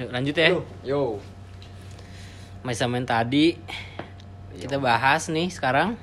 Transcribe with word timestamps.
Yuk 0.00 0.08
lanjut 0.08 0.32
ya. 0.32 0.48
Lu, 0.48 0.64
yo. 0.80 1.02
Main 2.64 3.04
tadi 3.04 3.60
kita 4.56 4.80
bahas 4.80 5.28
nih 5.28 5.52
sekarang 5.52 5.96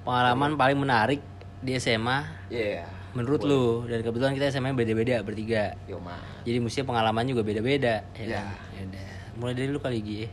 pengalaman 0.00 0.56
paling 0.56 0.80
menarik 0.80 1.20
di 1.60 1.76
SMA 1.76 2.24
Iya. 2.48 2.88
menurut 3.12 3.44
lu 3.44 3.84
dan 3.84 4.00
kebetulan 4.00 4.32
kita 4.32 4.48
SMA 4.48 4.72
beda-beda 4.72 5.20
bertiga. 5.20 5.76
Yo, 5.84 6.00
mah. 6.00 6.16
Jadi 6.48 6.56
mestinya 6.56 6.96
pengalaman 6.96 7.28
juga 7.28 7.44
beda-beda 7.44 8.00
ya 8.16 8.24
Ya. 8.24 8.40
kan? 8.40 8.48
Yaudah. 8.80 9.12
Mulai 9.36 9.54
dari 9.56 9.68
lu 9.68 9.80
kali 9.80 10.00
Gi. 10.00 10.16
ya. 10.24 10.28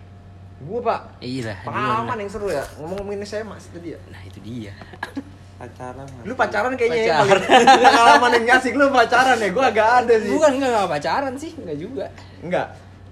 Gua, 0.57 0.79
Pak. 0.81 1.01
Iya 1.19 1.51
lah. 1.51 1.59
Pengalaman 1.67 2.17
yang 2.17 2.31
seru 2.31 2.47
ya. 2.47 2.63
Ngomong-ngomongin 2.79 3.27
SMA 3.27 3.59
tadi 3.59 3.91
ya. 3.91 3.99
Nah 4.07 4.21
itu 4.23 4.39
dia. 4.39 4.71
pacaran 5.57 6.05
Lu 6.21 6.33
pacaran 6.33 6.71
kayaknya 6.77 7.01
ya. 7.01 7.17
Pacaran. 7.25 7.41
Pengalaman 7.81 8.29
yang 8.37 8.45
asik 8.55 8.73
lu 8.77 8.85
pacaran 8.89 9.37
ya. 9.37 9.49
Gua 9.49 9.65
agak 9.67 9.87
ada 10.05 10.13
sih. 10.21 10.29
Bukan 10.29 10.51
enggak, 10.61 10.69
enggak 10.69 10.89
pacaran 10.89 11.33
sih, 11.35 11.51
enggak 11.57 11.77
juga. 11.77 12.05
Enggak. 12.39 12.67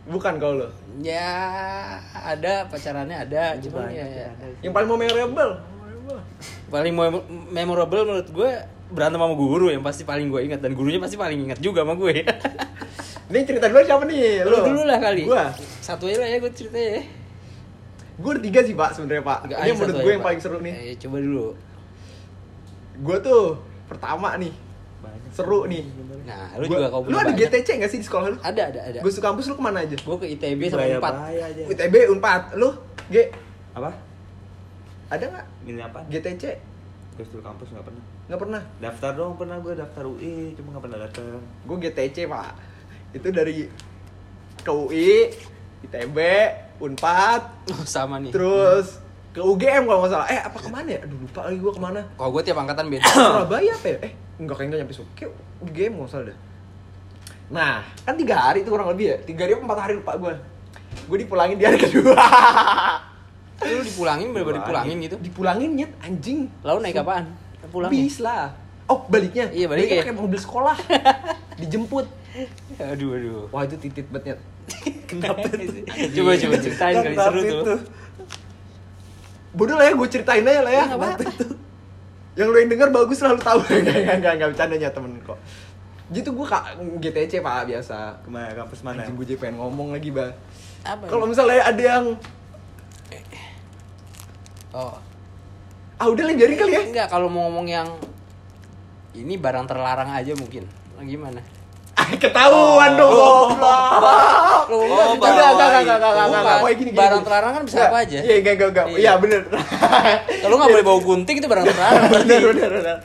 Bukan 0.06 0.34
kalau 0.38 0.54
lu. 0.62 0.68
Ya 1.02 1.34
ada 2.14 2.70
pacarannya 2.70 3.18
ada, 3.26 3.58
cuma 3.60 3.90
ya, 3.90 4.06
ya. 4.06 4.28
Yang 4.62 4.74
paling 4.74 4.90
memorable. 4.90 5.52
paling 6.70 6.94
mem- 6.94 7.26
memorable 7.50 8.02
menurut 8.06 8.30
gue 8.30 8.52
berantem 8.94 9.18
sama 9.18 9.34
guru 9.34 9.74
yang 9.74 9.82
pasti 9.82 10.06
paling 10.06 10.30
gue 10.30 10.46
ingat 10.46 10.62
dan 10.62 10.78
gurunya 10.78 11.02
pasti 11.02 11.18
paling 11.18 11.50
ingat 11.50 11.58
juga 11.58 11.82
sama 11.82 11.98
gue. 11.98 12.22
Ini 13.34 13.42
cerita 13.42 13.66
dulu 13.66 13.82
siapa 13.82 14.06
nih? 14.06 14.46
Lu 14.46 14.62
dulu 14.62 14.86
lah 14.86 15.02
kali. 15.02 15.26
Gua. 15.26 15.50
Satu 15.82 16.06
aja 16.06 16.22
lah 16.22 16.30
ya 16.30 16.38
gue 16.38 16.52
ceritanya. 16.54 17.02
ya. 17.02 17.04
Gue 18.16 18.34
tiga 18.40 18.62
sih, 18.64 18.78
Pak, 18.78 18.96
sebenarnya, 18.96 19.26
Pak. 19.26 19.40
Enggak, 19.44 19.58
Ini 19.60 19.72
menurut 19.74 19.98
gue 19.98 20.12
yang 20.14 20.22
Pak. 20.22 20.28
paling 20.30 20.40
seru 20.40 20.58
nih. 20.62 20.74
Eh, 20.78 20.96
coba 21.02 21.18
dulu. 21.20 21.48
Gue 22.98 23.18
tuh 23.20 23.60
pertama 23.86 24.36
nih. 24.36 24.54
Seru 25.30 25.68
nih. 25.68 25.84
Nah, 26.26 26.56
lu 26.58 26.66
Gua- 26.66 26.80
juga 26.80 26.88
kau 26.90 27.02
Lu 27.04 27.16
ada 27.16 27.30
GTC 27.30 27.68
gak 27.78 27.92
sih 27.92 28.00
di 28.00 28.06
sekolah 28.06 28.28
lu? 28.30 28.38
Ada, 28.40 28.62
ada, 28.68 28.80
ada. 28.88 29.00
Gue 29.00 29.12
suka 29.12 29.30
kampus 29.30 29.46
lu 29.46 29.56
ke 29.56 29.62
mana 29.62 29.84
aja? 29.84 29.94
Gue 29.94 30.18
ke 30.18 30.28
ITB 30.32 30.62
sama 30.68 30.88
aja 30.88 30.98
UTB, 31.66 31.96
Unpad. 32.10 32.42
Lu? 32.56 32.72
G? 33.08 33.30
apa 33.72 33.92
Ada 35.06 35.26
gak? 35.28 35.46
milih 35.62 35.84
apa 35.84 36.00
GTC? 36.08 36.44
gue 37.16 37.24
kampus 37.40 37.72
nggak 37.72 37.86
pernah 37.86 38.04
Gak 38.26 38.40
pernah. 38.42 38.62
daftar 38.78 39.12
dong 39.14 39.38
pernah 39.38 39.56
gue 39.56 39.72
daftar 39.72 40.04
UI 40.04 40.52
cuma 40.52 40.76
nggak 40.76 40.84
pernah 40.84 41.00
daftar 41.00 41.24
Gue 41.64 41.78
GTC, 41.80 42.18
Pak. 42.26 42.52
Itu 43.14 43.28
dari 43.30 43.70
ke 44.58 44.72
UI, 44.74 45.30
ITB, 45.82 46.18
Unpad, 46.78 47.42
Oh, 47.70 47.86
sama 47.88 48.18
nih. 48.18 48.32
terus 48.32 48.98
ke 49.36 49.44
UGM 49.44 49.84
kalau 49.84 50.00
nggak 50.00 50.12
salah. 50.16 50.28
Eh, 50.32 50.40
apa 50.40 50.58
ke 50.64 50.70
mana 50.72 50.90
ya? 50.96 51.00
Aduh, 51.04 51.18
lupa 51.20 51.40
lagi 51.44 51.60
gue 51.60 51.74
ke 51.76 51.82
mana. 51.84 52.02
Kalau 52.16 52.30
gue 52.32 52.42
tiap 52.48 52.58
angkatan 52.64 52.88
beda. 52.88 53.04
Surabaya 53.12 53.72
apa 53.76 53.88
ya? 53.92 53.98
Eh, 54.08 54.12
enggak 54.40 54.56
kayaknya 54.56 54.76
nyampe 54.80 54.94
Surabaya. 54.96 55.16
Kayak 55.20 55.32
UGM 55.60 55.92
nggak 56.00 56.08
salah 56.08 56.26
dah. 56.32 56.38
Nah, 57.46 57.74
kan 58.08 58.14
tiga 58.16 58.36
hari 58.40 58.64
itu 58.64 58.70
kurang 58.72 58.90
lebih 58.96 59.06
ya. 59.12 59.18
Tiga 59.28 59.42
hari 59.44 59.52
apa 59.60 59.64
empat 59.68 59.80
hari 59.84 59.94
lupa 60.00 60.12
gue. 60.16 60.34
Gue 61.12 61.18
dipulangin 61.20 61.56
di 61.60 61.66
hari 61.68 61.78
kedua. 61.84 62.16
lu 63.66 63.82
dipulangin 63.88 64.28
bener-bener 64.36 64.60
dipulangin 64.62 64.96
gitu. 65.04 65.16
dipulangin 65.20 65.70
nyet 65.76 65.92
anjing. 66.00 66.40
Lalu 66.64 66.80
naik 66.88 67.04
apaan? 67.04 67.26
Pulang. 67.68 67.92
Bis 67.92 68.24
lah. 68.24 68.56
Oh, 68.88 69.04
baliknya. 69.12 69.52
Iya, 69.52 69.68
baliknya. 69.68 70.00
pakai 70.00 70.16
mobil 70.16 70.40
sekolah. 70.40 70.80
Dijemput. 71.60 72.08
Aduh, 72.80 73.20
aduh. 73.20 73.44
Wah, 73.52 73.68
itu 73.68 73.76
titit 73.84 74.08
banget 74.08 74.36
nyet. 74.36 74.40
kenapa 75.10 75.46
itu 75.62 75.86
coba 76.18 76.32
coba 76.34 76.56
ceritain 76.58 76.96
kali 77.04 77.16
seru 77.20 77.42
tuh. 77.62 77.80
Bodoh 79.56 79.76
lah 79.80 79.88
ya, 79.88 79.94
gue 79.96 80.08
ceritain 80.12 80.44
aja 80.44 80.62
lah 80.62 80.74
ya. 80.74 80.84
Nggak 80.92 81.00
apa-apa. 81.00 81.30
Yang 82.36 82.48
lo 82.52 82.58
yang 82.60 82.70
denger 82.76 82.90
bagus 82.92 83.20
lah, 83.24 83.32
lo 83.32 83.40
tahu. 83.40 83.60
Enggak, 83.72 83.96
enggak, 83.96 84.16
enggak, 84.20 84.34
enggak, 84.36 84.50
bercandanya 84.52 84.90
temen 84.92 85.12
kok. 85.24 85.40
Gitu 86.12 86.30
gue 86.30 86.46
kak, 86.46 86.64
GTC 87.02 87.40
pak, 87.42 87.66
biasa. 87.66 88.22
ke 88.22 88.30
mana 88.30 88.54
kampus 88.54 88.86
mana 88.86 89.02
Anjing 89.02 89.16
gue 89.18 89.26
jadi 89.26 89.40
pengen 89.42 89.58
ngomong 89.58 89.96
lagi, 89.96 90.12
bah. 90.14 90.36
Apa? 90.86 91.10
Kalau 91.10 91.26
misalnya 91.26 91.66
ada 91.66 91.82
yang 91.82 92.06
Oh. 94.76 94.92
ah 95.96 96.08
udah 96.12 96.28
lah 96.28 96.36
biarin 96.36 96.60
kali 96.60 96.76
ya 96.76 96.84
Enggak, 96.84 97.08
kalau 97.08 97.32
mau 97.32 97.48
ngomong 97.48 97.64
yang 97.72 97.88
ini 99.16 99.40
barang 99.40 99.64
terlarang 99.72 100.12
aja 100.12 100.36
mungkin. 100.36 100.68
Gimana? 101.00 101.40
Ah, 101.96 102.12
ketahuan 102.22 102.92
dong. 102.94 103.12
Goblok. 103.56 104.64
Lu 104.68 104.78
Oh, 104.78 105.16
enggak, 105.16 105.32
enggak, 105.32 105.50
enggak 105.50 105.70
enggak 105.72 105.96
enggak 105.96 106.12
enggak 106.12 106.28
enggak 106.28 106.44
enggak 106.44 106.76
gini, 106.76 106.90
Barang 106.92 107.22
terlarang 107.24 107.52
kan 107.52 107.62
bisa 107.64 107.76
Enggak, 107.78 107.90
apa 107.90 107.98
aja. 108.02 108.18
iya 108.20 108.36
enggak 108.36 108.54
enggak 108.54 108.70
enggak. 108.70 108.86
Iya. 108.86 108.98
iya 108.98 109.14
bener. 109.16 109.42
Kalau 110.44 110.56
nggak 110.56 110.72
boleh 110.72 110.86
bawa 110.86 111.00
gunting 111.02 111.36
itu 111.38 111.48
barang 111.48 111.66
terlarang. 111.66 112.04
bener 112.20 112.42
bener 112.46 112.70
bener. 112.74 112.98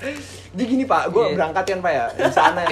Jadi 0.51 0.63
gini 0.67 0.85
pak 0.85 1.03
gue 1.09 1.23
Iya. 1.23 1.35
berangkat 1.39 1.65
kan 1.65 1.79
pak 1.79 1.93
ya 1.93 2.05
di 2.11 2.33
sana 2.33 2.63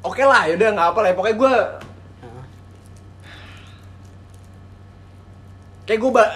oke 0.00 0.22
lah 0.22 0.42
yaudah 0.46 0.68
nggak 0.70 0.88
apa 0.90 0.98
lah 0.98 1.08
ya. 1.08 1.14
pokoknya 1.14 1.36
gue 1.36 1.54
kayak 5.86 5.98
gue 5.98 6.10
ba- 6.10 6.34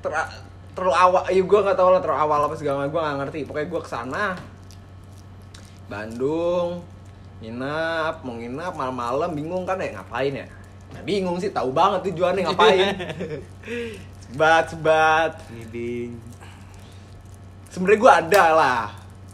ter 0.00 0.10
terlalu 0.72 0.94
awal 0.96 1.22
ya 1.26 1.42
gue 1.42 1.58
nggak 1.60 1.76
tahu 1.76 1.88
lah 1.90 2.00
terlalu 2.00 2.20
awal 2.20 2.40
apa 2.46 2.54
segala 2.54 2.76
macam 2.80 2.90
gue 2.90 3.00
nggak 3.00 3.18
ngerti. 3.20 3.40
Pokoknya 3.44 3.68
gue 3.68 3.80
ke 3.80 3.90
sana 3.90 4.24
Bandung. 5.90 6.86
Nginap 7.42 8.22
mau 8.22 8.38
nginap 8.38 8.72
malam-malam 8.78 9.34
bingung 9.34 9.66
kan 9.66 9.82
ya 9.82 9.98
ngapain 9.98 10.30
ya? 10.30 10.46
Nah, 10.94 11.02
bingung 11.02 11.38
sih 11.42 11.50
tahu 11.50 11.74
banget 11.74 12.06
tujuannya 12.10 12.46
ngapain. 12.46 12.86
Sebat 14.30 14.64
sebat. 14.70 15.32
Ngiding. 15.50 16.14
Sebenarnya 17.70 17.98
gue 17.98 18.12
ada 18.26 18.44
lah 18.54 18.82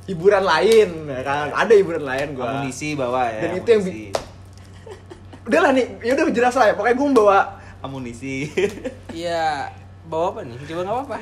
hiburan 0.08 0.44
lain 0.44 0.88
ya 1.04 1.20
kan? 1.20 1.46
Ada 1.52 1.72
hiburan 1.76 2.04
lain 2.04 2.26
gue 2.32 2.44
amunisi 2.44 2.96
bawa 2.96 3.28
ya 3.28 3.40
Dan 3.44 3.50
itu 3.60 3.68
yang 3.68 3.82
amunisi. 3.84 4.08
udah 5.46 5.60
lah 5.62 5.70
nih 5.76 5.86
ya 6.02 6.12
udah 6.16 6.24
jelas 6.32 6.54
lah 6.56 6.66
ya. 6.70 6.74
Pokoknya 6.78 6.96
gue 6.96 7.08
bawa 7.12 7.38
amunisi. 7.84 8.36
Iya, 9.12 9.72
bawa 10.06 10.26
apa 10.32 10.40
nih? 10.46 10.56
Coba 10.64 10.80
nggak 10.86 10.96
apa-apa. 10.96 11.16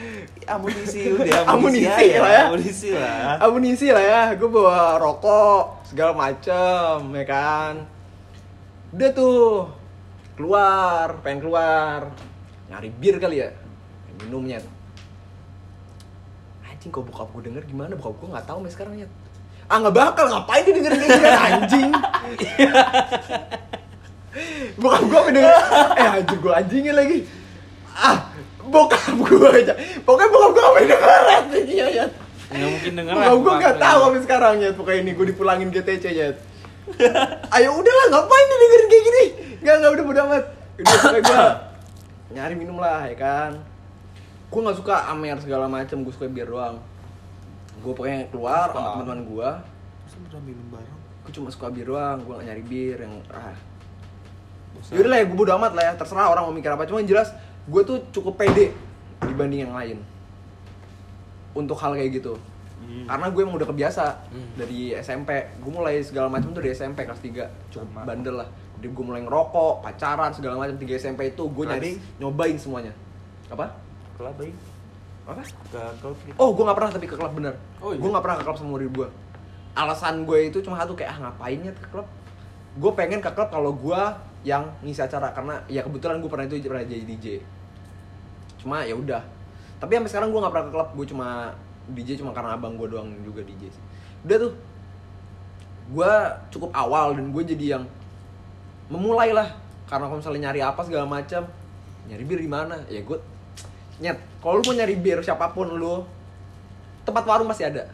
amunisi 0.45 1.01
udah 1.09 1.41
Amunisi 1.57 1.89
aja, 1.89 2.17
lah 2.21 2.33
ya. 2.33 2.43
amunisi 2.49 2.89
lah. 2.93 3.35
Amunisi 3.41 3.87
lah 3.89 4.05
ya. 4.05 4.23
Gue 4.37 4.49
bawa 4.53 5.01
rokok 5.01 5.89
segala 5.89 6.13
macem 6.13 6.97
ya 7.17 7.25
kan? 7.25 7.75
Udah 8.93 9.11
tuh 9.11 9.73
keluar 10.37 11.17
pengen 11.25 11.49
keluar. 11.49 12.13
Nyari 12.69 12.89
bir 12.93 13.17
kali 13.17 13.41
ya 13.41 13.49
minumnya 14.21 14.61
tuh. 14.61 14.73
Anjing 16.69 16.93
kok 16.93 17.05
bokap 17.09 17.29
gue 17.33 17.43
denger 17.49 17.65
gimana? 17.65 17.93
Bokap 17.97 18.21
gue 18.21 18.29
nggak 18.31 18.47
tahu 18.47 18.59
sampai 18.63 18.73
sekarang 18.73 18.95
ya 19.01 19.09
ah 19.65 19.81
nggak 19.81 19.97
bakal. 19.97 20.29
Ngapain 20.29 20.61
dia 20.61 20.75
dengerin 20.77 20.99
kayak 21.01 21.17
gini 21.17 21.31
anjing? 21.33 21.91
Bokap 24.83 25.03
gue 25.09 25.21
denger 25.33 25.53
eh 25.97 26.09
anjing 26.21 26.41
gue 26.43 26.53
anjingin 26.53 26.95
lagi. 26.95 27.19
Ah 27.95 28.34
bokap 28.69 29.17
gue 29.17 29.49
aja 29.51 29.75
pokoknya 30.03 30.29
bokap 30.33 30.51
gue 30.53 30.63
sampai 30.63 30.85
denger 30.89 31.23
anjingnya 31.29 31.87
ya 31.93 32.07
Nggak 32.55 32.71
mungkin 32.71 32.93
denger 32.95 33.13
Bokap 33.15 33.41
gue 33.41 33.55
gak 33.67 33.77
tau 33.83 33.99
sampai 34.07 34.21
sekarang 34.23 34.55
ya 34.63 34.71
pokoknya 34.77 35.01
ini 35.03 35.13
gue 35.17 35.27
dipulangin 35.35 35.69
GTC 35.75 36.05
ya. 36.15 36.29
Ayo 37.57 37.69
udahlah 37.75 38.07
ngapain 38.13 38.45
nih 38.47 38.57
dengerin 38.61 38.87
kayak 38.87 39.05
gini? 39.05 39.25
Gak 39.65 39.75
gak 39.81 39.93
udah 39.97 40.05
bodo 40.05 40.21
amat. 40.29 40.45
Udah 40.79 40.93
pokoknya 41.01 41.23
gue 41.25 41.43
nyari 42.37 42.55
minum 42.55 42.77
lah 42.79 43.09
ya 43.11 43.17
kan. 43.17 43.53
Gue 44.53 44.61
gak 44.61 44.79
suka 44.79 44.95
amer 45.11 45.37
segala 45.43 45.67
macem, 45.67 46.05
gue 46.05 46.13
suka 46.15 46.31
biar 46.31 46.47
doang. 46.47 46.77
Gue 47.83 47.93
pokoknya 47.97 48.31
keluar 48.31 48.71
sama 48.71 49.03
teman-teman 49.03 49.21
gue. 49.27 49.51
Masa 50.05 50.17
udah 50.21 50.41
minum 50.45 50.67
bareng 50.71 50.99
Gue 51.25 51.33
cuma 51.33 51.49
suka 51.49 51.73
bir 51.73 51.89
doang, 51.89 52.21
gue 52.21 52.33
gak 52.37 52.47
nyari 52.53 52.63
bir 52.63 52.99
yang 53.01 53.15
ah. 53.33 53.57
Yaudah 54.93 55.11
lah 55.11 55.19
ya 55.23 55.25
gue 55.25 55.37
bodo 55.39 55.53
amat 55.57 55.73
lah 55.73 55.85
ya, 55.89 55.93
terserah 55.97 56.29
orang 56.29 56.45
mau 56.45 56.55
mikir 56.55 56.69
apa. 56.69 56.85
Cuma 56.85 57.01
yang 57.01 57.09
jelas 57.09 57.33
gue 57.65 57.83
tuh 57.83 57.97
cukup 58.11 58.37
pede 58.37 58.73
dibanding 59.21 59.65
yang 59.65 59.75
lain. 59.75 59.99
Untuk 61.55 61.79
hal 61.79 61.95
kayak 61.95 62.13
gitu. 62.15 62.35
Hmm. 62.85 63.09
karena 63.09 63.33
gue 63.33 63.41
emang 63.41 63.57
udah 63.57 63.69
kebiasa 63.71 64.05
Hmm. 64.29 64.61
dari 64.61 64.93
SMP 64.93 65.31
gue 65.57 65.73
mulai 65.73 66.05
segala 66.05 66.29
macam 66.29 66.53
tuh 66.53 66.61
dari 66.61 66.77
SMP 66.77 67.09
kelas 67.09 67.17
3 67.17 67.49
cukup 67.73 67.89
Sama. 67.89 68.05
bandel 68.05 68.37
lah. 68.37 68.49
Jadi 68.77 68.93
gue 68.93 69.05
mulai 69.07 69.25
ngerokok 69.25 69.81
pacaran 69.81 70.29
segala 70.37 70.61
macam 70.61 70.77
tiga 70.77 70.93
SMP 70.95 71.33
itu 71.33 71.49
gue 71.49 71.65
nyari 71.65 71.91
nyobain 72.21 72.59
semuanya. 72.61 72.93
Apa? 73.49 73.73
Klub 74.21 74.37
baik 74.37 74.53
apa? 75.25 75.41
Ke 75.73 75.81
klub 75.97 76.17
gitu? 76.29 76.37
Oh 76.37 76.53
gue 76.53 76.61
nggak 76.61 76.77
pernah 76.77 76.91
tapi 76.93 77.07
ke 77.09 77.17
klub 77.17 77.33
bener. 77.33 77.55
Oh, 77.81 77.97
iya? 77.97 78.01
gue 78.05 78.11
nggak 78.13 78.21
pernah 78.21 78.37
ke 78.37 78.45
klub 78.45 78.57
sama 78.59 78.71
murid 78.77 78.91
gue 78.93 79.09
alasan 79.75 80.15
gue 80.23 80.39
itu 80.45 80.59
cuma 80.61 80.77
satu 80.77 80.93
kayak 80.93 81.17
ah 81.17 81.19
ngapainnya 81.25 81.73
ke 81.73 81.89
klub? 81.89 82.05
Gue 82.77 82.93
pengen 82.93 83.25
ke 83.25 83.31
klub 83.33 83.49
kalau 83.49 83.73
gue 83.73 84.01
yang 84.45 84.69
ngisi 84.85 85.01
acara 85.01 85.33
karena 85.33 85.57
ya 85.73 85.81
kebetulan 85.81 86.21
gue 86.21 86.29
pernah 86.29 86.45
itu 86.45 86.61
pernah 86.69 86.85
jadi 86.85 87.05
DJ 87.05 87.27
cuma 88.65 88.81
ya 88.81 88.97
udah. 88.97 89.21
Tapi 89.77 90.01
sampai 90.01 90.11
sekarang 90.13 90.29
gue 90.33 90.41
nggak 90.41 90.53
pernah 90.53 90.67
ke 90.69 90.73
klub 90.73 90.89
gue 90.97 91.07
cuma 91.13 91.29
DJ 91.93 92.17
cuma 92.17 92.33
karena 92.33 92.57
abang 92.57 92.81
gue 92.81 92.89
doang 92.89 93.13
juga 93.21 93.45
DJ 93.45 93.69
sih. 93.69 93.83
udah 94.25 94.37
tuh 94.41 94.53
gue 95.93 96.13
cukup 96.49 96.73
awal 96.73 97.13
dan 97.13 97.29
gue 97.29 97.43
jadi 97.45 97.77
yang 97.77 97.85
memulai 98.89 99.37
lah. 99.37 99.53
Karena 99.85 100.09
kalau 100.09 100.25
misalnya 100.25 100.49
nyari 100.49 100.61
apa 100.65 100.81
segala 100.81 101.05
macam 101.05 101.45
nyari 102.09 102.25
bir 102.25 102.41
di 102.41 102.49
mana? 102.49 102.81
Ya 102.89 103.05
gue 103.05 103.21
nyet 104.01 104.17
kalau 104.41 104.61
lu 104.61 104.63
mau 104.65 104.75
nyari 104.77 104.97
bir 104.97 105.21
siapa 105.21 105.53
pun 105.53 105.69
lu 105.77 106.05
tempat 107.05 107.25
warung 107.29 107.49
pasti 107.49 107.69
ada. 107.69 107.85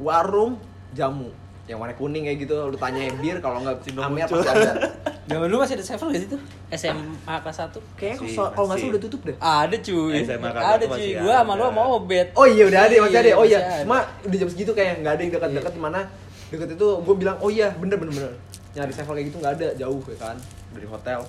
Warung 0.00 0.56
jamu. 0.96 1.28
Yang 1.68 1.78
warna 1.84 1.94
kuning 2.00 2.24
kayak 2.24 2.48
gitu 2.48 2.56
lu 2.72 2.76
tanya 2.80 3.12
bir 3.20 3.44
kalau 3.44 3.60
nggak 3.60 3.84
Cino 3.84 4.00
Amer 4.00 4.24
muncul. 4.24 4.40
pasti 4.40 4.48
ada 4.56 4.72
Zaman 5.28 5.44
dulu 5.52 5.60
masih 5.60 5.76
ada 5.76 5.84
sevel 5.84 6.08
gak 6.08 6.20
sih 6.24 6.30
tuh? 6.32 6.40
SMA 6.72 7.34
kelas 7.44 7.58
1 7.68 8.00
kayaknya 8.00 8.16
Masih, 8.16 8.32
kalau 8.32 8.48
kalau 8.56 8.66
nggak 8.66 8.78
salah 8.80 8.80
masih. 8.80 8.88
udah 8.88 9.02
tutup 9.04 9.20
deh. 9.28 9.36
Ada 9.36 9.76
cuy. 9.84 10.12
SMA 10.24 10.48
kelas 10.48 10.64
Ada 10.64 10.84
cuy, 10.88 11.10
gua 11.20 11.34
sama 11.36 11.52
lu 11.52 11.64
sama 11.68 11.82
Obet 12.00 12.28
oh 12.32 12.46
iya 12.48 12.64
udah 12.64 12.80
ada 12.88 12.94
masih 13.04 13.18
ada. 13.20 13.30
Oh 13.36 13.44
iya 13.44 13.58
cuma 13.84 13.98
udah 14.24 14.36
jam 14.40 14.48
segitu 14.48 14.72
kayak 14.72 14.94
nggak 15.04 15.12
ada 15.12 15.22
yang 15.22 15.32
dekat-dekat 15.36 15.72
di 15.76 15.82
mana 15.84 16.00
deket 16.48 16.68
itu 16.80 16.88
gue 17.04 17.14
bilang 17.20 17.36
oh 17.44 17.50
iya 17.52 17.68
bener 17.76 17.96
bener 18.00 18.12
bener. 18.16 18.32
Nyari 18.72 18.92
sevel 18.96 19.12
kayak 19.20 19.26
gitu 19.28 19.36
nggak 19.44 19.54
ada 19.60 19.68
jauh 19.76 20.00
ya 20.08 20.16
kan 20.16 20.36
dari 20.72 20.86
hotel. 20.88 21.20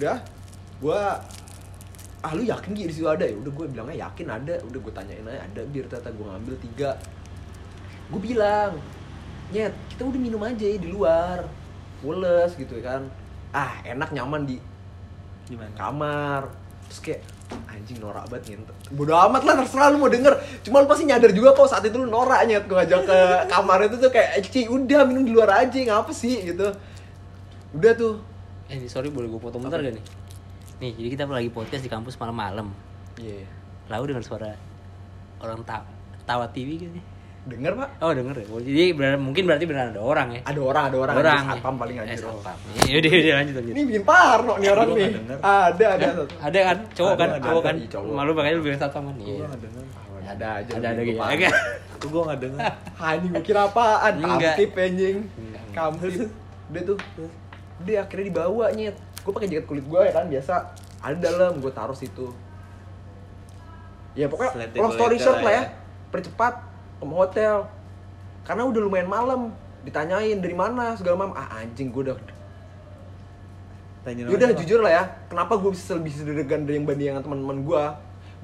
Udah 0.00 0.16
gue 0.80 1.00
ah 2.24 2.32
lu 2.32 2.42
yakin 2.48 2.70
gitu 2.72 2.88
di 2.88 2.94
situ 2.96 3.04
ada 3.04 3.28
ya? 3.28 3.36
Udah 3.36 3.52
gue 3.52 3.66
bilangnya 3.68 3.96
yakin 4.08 4.26
ada 4.32 4.54
udah 4.64 4.78
gue 4.80 4.92
tanyain 4.96 5.24
aja 5.28 5.40
ada 5.44 5.60
bir 5.68 5.84
ternyata 5.84 6.08
gue 6.16 6.24
ngambil 6.24 6.54
tiga. 6.64 6.90
Gue 8.08 8.20
bilang 8.24 8.80
nyet 9.52 9.76
kita 9.92 10.08
udah 10.08 10.20
minum 10.20 10.40
aja 10.40 10.64
ya 10.64 10.80
di 10.80 10.88
luar 10.88 11.44
Woles 12.00 12.56
gitu 12.56 12.80
ya 12.80 12.96
kan 12.96 13.02
ah 13.54 13.78
enak 13.86 14.10
nyaman 14.10 14.42
di 14.44 14.58
Gimana? 15.46 15.70
kamar. 15.78 16.42
Terus 16.90 17.00
kayak 17.00 17.20
anjing 17.70 18.00
norak 18.00 18.26
banget 18.32 18.56
ngentot 18.56 18.76
bodo 18.96 19.14
amat 19.14 19.42
lah 19.46 19.54
terserah 19.62 19.88
lu 19.94 20.02
mau 20.02 20.10
denger. 20.10 20.34
Cuma 20.66 20.82
lu 20.82 20.90
pasti 20.90 21.06
nyadar 21.06 21.30
juga 21.30 21.54
kok 21.54 21.70
saat 21.70 21.86
itu 21.86 21.96
lu 21.96 22.10
norak 22.10 22.44
nyet 22.44 22.66
gue 22.66 22.76
ngajak 22.76 23.00
ke 23.06 23.18
kamar 23.52 23.78
itu 23.86 23.96
tuh 24.02 24.10
kayak 24.10 24.42
Ci 24.50 24.66
udah 24.66 25.06
minum 25.06 25.22
di 25.22 25.32
luar 25.32 25.64
aja 25.64 25.78
ngapa 25.78 26.10
sih? 26.10 26.42
Gitu. 26.50 26.66
Udah 27.72 27.92
tuh. 27.94 28.20
Eh 28.68 28.80
sorry 28.90 29.08
boleh 29.08 29.30
gue 29.30 29.40
potong 29.40 29.62
bentar 29.62 29.78
gak 29.80 29.94
nih? 29.94 30.04
Nih 30.82 30.92
jadi 30.98 31.08
kita 31.14 31.22
lagi 31.30 31.52
podcast 31.52 31.84
di 31.84 31.90
kampus 31.92 32.18
malam-malam. 32.18 32.72
Iya. 33.20 33.46
Lalu 33.92 34.12
dengar 34.12 34.24
suara 34.24 34.50
orang 35.44 35.60
ta 35.62 35.84
tawa 36.24 36.48
TV 36.48 36.80
gitu 36.80 36.96
nih 37.44 37.52
denger 37.52 37.72
pak 37.76 37.88
Oh 38.00 38.10
denger 38.10 38.34
ya? 38.34 38.44
Jadi 38.48 38.84
benar, 38.92 39.14
mungkin 39.16 39.42
berarti 39.44 39.64
benar 39.64 39.92
ada 39.92 40.00
orang 40.00 40.28
ya? 40.32 40.40
ada 40.42 40.60
orang 40.60 40.82
ada 40.88 40.96
orang, 40.96 41.14
Orang 41.20 41.36
ya? 41.36 41.50
satpam 41.52 41.74
paling 41.76 41.96
Eh, 41.96 42.02
anjir 42.02 42.24
oh. 42.24 42.40
satpam. 42.40 42.56
Ya 42.84 42.96
udah, 42.96 43.10
udah 43.12 43.34
lanjut 43.36 43.54
lanjut 43.54 43.72
ini 43.72 43.82
bikin 43.84 44.02
parno 44.02 44.52
nih 44.56 44.68
orang 44.72 44.86
Gua 44.86 44.96
nih 44.96 45.08
ada 45.44 45.84
ada 45.92 46.06
Ada 46.40 46.58
kan? 46.64 46.76
Cowok 46.90 47.14
kan? 47.14 47.28
Cowok 47.38 47.62
kan? 47.62 47.74
Iya. 47.76 47.98
Malu 48.00 48.30
makanya 48.32 48.54
lu 48.56 48.62
bilang 48.62 48.80
satpam 48.80 49.02
kan? 49.04 49.14
Gua 49.14 49.28
Iya 49.28 49.46
denger. 49.54 49.84
ada 50.24 50.46
aja 50.56 50.70
Ada 50.72 50.86
ada 50.88 51.00
gitu 51.04 51.20
ya? 51.20 51.50
Tuh 52.00 52.08
gua 52.08 52.22
nggak 52.26 52.38
denger. 52.40 52.60
anjing 53.12 53.30
gue 53.30 53.44
kira 53.44 53.60
apaan 53.64 54.12
kamtip 54.16 54.70
anjing 54.74 55.16
Enggak. 55.30 55.62
kamtip 55.70 56.28
udah 56.64 56.82
tuh 56.82 56.96
dia 57.84 57.98
akhirnya 58.00 58.24
dibawa 58.32 58.66
nyet 58.72 58.96
gue 58.96 59.32
pakai 59.32 59.48
jaket 59.48 59.64
kulit 59.64 59.84
gue 59.84 60.00
ya 60.00 60.12
kan 60.12 60.24
biasa 60.26 60.54
ada 61.00 61.16
dalam 61.18 61.60
gue 61.60 61.68
taruh 61.68 61.92
situ 61.92 62.32
ya 64.14 64.26
pokoknya 64.26 64.52
long 64.74 64.92
story 64.92 65.16
short 65.18 65.40
lah 65.40 65.44
lah 65.44 65.52
ya 65.52 65.58
ya. 65.58 65.64
percepat 66.08 66.54
ke 67.00 67.04
hotel 67.04 67.66
karena 68.44 68.62
udah 68.68 68.80
lumayan 68.80 69.08
malam 69.08 69.40
ditanyain 69.84 70.40
dari 70.40 70.56
mana 70.56 70.96
segala 70.96 71.24
macam 71.24 71.36
ah 71.36 71.60
anjing 71.60 71.92
gue 71.92 72.10
udah 72.10 72.16
Tanya 74.04 74.28
Yaudah 74.28 74.52
nama. 74.52 74.60
jujur 74.60 74.84
lah 74.84 74.92
ya, 74.92 75.04
kenapa 75.32 75.56
gue 75.56 75.72
bisa 75.72 75.96
lebih 75.96 76.12
sederhana 76.12 76.44
dari 76.44 76.76
yang 76.76 76.84
bandingan 76.84 77.24
teman-teman 77.24 77.64
gue? 77.64 77.84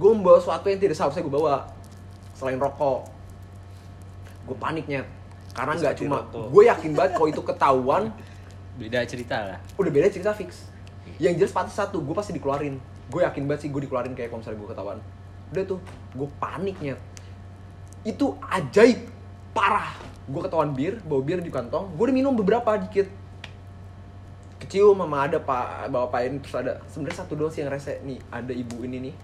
Gue 0.00 0.10
membawa 0.16 0.40
sesuatu 0.40 0.72
yang 0.72 0.80
tidak 0.80 0.96
seharusnya 0.96 1.20
gue 1.20 1.34
bawa 1.36 1.68
selain 2.32 2.56
rokok. 2.56 3.04
Gue 4.48 4.56
paniknya 4.56 5.04
karena 5.52 5.76
nggak 5.76 5.94
cuma 6.00 6.24
gue 6.32 6.62
yakin 6.64 6.90
banget 6.96 7.12
kalau 7.18 7.28
itu 7.28 7.42
ketahuan 7.42 8.14
Beda 8.78 9.02
cerita 9.04 9.36
lah 9.36 9.58
udah 9.76 9.92
beda 9.92 10.08
cerita 10.08 10.32
fix. 10.32 10.64
Yang 11.20 11.44
jelas 11.44 11.52
pasti 11.52 11.76
satu, 11.76 12.00
gue 12.00 12.16
pasti 12.16 12.32
dikeluarin. 12.32 12.80
Gue 13.12 13.20
yakin 13.28 13.44
banget 13.44 13.68
sih 13.68 13.68
gue 13.68 13.84
dikeluarin 13.84 14.16
kayak 14.16 14.32
kalau 14.32 14.40
misalnya 14.40 14.58
gue 14.64 14.68
ketahuan. 14.72 14.98
Udah 15.52 15.64
tuh, 15.68 15.78
gue 16.16 16.28
paniknya. 16.40 16.96
Itu 18.02 18.38
ajaib. 18.40 19.08
Parah. 19.50 19.92
Gue 20.30 20.40
ketahuan 20.46 20.72
bir, 20.76 21.02
bawa 21.02 21.22
bir 21.26 21.38
di 21.42 21.50
kantong. 21.50 21.94
Gue 21.98 22.10
udah 22.10 22.16
minum 22.16 22.34
beberapa 22.34 22.78
dikit. 22.78 23.10
Kecium 24.60 25.00
mama 25.00 25.24
ada 25.24 25.40
pak 25.40 25.88
bawa 25.88 26.12
pain 26.12 26.36
terus 26.36 26.52
ada 26.52 26.84
sebenarnya 26.84 27.24
satu 27.24 27.32
doang 27.32 27.50
sih 27.50 27.64
yang 27.64 27.72
rese 27.72 27.98
nih. 28.04 28.20
Ada 28.28 28.52
ibu 28.52 28.84
ini 28.84 29.10
nih. 29.10 29.14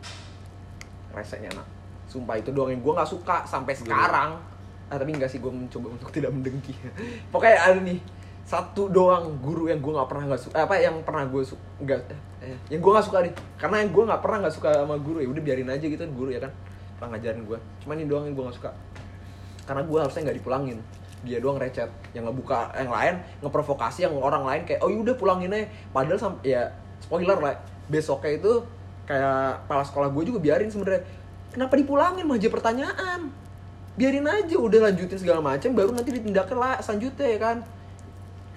Resenya 1.13 1.53
anak 1.53 1.77
sumpah 2.07 2.39
itu 2.39 2.55
doang 2.55 2.73
yang 2.73 2.81
gue 2.81 2.93
nggak 2.97 3.11
suka 3.11 3.45
sampai 3.45 3.75
sekarang. 3.77 4.41
Ah, 4.87 4.97
tapi 4.97 5.11
enggak 5.13 5.29
sih 5.29 5.43
gue 5.43 5.51
mencoba 5.51 5.93
untuk 5.93 6.09
tidak 6.17 6.33
mendengki. 6.33 6.73
Pokoknya 7.29 7.59
ada 7.61 7.81
nih 7.83 8.01
satu 8.47 8.87
doang 8.87 9.43
guru 9.43 9.67
yang 9.67 9.83
gue 9.83 9.91
nggak 9.91 10.07
pernah 10.07 10.25
nggak 10.31 10.43
suka 10.47 10.57
apa 10.63 10.75
yang 10.79 11.03
pernah 11.03 11.27
gue 11.27 11.43
suka 11.43 11.67
nggak 11.83 12.01
eh, 12.47 12.57
yang 12.71 12.81
gue 12.81 12.93
nggak 12.95 13.07
suka 13.07 13.19
nih. 13.27 13.33
Karena 13.59 13.77
yang 13.85 13.91
gue 13.93 14.05
nggak 14.07 14.23
pernah 14.23 14.39
nggak 14.47 14.55
suka 14.55 14.69
sama 14.73 14.97
guru 14.97 15.19
ya 15.21 15.29
udah 15.29 15.43
biarin 15.43 15.69
aja 15.69 15.85
gitu 15.85 16.03
guru 16.15 16.31
ya 16.33 16.41
kan 16.41 16.53
pernah 16.97 17.17
ngajarin 17.17 17.45
gue 17.45 17.59
cuman 17.85 17.95
ini 18.01 18.09
doang 18.09 18.25
yang 18.25 18.35
gue 18.35 18.45
nggak 18.49 18.57
suka. 18.57 18.73
Karena 19.67 19.83
gue 19.83 19.99
harusnya 19.99 20.23
nggak 20.31 20.39
dipulangin. 20.41 20.79
Dia 21.27 21.39
doang 21.43 21.59
recet. 21.59 21.91
Yang 22.15 22.31
ngebuka 22.31 22.71
yang 22.79 22.93
lain 22.93 23.15
ngeprovokasi 23.43 24.07
yang 24.07 24.15
orang 24.17 24.47
lain 24.47 24.63
kayak 24.65 24.81
oh 24.81 24.89
yaudah 24.89 25.15
pulangin 25.19 25.53
aja. 25.53 25.67
Padahal 25.91 26.19
sam 26.19 26.35
ya 26.47 26.71
spoiler 27.03 27.39
lah 27.39 27.55
besoknya 27.91 28.39
itu 28.39 28.53
kayak 29.07 29.67
kepala 29.67 29.83
sekolah 29.87 30.09
gue 30.11 30.23
juga 30.33 30.39
biarin 30.41 30.71
sebenarnya. 30.71 31.03
Kenapa 31.53 31.75
dipulangin? 31.79 32.25
Mah 32.27 32.37
aja 32.39 32.49
pertanyaan. 32.51 33.21
Biarin 33.97 34.29
aja 34.29 34.57
udah 34.61 34.93
lanjutin 34.93 35.19
segala 35.19 35.41
macam 35.41 35.73
baru 35.73 35.91
nanti 35.97 36.13
ditindakin 36.13 36.57
lah 36.59 36.79
selanjutnya 36.85 37.27
ya 37.27 37.39
kan? 37.41 37.57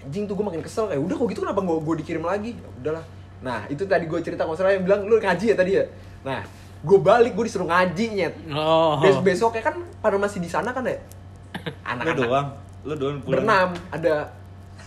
Anjing 0.03 0.27
tuh 0.27 0.35
gue 0.35 0.45
makin 0.45 0.61
kesel. 0.61 0.91
Kayak 0.91 1.01
udah 1.03 1.15
kok 1.15 1.27
gitu 1.31 1.41
kenapa 1.43 1.59
gue 1.63 1.95
dikirim 2.05 2.23
lagi? 2.23 2.53
Ya 2.59 2.69
udahlah. 2.85 3.05
Nah 3.39 3.65
itu 3.71 3.87
tadi 3.87 4.05
gue 4.05 4.19
cerita 4.19 4.43
kalau 4.43 4.55
yang 4.69 4.83
bilang 4.85 5.07
lu 5.07 5.15
ngaji 5.17 5.45
ya 5.51 5.55
tadi 5.55 5.71
ya? 5.79 5.83
Nah 6.27 6.58
gue 6.79 6.99
balik 6.99 7.35
gue 7.35 7.45
disuruh 7.45 7.67
ngaji 7.67 8.05
nyet. 8.15 8.35
Oh. 8.51 8.99
Bes 9.03 9.19
besoknya 9.19 9.63
kan 9.63 9.75
pada 9.99 10.15
masih 10.15 10.39
di 10.39 10.47
sana 10.47 10.71
kan 10.71 10.87
ya 10.87 10.95
Lu 10.95 11.75
anak-anak. 11.83 12.15
doang. 12.15 12.47
Lu 12.87 12.93
doang 12.95 13.17
pulang. 13.19 13.31
berenam 13.43 13.69
ada. 13.91 14.15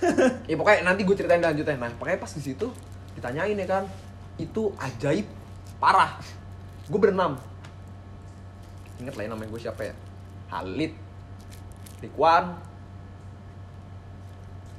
Ya 0.51 0.59
pokoknya 0.59 0.83
nanti 0.83 1.07
gue 1.07 1.15
ceritain 1.15 1.39
lanjutnya 1.39 1.79
nah 1.79 1.93
pokoknya 1.95 2.19
pas 2.19 2.33
di 2.35 2.43
situ 2.43 2.67
ditanyain 3.15 3.55
ya 3.55 3.67
kan 3.69 3.85
itu 4.37 4.73
ajaib 4.81 5.29
parah. 5.79 6.17
Gue 6.89 6.99
berenam. 6.99 7.37
Inget 8.99 9.15
lah 9.15 9.23
ya 9.25 9.31
namanya 9.31 9.51
gue 9.53 9.61
siapa 9.61 9.83
ya? 9.87 9.95
Halid 10.51 10.93
Rikwan 12.03 12.59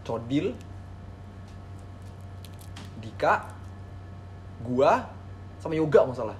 Codil 0.04 0.52
Dika 3.00 3.48
gua 4.64 5.08
sama 5.60 5.76
Yoga 5.76 6.04
masalah 6.08 6.36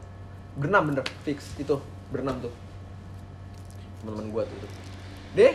berenam 0.58 0.84
bener. 0.94 1.06
Fix 1.26 1.54
itu. 1.58 1.78
Berenam 2.14 2.38
tuh. 2.44 2.54
Teman-teman 4.02 4.28
gua 4.30 4.44
tuh, 4.46 4.58
tuh. 4.60 4.72
deh. 5.34 5.54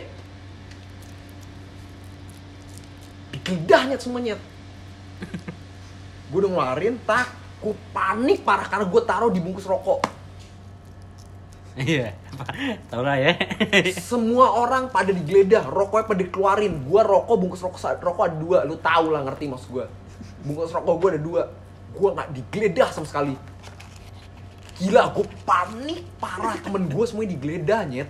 Digedahnya 3.28 4.00
semuanya 4.00 4.40
gue 6.30 6.38
udah 6.38 6.50
ngeluarin 6.50 6.96
tak. 7.04 7.28
Gue 7.58 7.74
panik 7.90 8.46
parah 8.46 8.70
karena 8.70 8.86
gue 8.86 9.02
taruh 9.02 9.30
di 9.34 9.42
bungkus 9.42 9.66
rokok. 9.66 10.00
Iya 11.78 12.10
Tau 12.90 13.06
lah 13.06 13.18
ya. 13.18 13.38
Semua 14.10 14.50
orang 14.58 14.90
pada 14.90 15.14
digeledah 15.14 15.66
rokoknya 15.66 16.06
pada 16.06 16.20
dikeluarin. 16.22 16.74
Gue 16.86 17.00
rokok 17.02 17.36
bungkus 17.38 17.62
rokok 17.62 17.78
rokok 18.02 18.24
ada 18.30 18.36
dua. 18.38 18.58
Lu 18.66 18.78
tahu 18.78 19.14
lah 19.14 19.26
ngerti 19.26 19.50
maksud 19.50 19.68
gue 19.70 19.86
bungkus 20.46 20.74
rokok 20.74 20.94
gue 21.02 21.08
ada 21.18 21.20
dua. 21.22 21.42
Gue 21.94 22.08
nggak 22.14 22.28
digeledah 22.34 22.88
sama 22.94 23.06
sekali 23.06 23.34
gila 24.78 25.10
gue 25.10 25.26
panik 25.42 26.02
parah. 26.22 26.54
Temen 26.58 26.86
gue 26.86 27.04
semuanya 27.04 27.30
digeledah 27.34 27.80
nyet. 27.90 28.08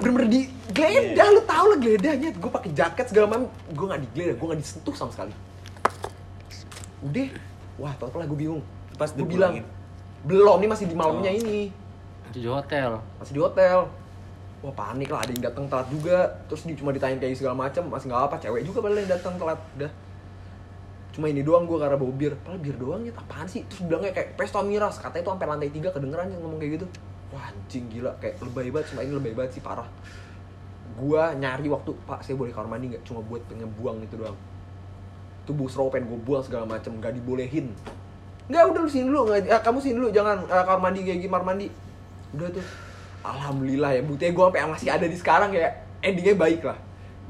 Bener-bener 0.00 0.28
digeledah 0.32 1.28
lu 1.34 1.40
tahu 1.44 1.64
lah 1.74 1.78
geledah 1.82 2.14
nyet. 2.16 2.34
Gue 2.38 2.50
pakai 2.50 2.70
jaket 2.72 3.06
segala 3.10 3.26
macam. 3.36 3.50
Gue 3.74 3.86
nggak 3.90 4.00
digeledah 4.08 4.34
gue 4.38 4.46
nggak 4.46 4.60
disentuh 4.62 4.94
sama 4.94 5.10
sekali. 5.10 5.34
Udah. 7.02 7.28
Wah 7.80 7.92
tau 7.98 8.12
lah 8.14 8.26
gue 8.26 8.38
bingung. 8.38 8.62
Pas 8.94 9.10
gue 9.10 9.26
bilang 9.26 9.60
belum 10.20 10.60
nih 10.60 10.68
masih 10.68 10.86
di 10.86 10.96
malamnya 10.96 11.32
Oh. 11.32 11.40
ini. 11.40 11.72
Di 12.30 12.46
hotel? 12.46 13.02
Masih 13.18 13.32
di 13.34 13.40
hotel. 13.42 13.90
Wah 14.60 14.74
panik 14.76 15.08
lah 15.08 15.24
ada 15.24 15.32
yang 15.32 15.44
datang 15.48 15.64
telat 15.66 15.88
juga. 15.88 16.18
Terus 16.46 16.62
dia 16.68 16.76
cuma 16.76 16.92
ditanyain 16.92 17.18
kayak 17.18 17.36
segala 17.40 17.56
macam 17.56 17.88
masih 17.90 18.06
nggak 18.12 18.22
apa 18.28 18.36
cewek 18.38 18.62
juga 18.68 18.78
padahal 18.84 19.00
yang 19.02 19.12
datang 19.16 19.34
telat 19.40 19.60
udah 19.80 19.92
cuma 21.10 21.26
ini 21.26 21.42
doang 21.42 21.66
gue 21.66 21.78
karena 21.78 21.96
bawa 21.98 22.12
bir. 22.14 22.32
Padahal 22.42 22.60
bir 22.62 22.76
doang 22.78 23.02
ya 23.02 23.12
apaan 23.14 23.46
sih? 23.46 23.66
Terus 23.66 23.86
bilangnya 23.86 24.14
kayak 24.14 24.38
pesta 24.38 24.62
miras. 24.62 24.96
Katanya 24.98 25.22
itu 25.26 25.30
sampai 25.34 25.46
lantai 25.50 25.70
tiga 25.70 25.88
kedengeran 25.90 26.26
yang 26.30 26.40
ngomong 26.42 26.58
kayak 26.62 26.72
gitu. 26.78 26.86
Wah 27.34 27.50
anjing 27.50 27.84
gila. 27.90 28.12
Kayak 28.22 28.38
lebay 28.42 28.68
banget. 28.70 28.86
Cuma 28.94 29.00
ini 29.02 29.12
lebay 29.14 29.32
banget 29.34 29.50
sih. 29.58 29.62
Parah. 29.62 29.88
Gue 30.94 31.22
nyari 31.40 31.66
waktu 31.70 31.90
pak 32.06 32.20
saya 32.22 32.34
boleh 32.38 32.52
kamar 32.54 32.76
mandi 32.76 32.94
nggak? 32.94 33.02
Cuma 33.02 33.20
buat 33.24 33.42
pengen 33.50 33.70
buang 33.74 33.98
itu 34.02 34.14
doang. 34.14 34.38
Itu 35.42 35.52
bus 35.56 35.74
pengen 35.74 36.06
gue 36.06 36.20
buang 36.22 36.42
segala 36.46 36.64
macam 36.68 36.92
nggak 37.00 37.12
dibolehin. 37.18 37.74
Nggak 38.46 38.64
udah 38.70 38.80
lu 38.84 38.90
sini 38.90 39.04
dulu. 39.10 39.20
Nggak 39.30 39.40
eh, 39.50 39.62
kamu 39.66 39.78
sini 39.82 39.94
dulu. 39.98 40.08
Jangan 40.14 40.36
eh, 40.46 40.64
kamar 40.68 40.80
mandi 40.90 41.00
kayak 41.02 41.20
gimana 41.26 41.42
mandi. 41.42 41.66
Udah 42.36 42.48
tuh. 42.54 42.66
Alhamdulillah 43.26 43.90
ya. 43.98 44.02
Buktinya 44.06 44.32
gue 44.36 44.44
sampai 44.46 44.62
masih 44.68 44.88
ada 44.94 45.06
di 45.10 45.16
sekarang 45.18 45.50
ya. 45.56 45.70
Endingnya 46.04 46.36
baik 46.38 46.62
lah. 46.62 46.78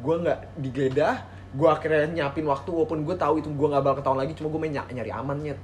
Gue 0.00 0.14
nggak 0.20 0.38
digeledah 0.60 1.29
gue 1.50 1.68
akhirnya 1.68 2.06
nyiapin 2.06 2.46
waktu 2.46 2.70
walaupun 2.70 3.02
gue 3.02 3.16
tahu 3.18 3.42
itu 3.42 3.48
gue 3.50 3.68
nggak 3.68 3.82
bakal 3.82 3.96
ketahuan 4.02 4.20
lagi 4.22 4.32
cuma 4.38 4.48
gue 4.54 4.60
main 4.62 4.74
ny- 4.74 4.92
nyari 4.94 5.10
amannya 5.10 5.54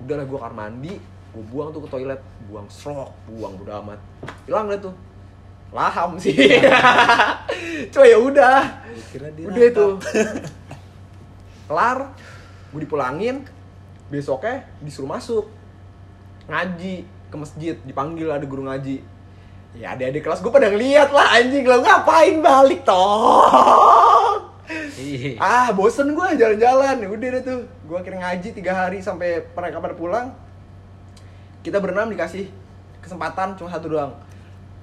udahlah 0.00 0.24
gue 0.24 0.38
kamar 0.40 0.54
mandi 0.56 0.94
gue 1.34 1.44
buang 1.52 1.68
tuh 1.74 1.84
ke 1.84 1.88
toilet 1.92 2.20
buang 2.48 2.64
srok 2.72 3.12
buang 3.28 3.60
udah 3.60 3.84
amat 3.84 4.00
hilang 4.48 4.72
deh 4.72 4.80
tuh 4.80 4.94
laham 5.74 6.16
sih 6.16 6.32
Coy 7.94 8.10
ya 8.10 8.18
udah. 8.18 8.58
Udah 9.50 9.64
itu. 9.66 9.86
Kelar, 11.68 11.98
gue 12.70 12.80
dipulangin. 12.82 13.42
Besoknya 14.10 14.62
disuruh 14.78 15.10
masuk. 15.10 15.50
Ngaji 16.46 17.02
ke 17.30 17.36
masjid, 17.36 17.74
dipanggil 17.82 18.30
ada 18.30 18.46
guru 18.46 18.68
ngaji. 18.68 19.02
Ya 19.74 19.98
adik-adik 19.98 20.22
kelas 20.22 20.38
gue 20.38 20.52
pada 20.54 20.70
ngeliat 20.70 21.10
lah 21.10 21.34
anjing 21.34 21.66
lo 21.66 21.82
ngapain 21.82 22.38
balik 22.38 22.86
toh. 22.86 24.53
Ah 25.38 25.68
bosen 25.72 26.12
gue 26.12 26.26
jalan-jalan. 26.40 26.96
Ya 27.00 27.08
udah 27.08 27.28
deh 27.36 27.42
tuh. 27.44 27.60
Gue 27.84 27.96
akhirnya 28.00 28.20
ngaji 28.24 28.48
tiga 28.52 28.72
hari 28.72 28.98
sampai 29.04 29.44
mereka 29.52 29.78
pada 29.80 29.94
pulang. 29.94 30.26
Kita 31.64 31.80
berenam 31.80 32.12
dikasih 32.12 32.48
kesempatan 33.00 33.56
cuma 33.56 33.68
satu 33.68 33.92
doang. 33.92 34.12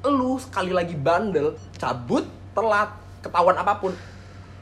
Lu 0.06 0.38
sekali 0.38 0.74
lagi 0.74 0.98
bandel 0.98 1.58
cabut 1.78 2.26
telat 2.54 2.90
ketahuan 3.22 3.58
apa 3.58 3.78
pun. 3.78 3.94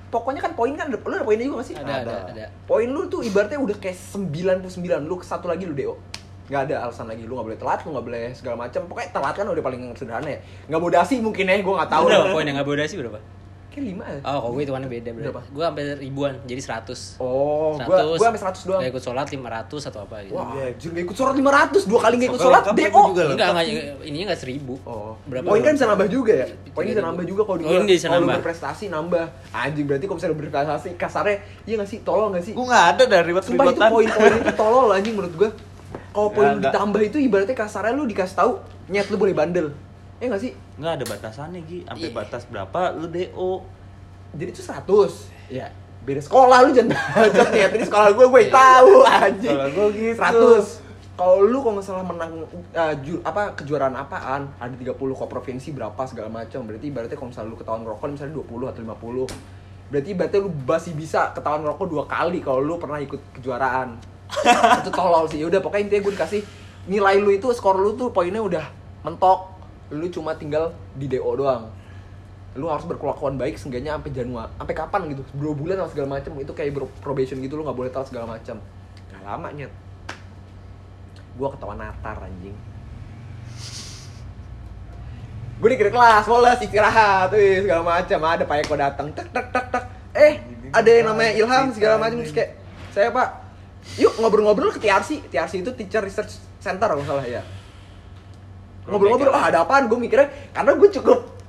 Pokoknya 0.10 0.42
kan 0.42 0.58
poin 0.58 0.74
kan 0.74 0.90
ada- 0.90 0.98
lu 0.98 1.14
ada 1.14 1.22
poinnya 1.22 1.46
juga 1.46 1.62
gak 1.62 1.68
sih? 1.70 1.76
Ada, 1.78 1.94
ada, 2.02 2.14
ada. 2.34 2.46
poin 2.66 2.90
lu 2.90 3.06
tuh 3.06 3.22
ibaratnya 3.22 3.62
udah 3.62 3.78
kayak 3.78 3.94
99 3.94 5.06
lu 5.06 5.16
satu 5.22 5.46
lagi 5.46 5.70
lu 5.70 5.78
DO 5.78 5.94
nggak 6.50 6.62
ada 6.66 6.76
alasan 6.90 7.06
lagi. 7.06 7.30
Lu 7.30 7.38
nggak 7.38 7.46
boleh 7.46 7.60
telat 7.62 7.80
lu 7.86 7.94
nggak 7.94 8.06
boleh 8.10 8.26
segala 8.34 8.56
macam 8.66 8.82
pokoknya 8.90 9.10
telat 9.14 9.34
kan 9.38 9.46
udah 9.46 9.64
paling 9.64 9.82
sederhana 9.94 10.30
ya. 10.34 10.40
Nggak 10.66 10.82
bodasi 10.82 11.16
mungkin 11.22 11.46
ya 11.46 11.62
gue 11.62 11.76
nggak 11.78 11.92
tahu. 11.94 12.06
Berapa 12.10 12.34
poin 12.34 12.46
yang 12.50 12.58
nggak 12.58 12.70
bodasi 12.74 12.94
berapa? 12.98 13.20
Kayak 13.80 13.88
lima 13.88 14.04
ya 14.06 14.20
Oh, 14.22 14.38
kalau 14.38 14.52
gue 14.52 14.62
hitungannya 14.62 14.90
beda 14.90 15.10
berarti. 15.10 15.26
Berapa? 15.26 15.42
Gue 15.48 15.64
sampai 15.64 15.84
ribuan, 15.98 16.34
jadi 16.44 16.62
100. 16.62 17.16
oh 17.18 17.72
gua 17.80 17.98
gua 18.12 18.28
sampai 18.28 18.42
100 18.44 18.68
doang 18.68 18.80
Gak 18.80 18.92
ikut 18.92 19.04
sholat 19.06 19.28
500 19.30 19.90
atau 19.90 20.00
apa 20.04 20.16
gitu. 20.22 20.36
Wah, 20.36 20.48
anjir 20.52 20.90
gak 20.90 21.04
ikut 21.06 21.16
sholat 21.16 21.34
500, 21.34 21.84
dua 21.86 22.00
kali 22.02 22.14
gak 22.16 22.30
ikut 22.30 22.42
sholat, 22.42 22.64
DO. 22.66 22.76
itu 22.76 23.00
juga 23.08 23.22
loh. 23.22 23.34
Enggak, 23.34 23.48
enggak, 23.50 23.66
ininya 24.04 24.26
enggak 24.28 24.42
1000. 24.42 24.76
Oh, 24.84 25.12
Berapa? 25.26 25.46
Poin 25.48 25.62
kan 25.62 25.74
bisa 25.74 25.86
nambah 25.86 26.08
juga 26.08 26.34
ya? 26.36 26.48
Poin 26.70 26.86
bisa 26.86 27.00
3.000. 27.00 27.08
nambah 27.08 27.26
juga 27.26 27.42
kalau 27.44 27.58
di 27.58 27.64
Oh, 27.64 27.72
bisa 27.82 28.06
kalau 28.06 28.12
lu 28.12 28.20
nambah. 28.20 28.36
berprestasi 28.38 28.86
nambah. 28.88 29.26
Anjing 29.50 29.86
berarti 29.86 30.04
kalau 30.04 30.18
misalnya 30.18 30.36
berprestasi 30.36 30.88
kasarnya 30.94 31.36
iya 31.64 31.76
gak 31.76 31.88
sih? 31.88 32.00
Tolol 32.02 32.28
gak 32.32 32.44
sih? 32.44 32.54
Gue 32.54 32.66
nggak 32.66 32.86
ada 32.90 33.04
dari 33.06 33.24
ribet 33.26 33.44
Sumpah 33.44 33.66
itu 33.66 33.82
poin-poin 33.82 34.34
itu 34.36 34.54
tolol 34.54 34.88
anjing 34.92 35.14
menurut 35.14 35.34
gua. 35.34 35.50
Kalau 36.10 36.30
poin 36.30 36.46
Nggak, 36.48 36.58
nggak. 36.60 36.72
ditambah 36.72 37.02
itu 37.04 37.18
ibaratnya 37.20 37.56
kasarnya 37.56 37.94
lu 37.94 38.04
dikasih 38.04 38.36
tahu 38.36 38.52
nyet 38.88 39.08
lu 39.08 39.16
boleh 39.16 39.32
bandel. 39.32 39.68
Ya 40.20 40.28
gak 40.28 40.42
sih? 40.42 40.52
Nggak 40.76 40.94
ada 40.94 41.06
batasannya 41.08 41.60
Gi. 41.64 41.80
Sampai 41.84 42.06
Iya. 42.06 42.16
batas 42.16 42.44
berapa 42.46 42.80
lu 42.94 43.08
DO. 43.08 43.52
Jadi 44.32 44.50
itu 44.50 44.62
100. 44.62 45.32
Ya. 45.48 45.68
Beda 46.00 46.20
sekolah 46.20 46.64
lu 46.64 46.72
jangan 46.72 46.96
bacot 47.16 47.50
ya. 47.52 47.68
Tadi 47.68 47.84
sekolah 47.84 48.10
gua 48.12 48.28
gue 48.30 48.44
tahu 48.48 48.94
anjing. 49.02 49.52
Sekolah 49.52 49.70
gua 49.70 49.88
gitu. 49.90 50.20
100. 50.20 50.88
Kalau 51.16 51.36
lu 51.42 51.60
kalau 51.60 51.74
nggak 51.76 51.84
salah 51.86 52.00
menang 52.02 52.32
uh, 52.72 52.94
ju- 52.98 53.20
apa 53.22 53.52
kejuaraan 53.54 53.92
apaan 53.92 54.48
ada 54.56 54.72
30 54.72 54.96
kok 54.96 55.28
provinsi 55.28 55.72
berapa 55.72 56.00
segala 56.04 56.32
macam 56.34 56.64
berarti 56.64 56.88
ibaratnya 56.88 57.12
kalau 57.14 57.28
misalnya 57.28 57.52
lu 57.52 57.58
ketahuan 57.60 57.84
rokok 57.84 58.08
misalnya 58.10 58.40
20 58.40 58.72
atau 58.72 58.82
50 59.28 59.92
berarti 59.92 60.08
ibaratnya 60.10 60.40
lu 60.40 60.52
masih 60.64 60.94
bisa 60.96 61.36
ketahuan 61.36 61.60
rokok 61.62 61.92
dua 61.92 62.08
kali 62.08 62.40
kalau 62.40 62.64
lu 62.64 62.80
pernah 62.80 63.04
ikut 63.04 63.20
kejuaraan 63.36 64.00
itu 64.80 64.90
tolol 64.90 65.28
sih 65.28 65.44
udah 65.44 65.60
pokoknya 65.60 65.92
intinya 65.92 66.02
gue 66.08 66.14
dikasih 66.16 66.42
nilai 66.88 67.20
lu 67.20 67.36
itu 67.36 67.52
skor 67.52 67.76
lu 67.76 68.00
tuh 68.00 68.16
poinnya 68.16 68.40
udah 68.40 68.64
mentok 69.04 69.59
lu 69.90 70.06
cuma 70.14 70.38
tinggal 70.38 70.74
di 70.98 71.10
DO 71.10 71.32
doang. 71.38 71.70
Lu 72.58 72.66
harus 72.66 72.86
berkelakuan 72.90 73.38
baik 73.38 73.62
seenggaknya 73.62 73.94
sampai 73.98 74.12
Januari 74.14 74.50
sampai 74.58 74.76
kapan 74.76 75.02
gitu? 75.14 75.22
Dua 75.38 75.54
bulan 75.54 75.82
atau 75.86 75.94
segala 75.94 76.18
macam 76.18 76.32
itu 76.42 76.52
kayak 76.54 76.74
probation 77.02 77.38
gitu 77.42 77.58
lu 77.58 77.64
nggak 77.66 77.78
boleh 77.78 77.92
tahu 77.94 78.06
segala 78.10 78.26
macam 78.26 78.58
nggak 79.10 79.22
lama 79.26 79.48
nyet. 79.54 79.72
Gua 81.38 81.54
ketawa 81.54 81.78
natar 81.78 82.18
anjing. 82.26 82.58
Gue 85.60 85.76
dikira 85.76 85.92
kelas 85.92 86.24
bolos 86.24 86.56
istirahat 86.64 87.36
wih, 87.36 87.68
segala 87.68 87.84
macam 87.84 88.20
ada 88.24 88.48
Pak 88.48 88.58
Eko 88.64 88.80
datang 88.80 89.12
tek 89.12 89.28
tek 89.28 89.52
tek 89.52 89.66
tek. 89.68 89.84
Eh 90.16 90.40
ada 90.72 90.90
yang 90.90 91.12
namanya 91.12 91.32
Ilham 91.36 91.66
segala 91.76 92.00
macam 92.00 92.24
terus 92.24 92.32
kayak 92.32 92.56
saya 92.96 93.12
Pak 93.12 93.30
yuk 94.00 94.16
ngobrol-ngobrol 94.22 94.72
ke 94.72 94.80
TRC 94.80 95.28
TRC 95.28 95.66
itu 95.66 95.72
Teacher 95.76 96.00
Research 96.00 96.40
Center 96.64 96.88
kalau 96.88 97.04
salah 97.04 97.26
ya 97.28 97.44
ngobrol-ngobrol 98.90 99.34
ah 99.34 99.46
ada 99.54 99.64
apaan? 99.64 99.86
Gue 99.86 100.02
mikirnya 100.02 100.28
karena 100.52 100.74
gue 100.76 100.90
cukup 100.90 101.40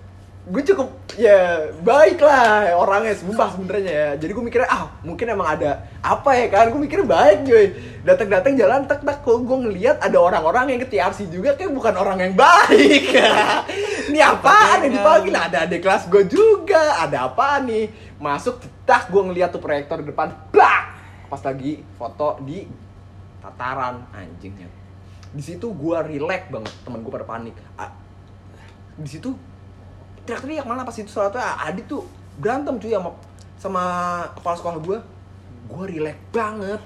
gue 0.51 0.67
cukup 0.67 0.89
ya 1.21 1.69
baik 1.85 2.19
lah 2.25 2.75
orangnya 2.75 3.15
sumpah 3.15 3.55
sebenarnya 3.55 3.93
ya. 3.93 4.09
Jadi 4.19 4.33
gue 4.35 4.45
mikirnya 4.45 4.69
ah 4.73 4.91
mungkin 5.07 5.31
emang 5.31 5.55
ada 5.55 5.87
apa 6.03 6.33
ya 6.35 6.47
kan? 6.51 6.73
Gue 6.75 6.81
mikirnya 6.83 7.07
baik 7.07 7.39
cuy. 7.47 7.67
Datang-datang 8.03 8.59
jalan 8.59 8.89
tek 8.89 9.05
tek 9.05 9.23
kok 9.23 9.39
gue 9.47 9.59
ngelihat 9.69 10.03
ada 10.03 10.19
orang-orang 10.19 10.75
yang 10.75 10.81
ke 10.83 10.89
TRC 10.91 11.31
juga 11.31 11.55
kayak 11.55 11.71
bukan 11.71 11.95
orang 11.95 12.19
yang 12.19 12.35
baik. 12.35 13.15
Ini 14.11 14.21
apaan 14.27 14.89
yang 14.89 14.93
dipanggil 14.99 15.35
ada 15.37 15.69
adik 15.69 15.87
kelas 15.87 16.11
gue 16.11 16.25
juga 16.27 16.99
ada 16.99 17.31
apa 17.31 17.63
nih? 17.63 18.17
Masuk 18.19 18.59
tak 18.83 19.13
gue 19.13 19.23
ngeliat 19.23 19.55
tuh 19.55 19.63
proyektor 19.63 20.03
di 20.03 20.11
depan 20.11 20.35
blak 20.51 20.85
pas 21.31 21.41
lagi 21.47 21.79
foto 21.95 22.43
di 22.43 22.67
tataran. 23.39 24.03
Anjingnya 24.11 24.80
di 25.31 25.43
situ 25.43 25.67
gue 25.71 25.97
relax 25.97 26.51
banget 26.51 26.73
temen 26.83 27.01
gue 27.03 27.13
pada 27.13 27.27
panik. 27.27 27.55
Di 28.99 29.09
situ 29.11 29.35
teriak-teriak 30.27 30.67
malah 30.67 30.85
pas 30.85 30.95
itu 30.95 31.09
soalnya 31.11 31.57
Adit 31.65 31.87
tuh 31.89 32.05
berantem 32.39 32.77
cuy 32.79 32.93
sama 32.93 33.11
sama 33.61 33.85
kepala 34.37 34.57
sekolah 34.59 34.79
gue 34.83 34.99
gue 35.71 35.85
relax 35.99 36.19
banget. 36.35 36.83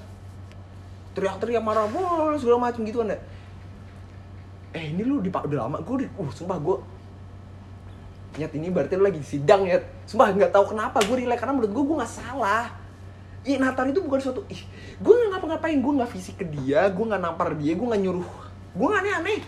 Teriak-teriak 1.15 1.63
marah 1.63 1.87
wah 1.89 2.35
segala 2.37 2.71
macam 2.71 2.83
gitu 2.85 3.01
kan 3.01 3.17
eh 4.75 4.91
ini 4.91 5.07
lu 5.07 5.23
dipak 5.23 5.47
udah 5.47 5.71
lama 5.71 5.79
gue 5.87 6.11
uh 6.19 6.31
sumpah 6.35 6.59
gue 6.59 6.77
nyet 8.35 8.51
ini 8.59 8.75
berarti 8.75 8.99
lu 8.99 9.07
lagi 9.07 9.23
sidang 9.23 9.63
ya 9.63 9.79
sumpah 10.03 10.35
nggak 10.35 10.51
tahu 10.51 10.75
kenapa 10.75 10.99
gue 11.07 11.17
relax 11.23 11.39
karena 11.39 11.55
menurut 11.55 11.71
gue 11.71 11.85
gue 11.87 11.97
nggak 12.03 12.15
salah 12.19 12.75
Ih, 13.45 13.61
Natar 13.61 13.85
itu 13.93 14.01
bukan 14.01 14.21
suatu 14.25 14.41
ih, 14.49 14.65
gue 14.97 15.13
nggak 15.13 15.37
ngapa-ngapain, 15.37 15.77
gue 15.77 15.93
nggak 16.01 16.11
fisik 16.17 16.41
ke 16.41 16.49
dia, 16.49 16.89
gue 16.89 17.05
nggak 17.05 17.21
nampar 17.21 17.53
dia, 17.53 17.77
gue 17.77 17.85
nggak 17.85 18.01
nyuruh, 18.01 18.31
gue 18.73 18.87
nggak 18.89 19.03
aneh-aneh. 19.05 19.41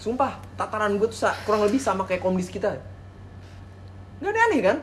Sumpah, 0.00 0.40
tataran 0.56 0.96
gue 0.96 1.08
tuh 1.12 1.28
kurang 1.44 1.68
lebih 1.68 1.76
sama 1.76 2.08
kayak 2.08 2.24
komdis 2.24 2.48
kita. 2.48 2.80
Nggak 4.16 4.32
aneh-aneh 4.32 4.60
kan? 4.64 4.76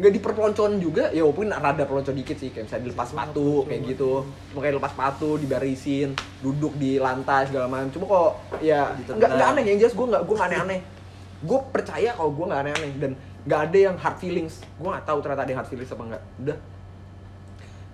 Nggak 0.00 0.12
diperpeloncoan 0.16 0.80
juga, 0.80 1.12
ya 1.12 1.28
walaupun 1.28 1.52
rada 1.52 1.84
pelonco 1.84 2.12
dikit 2.12 2.40
sih, 2.40 2.48
kayak 2.56 2.72
misalnya 2.72 2.84
dilepas 2.88 3.08
sepatu, 3.12 3.68
kayak 3.68 3.80
gitu. 3.92 4.24
Cuma 4.52 4.64
kayak 4.64 4.80
lepas 4.80 4.92
sepatu, 4.96 5.36
dibarisin, 5.36 6.16
duduk 6.40 6.72
di 6.80 6.96
lantai 6.96 7.52
segala 7.52 7.68
macam. 7.68 7.92
Cuma 7.92 8.04
kok 8.08 8.32
ya 8.64 8.96
nggak 8.96 9.28
nggak 9.28 9.48
aneh 9.52 9.64
yang 9.68 9.76
jelas 9.80 9.92
gue 9.92 10.06
nggak 10.08 10.24
gue 10.24 10.36
aneh-aneh. 10.40 10.80
Gue 11.44 11.60
percaya 11.68 12.16
kalau 12.16 12.32
gue 12.32 12.44
nggak 12.48 12.60
aneh-aneh 12.64 12.92
dan 12.96 13.12
nggak 13.46 13.60
ada 13.70 13.78
yang 13.78 13.96
hard 13.96 14.18
feelings. 14.18 14.60
Gue 14.76 14.90
nggak 14.90 15.06
tahu 15.06 15.18
ternyata 15.22 15.42
ada 15.46 15.50
yang 15.54 15.60
hard 15.62 15.70
feelings 15.70 15.90
apa 15.94 16.02
enggak. 16.02 16.22
Udah, 16.42 16.58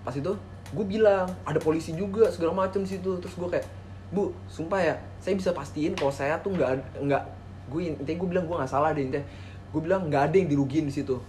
pas 0.03 0.15
itu 0.17 0.33
gue 0.73 0.85
bilang 0.89 1.29
ada 1.45 1.61
polisi 1.61 1.93
juga 1.93 2.33
segala 2.33 2.57
macam 2.57 2.83
situ. 2.89 3.21
Terus 3.21 3.35
gue 3.37 3.49
kayak 3.53 3.67
bu 4.13 4.33
sumpah 4.49 4.81
ya 4.81 4.95
saya 5.21 5.37
bisa 5.37 5.53
pastiin 5.57 5.97
kalau 5.97 6.13
saya 6.13 6.37
tuh 6.41 6.53
nggak 6.53 7.01
nggak 7.05 7.23
gue 7.73 7.97
intinya 7.97 8.17
gue 8.19 8.29
bilang 8.29 8.45
gue 8.49 8.57
nggak 8.57 8.73
salah 8.73 8.97
deh 8.97 9.05
intinya. 9.05 9.25
Gue 9.71 9.81
bilang 9.85 10.09
nggak 10.09 10.33
ada 10.33 10.37
yang 10.41 10.49
dirugiin 10.49 10.89
di 10.89 10.95
situ. 10.97 11.21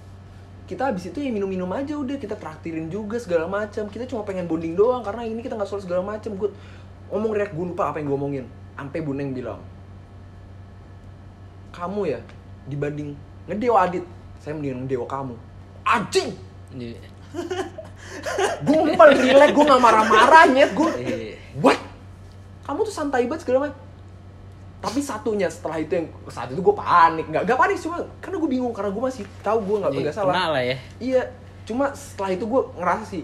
Kita 0.63 0.87
habis 0.87 1.11
itu 1.11 1.19
ya 1.19 1.27
minum-minum 1.27 1.67
aja 1.75 1.99
udah 1.99 2.15
kita 2.15 2.39
traktirin 2.39 2.87
juga 2.87 3.19
segala 3.19 3.51
macam 3.51 3.91
kita 3.91 4.07
cuma 4.07 4.23
pengen 4.23 4.47
bonding 4.47 4.79
doang 4.79 5.03
karena 5.03 5.27
ini 5.27 5.43
kita 5.43 5.59
nggak 5.59 5.67
soal 5.67 5.83
segala 5.83 5.99
macam 5.99 6.39
gue 6.39 6.49
ngomong 7.11 7.35
reak 7.35 7.51
gue 7.51 7.65
lupa 7.67 7.91
apa 7.91 7.99
yang 7.99 8.07
gue 8.07 8.17
omongin. 8.17 8.45
Sampai 8.79 9.03
buneng 9.03 9.35
bilang 9.35 9.59
kamu 11.73 12.01
ya 12.15 12.19
dibanding 12.69 13.17
ngedeo 13.47 13.75
adit. 13.75 14.05
Saya 14.39 14.55
mendingan 14.55 14.87
ngedeo 14.87 15.05
kamu. 15.07 15.35
Anjing! 15.83 16.35
Gue 18.63 18.93
paling 18.95 19.19
relax 19.19 19.49
gue 19.51 19.65
nggak 19.65 19.81
marah-marah 19.81 20.43
nyet. 20.51 20.71
Gue 20.75 20.89
eh, 20.99 21.35
what? 21.59 21.79
Kamu 22.63 22.87
tuh 22.87 22.93
santai 22.93 23.27
banget 23.27 23.43
segala 23.43 23.67
macam. 23.67 23.79
Tapi 24.83 24.99
satunya 24.99 25.47
setelah 25.47 25.79
itu 25.79 25.95
yang 25.95 26.07
saat 26.27 26.51
itu 26.51 26.59
gue 26.59 26.75
panik. 26.75 27.25
Nggak 27.27 27.43
nggak 27.47 27.59
panik 27.59 27.77
cuma 27.79 28.03
karena 28.19 28.35
gue 28.39 28.49
bingung 28.51 28.73
karena 28.75 28.91
gue 28.91 29.03
masih 29.03 29.23
tahu 29.43 29.57
gue 29.63 29.77
nggak 29.79 29.91
nggak 29.95 30.15
salah. 30.15 30.33
kena 30.35 30.45
lah 30.51 30.63
ya. 30.63 30.77
iya 30.99 31.21
cuma 31.63 31.95
setelah 31.95 32.35
itu 32.35 32.43
gue 32.43 32.61
ngerasa 32.75 33.03
sih 33.07 33.23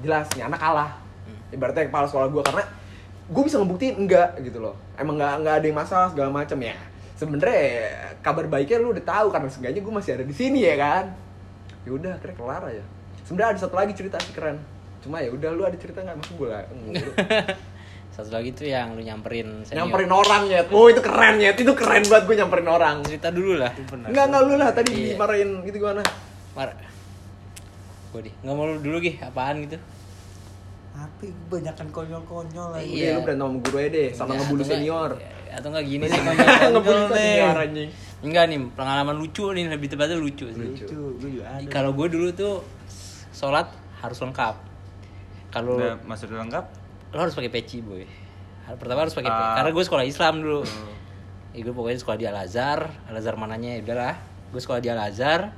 jelas 0.00 0.26
nih 0.32 0.44
anak 0.48 0.60
kalah. 0.60 0.90
Ibaratnya 1.52 1.88
kepala 1.88 2.08
sekolah 2.08 2.28
gue 2.32 2.42
karena 2.42 2.64
gue 3.24 3.42
bisa 3.44 3.56
ngebuktiin 3.60 3.96
enggak 4.00 4.40
gitu 4.40 4.60
loh. 4.60 4.76
Emang 4.96 5.20
nggak 5.20 5.44
nggak 5.44 5.54
ada 5.60 5.66
yang 5.68 5.78
masalah 5.78 6.08
segala 6.12 6.32
macam 6.32 6.56
ya 6.60 6.76
sebenarnya 7.24 7.60
kabar 8.20 8.44
baiknya 8.46 8.78
lu 8.78 8.90
udah 8.90 9.02
tahu 9.02 9.26
karena 9.28 9.48
seenggaknya 9.48 9.80
gue 9.80 9.92
masih 9.92 10.10
ada 10.12 10.24
di 10.24 10.32
sini 10.32 10.60
ya 10.62 10.74
kan 10.74 11.04
ya 11.82 11.90
udah 11.90 12.10
akhirnya 12.14 12.36
kelar 12.36 12.62
aja 12.66 12.84
sebenarnya 13.22 13.50
ada 13.50 13.60
satu 13.60 13.74
lagi 13.74 13.92
cerita 13.92 14.16
sih 14.18 14.32
keren 14.32 14.56
cuma 15.00 15.18
ya 15.18 15.28
udah 15.28 15.50
lu 15.50 15.62
ada 15.62 15.74
cerita 15.74 16.00
nggak 16.00 16.16
maksud 16.16 16.34
gue 16.34 16.48
lah 16.48 16.62
Satu 18.10 18.30
lagi 18.30 18.54
tuh 18.54 18.62
yang 18.64 18.94
lu 18.94 19.02
nyamperin 19.02 19.66
senior. 19.66 19.84
nyamperin 19.84 20.06
orang 20.08 20.46
ya 20.46 20.62
oh 20.64 20.86
itu 20.86 21.02
keren 21.02 21.34
ya 21.36 21.50
itu 21.50 21.74
keren 21.74 22.04
banget 22.04 22.24
gue 22.24 22.36
nyamperin 22.38 22.68
orang 22.68 22.96
Cerita 23.02 23.28
dulu 23.28 23.58
lah. 23.58 23.74
enggak 23.90 24.24
enggak 24.30 24.42
lu 24.44 24.54
lah 24.54 24.70
tadi 24.70 24.90
Iya. 24.94 25.06
dimarahin 25.12 25.50
gitu 25.66 25.76
gimana 25.76 25.98
Mar. 26.54 26.70
Gue 28.08 28.20
di. 28.20 28.30
Nggak 28.38 28.54
mau 28.54 28.64
lu 28.64 28.78
dulu 28.78 28.96
gih 29.02 29.18
apaan 29.18 29.66
gitu. 29.66 29.74
Tapi 30.94 31.26
kebanyakan 31.26 31.86
konyol-konyol 31.90 32.68
lagi. 32.70 32.86
Iya. 32.86 32.94
Udah, 32.94 33.10
lu 33.10 33.20
berantem 33.26 33.42
sama 33.42 33.58
guru 33.58 33.76
aja 33.76 33.90
deh 33.90 34.08
sama 34.14 34.30
Ya, 34.30 34.38
nggak, 34.46 34.62
senior 34.62 35.10
ya, 35.10 35.30
atau 35.54 35.68
enggak 35.68 35.86
gini 35.86 36.04
nih 36.04 36.20
Ngebut 36.70 37.10
nih. 37.10 37.36
anjing. 37.44 37.90
enggak 38.20 38.44
nih 38.46 38.58
pengalaman 38.72 39.14
lucu 39.14 39.44
nih 39.48 39.68
lebih 39.68 39.86
tepatnya 39.86 40.16
lucu 40.16 40.46
sih 40.46 40.60
Lucu. 40.64 40.84
Lucu, 40.84 41.00
gue 41.18 41.28
juga 41.34 41.44
ada. 41.50 41.68
kalau 41.68 41.90
gue 41.92 42.06
dulu 42.08 42.28
tuh 42.30 42.54
sholat 43.30 43.68
harus 43.98 44.18
lengkap 44.18 44.54
kalau 45.48 45.76
Udah 45.76 45.96
masuk 46.02 46.30
lengkap? 46.30 46.64
lo 47.10 47.20
harus 47.20 47.32
pakai 47.32 47.48
peci 47.48 47.78
boy 47.78 48.02
pertama 48.74 49.02
harus 49.02 49.12
pakai 49.12 49.28
Ah. 49.28 49.54
karena 49.54 49.70
gue 49.70 49.84
sekolah 49.84 50.04
Islam 50.04 50.34
dulu 50.38 50.60
ya, 51.52 51.60
gue 51.60 51.70
pokoknya 51.70 51.98
sekolah 51.98 52.16
di 52.16 52.26
Al 52.26 52.38
Azhar 52.38 52.80
Al 53.04 53.14
Azhar 53.14 53.34
mananya 53.34 53.70
ya 53.72 53.82
udahlah 53.82 54.14
gue 54.48 54.58
sekolah 54.58 54.78
di 54.78 54.88
Al 54.88 54.98
Azhar 55.00 55.52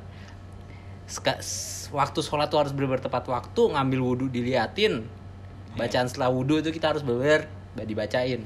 Seka- 1.07 1.39
s- 1.39 1.87
waktu 1.89 2.19
sholat 2.19 2.47
tuh 2.47 2.59
harus 2.59 2.75
benar 2.75 2.99
tepat 2.99 3.25
waktu 3.25 3.63
ngambil 3.69 4.01
wudhu 4.03 4.27
diliatin 4.27 5.07
bacaan 5.73 6.11
setelah 6.11 6.29
wudhu 6.29 6.59
itu 6.59 6.69
kita 6.71 6.91
harus 6.91 7.01
bener 7.01 7.47
dibacain 7.79 8.43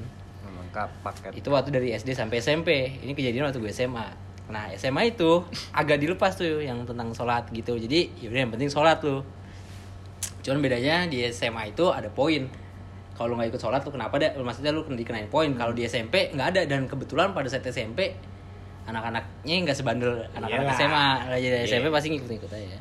Lengkap 0.71 0.89
paket. 1.03 1.31
itu 1.35 1.47
waktu 1.47 1.69
dari 1.69 1.91
SD 1.91 2.09
sampai 2.11 2.39
SMP 2.39 2.69
ini 2.97 3.11
kejadian 3.11 3.45
waktu 3.45 3.59
gue 3.59 3.69
SMA 3.69 4.07
nah 4.47 4.67
SMA 4.71 5.09
itu 5.09 5.43
agak 5.75 5.95
dilepas 5.97 6.31
tuh 6.33 6.59
yang 6.59 6.83
tentang 6.83 7.11
sholat 7.11 7.47
gitu. 7.49 7.75
Jadi 7.75 8.11
yaudah 8.19 8.39
yang 8.41 8.51
penting 8.51 8.67
sholat 8.67 8.99
lu 9.01 9.23
cuman 10.41 10.57
bedanya 10.59 11.05
di 11.05 11.21
SMA 11.29 11.69
itu 11.69 11.87
ada 11.87 12.07
poin. 12.07 12.47
Kalau 13.11 13.29
lu 13.29 13.37
nggak 13.37 13.51
ikut 13.51 13.61
sholat 13.61 13.79
tuh 13.79 13.91
kenapa 13.91 14.17
deh 14.17 14.31
maksudnya 14.33 14.71
lu 14.71 14.83
dikenain 14.85 15.27
poin. 15.27 15.51
Kalau 15.53 15.71
di 15.71 15.83
SMP 15.85 16.31
nggak 16.31 16.47
ada. 16.49 16.61
Dan 16.65 16.87
kebetulan 16.87 17.31
pada 17.31 17.45
saat 17.45 17.63
SMP 17.63 18.15
anak-anaknya 18.83 19.55
nggak 19.61 19.77
sebandel 19.77 20.25
anak-anak. 20.33 20.73
SMA 20.73 21.05
jadi 21.37 21.57
Iya. 21.61 21.69
SMP 21.69 21.87
pasti 21.87 22.07
ngikut-ngikut 22.09 22.49
aja. 22.49 22.79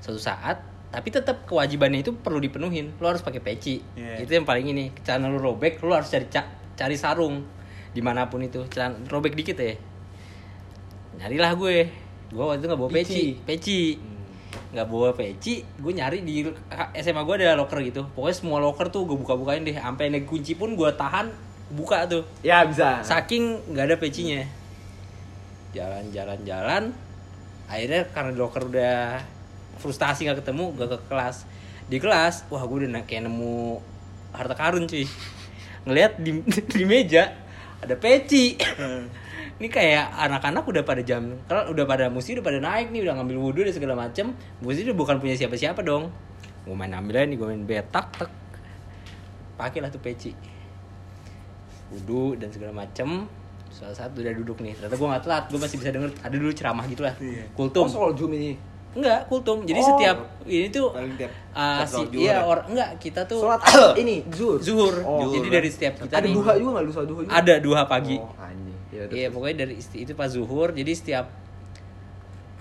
Suatu 0.00 0.18
saat 0.18 0.58
tapi 0.88 1.08
tetap 1.08 1.44
kewajibannya 1.44 2.00
itu 2.00 2.12
perlu 2.12 2.36
dipenuhin. 2.36 2.96
Lu 2.96 3.06
harus 3.06 3.20
pakai 3.20 3.38
peci. 3.38 3.78
Iya. 3.94 4.18
itu 4.18 4.32
yang 4.34 4.44
paling 4.44 4.66
ini. 4.66 4.90
Celana 5.00 5.28
lu 5.28 5.38
robek 5.38 5.78
lu 5.80 5.92
harus 5.92 6.08
cari 6.08 6.26
ca- 6.26 6.48
cari 6.78 6.94
sarung. 6.94 7.42
Di 7.90 7.98
mana 7.98 8.30
pun 8.30 8.38
itu 8.46 8.62
celana 8.70 8.94
robek 9.10 9.34
dikit 9.34 9.58
ya. 9.58 9.74
Nyarilah 11.18 11.52
gue. 11.58 11.76
Gue 12.30 12.44
waktu 12.44 12.62
itu 12.62 12.66
nggak 12.70 12.80
bawa 12.80 12.90
peci. 12.94 13.26
peci. 13.42 13.80
Nggak 14.70 14.86
bawa 14.86 15.10
peci 15.16 15.64
gue 15.64 15.92
nyari 15.92 16.22
di 16.22 16.46
SMA 17.02 17.26
gue 17.26 17.34
ada 17.42 17.58
locker 17.58 17.82
gitu. 17.82 18.06
Pokoknya 18.14 18.36
semua 18.38 18.62
locker 18.62 18.86
tuh 18.94 19.02
gue 19.10 19.18
buka-bukain 19.18 19.66
deh. 19.66 19.74
Sampai 19.74 20.14
ada 20.14 20.22
kunci 20.22 20.54
pun 20.54 20.78
gue 20.78 20.90
tahan 20.94 21.26
buka 21.74 22.06
tuh. 22.06 22.22
Ya 22.46 22.62
bisa. 22.62 23.02
saking 23.02 23.74
nggak 23.74 23.84
ada 23.90 23.96
pecinya. 23.98 24.46
Jalan-jalan-jalan. 25.74 26.94
Akhirnya 27.68 28.08
karena 28.14 28.30
di 28.32 28.38
locker 28.40 28.64
udah 28.70 29.20
frustasi 29.82 30.24
nggak 30.28 30.46
ketemu 30.46 30.64
gak 30.78 30.88
ke 30.94 30.98
kelas. 31.10 31.36
Di 31.88 31.98
kelas 31.98 32.46
wah 32.52 32.62
gue 32.62 32.86
udah 32.86 33.02
kayak 33.08 33.26
nemu 33.26 33.80
harta 34.28 34.52
karun 34.52 34.84
cuy 34.84 35.08
ngelihat 35.86 36.18
di, 36.18 36.42
di 36.74 36.82
meja 36.88 37.34
ada 37.78 37.94
peci. 37.94 38.58
Ini 39.58 39.66
kayak 39.66 40.14
anak-anak 40.14 40.62
udah 40.70 40.82
pada 40.86 41.02
jam 41.02 41.34
kalau 41.50 41.74
udah 41.74 41.82
pada 41.82 42.06
musi 42.10 42.34
udah 42.38 42.46
pada 42.46 42.58
naik 42.62 42.94
nih 42.94 43.02
udah 43.02 43.18
ngambil 43.18 43.36
wudhu 43.42 43.66
dan 43.66 43.74
segala 43.74 43.98
macem 43.98 44.30
musi 44.62 44.86
udah 44.86 44.94
bukan 44.94 45.18
punya 45.18 45.34
siapa-siapa 45.34 45.82
dong. 45.82 46.10
Gue 46.62 46.74
main 46.78 46.94
ambil 46.94 47.22
aja 47.22 47.26
nih 47.26 47.36
gue 47.38 47.46
main 47.46 47.62
betak 47.66 48.06
tek. 48.14 48.30
Pakailah 49.58 49.90
tuh 49.90 49.98
peci. 49.98 50.30
Wudhu 51.90 52.38
dan 52.38 52.54
segala 52.54 52.70
macem. 52.70 53.26
Salah 53.68 53.94
satu 53.94 54.22
udah 54.22 54.34
duduk 54.34 54.58
nih 54.62 54.74
ternyata 54.74 54.94
gue 54.94 55.08
nggak 55.10 55.22
telat 55.26 55.44
gue 55.50 55.58
masih 55.60 55.76
bisa 55.78 55.90
denger 55.94 56.10
ada 56.18 56.34
dulu 56.34 56.50
ceramah 56.54 56.84
gitu 56.86 57.02
lah 57.06 57.14
Iya. 57.18 57.44
kultum. 57.54 57.86
Oh, 57.86 57.90
soal 57.90 58.10
Zoom 58.14 58.34
ini. 58.34 58.58
Enggak 58.90 59.20
kultum 59.26 59.62
jadi 59.62 59.78
Oh. 59.78 59.86
setiap 59.86 60.16
ini 60.44 60.66
tuh 60.68 60.88
tiap 61.14 61.32
uh, 61.52 61.84
si, 61.84 62.00
iya 62.16 62.40
zuhur. 62.40 62.50
orang 62.50 62.66
enggak 62.68 62.90
kita 62.96 63.20
tuh 63.24 63.40
Sholat 63.40 63.60
ini 64.02 64.16
zuhur. 64.28 64.58
zuhur 64.58 64.94
Oh, 65.00 65.28
jadi 65.28 65.38
zuhur. 65.40 65.52
dari 65.52 65.68
setiap 65.68 65.92
kita 65.98 66.14
Ada 66.14 66.24
nih 66.24 66.34
duha 66.34 66.52
juga 66.54 66.70
nggak 66.72 66.84
lu 66.84 66.92
sholat 66.92 67.08
duha 67.08 67.20
juga? 67.22 67.32
ada 67.34 67.54
duha 67.58 67.82
pagi 67.84 68.16
Oh, 68.16 68.32
anjing. 68.34 68.76
Ya, 68.88 69.04
Iya 69.04 69.04
terus. 69.04 69.30
pokoknya 69.30 69.56
dari 69.60 69.74
itu 69.76 70.12
pas 70.14 70.28
zuhur 70.28 70.68
jadi 70.70 70.92
setiap 70.92 71.26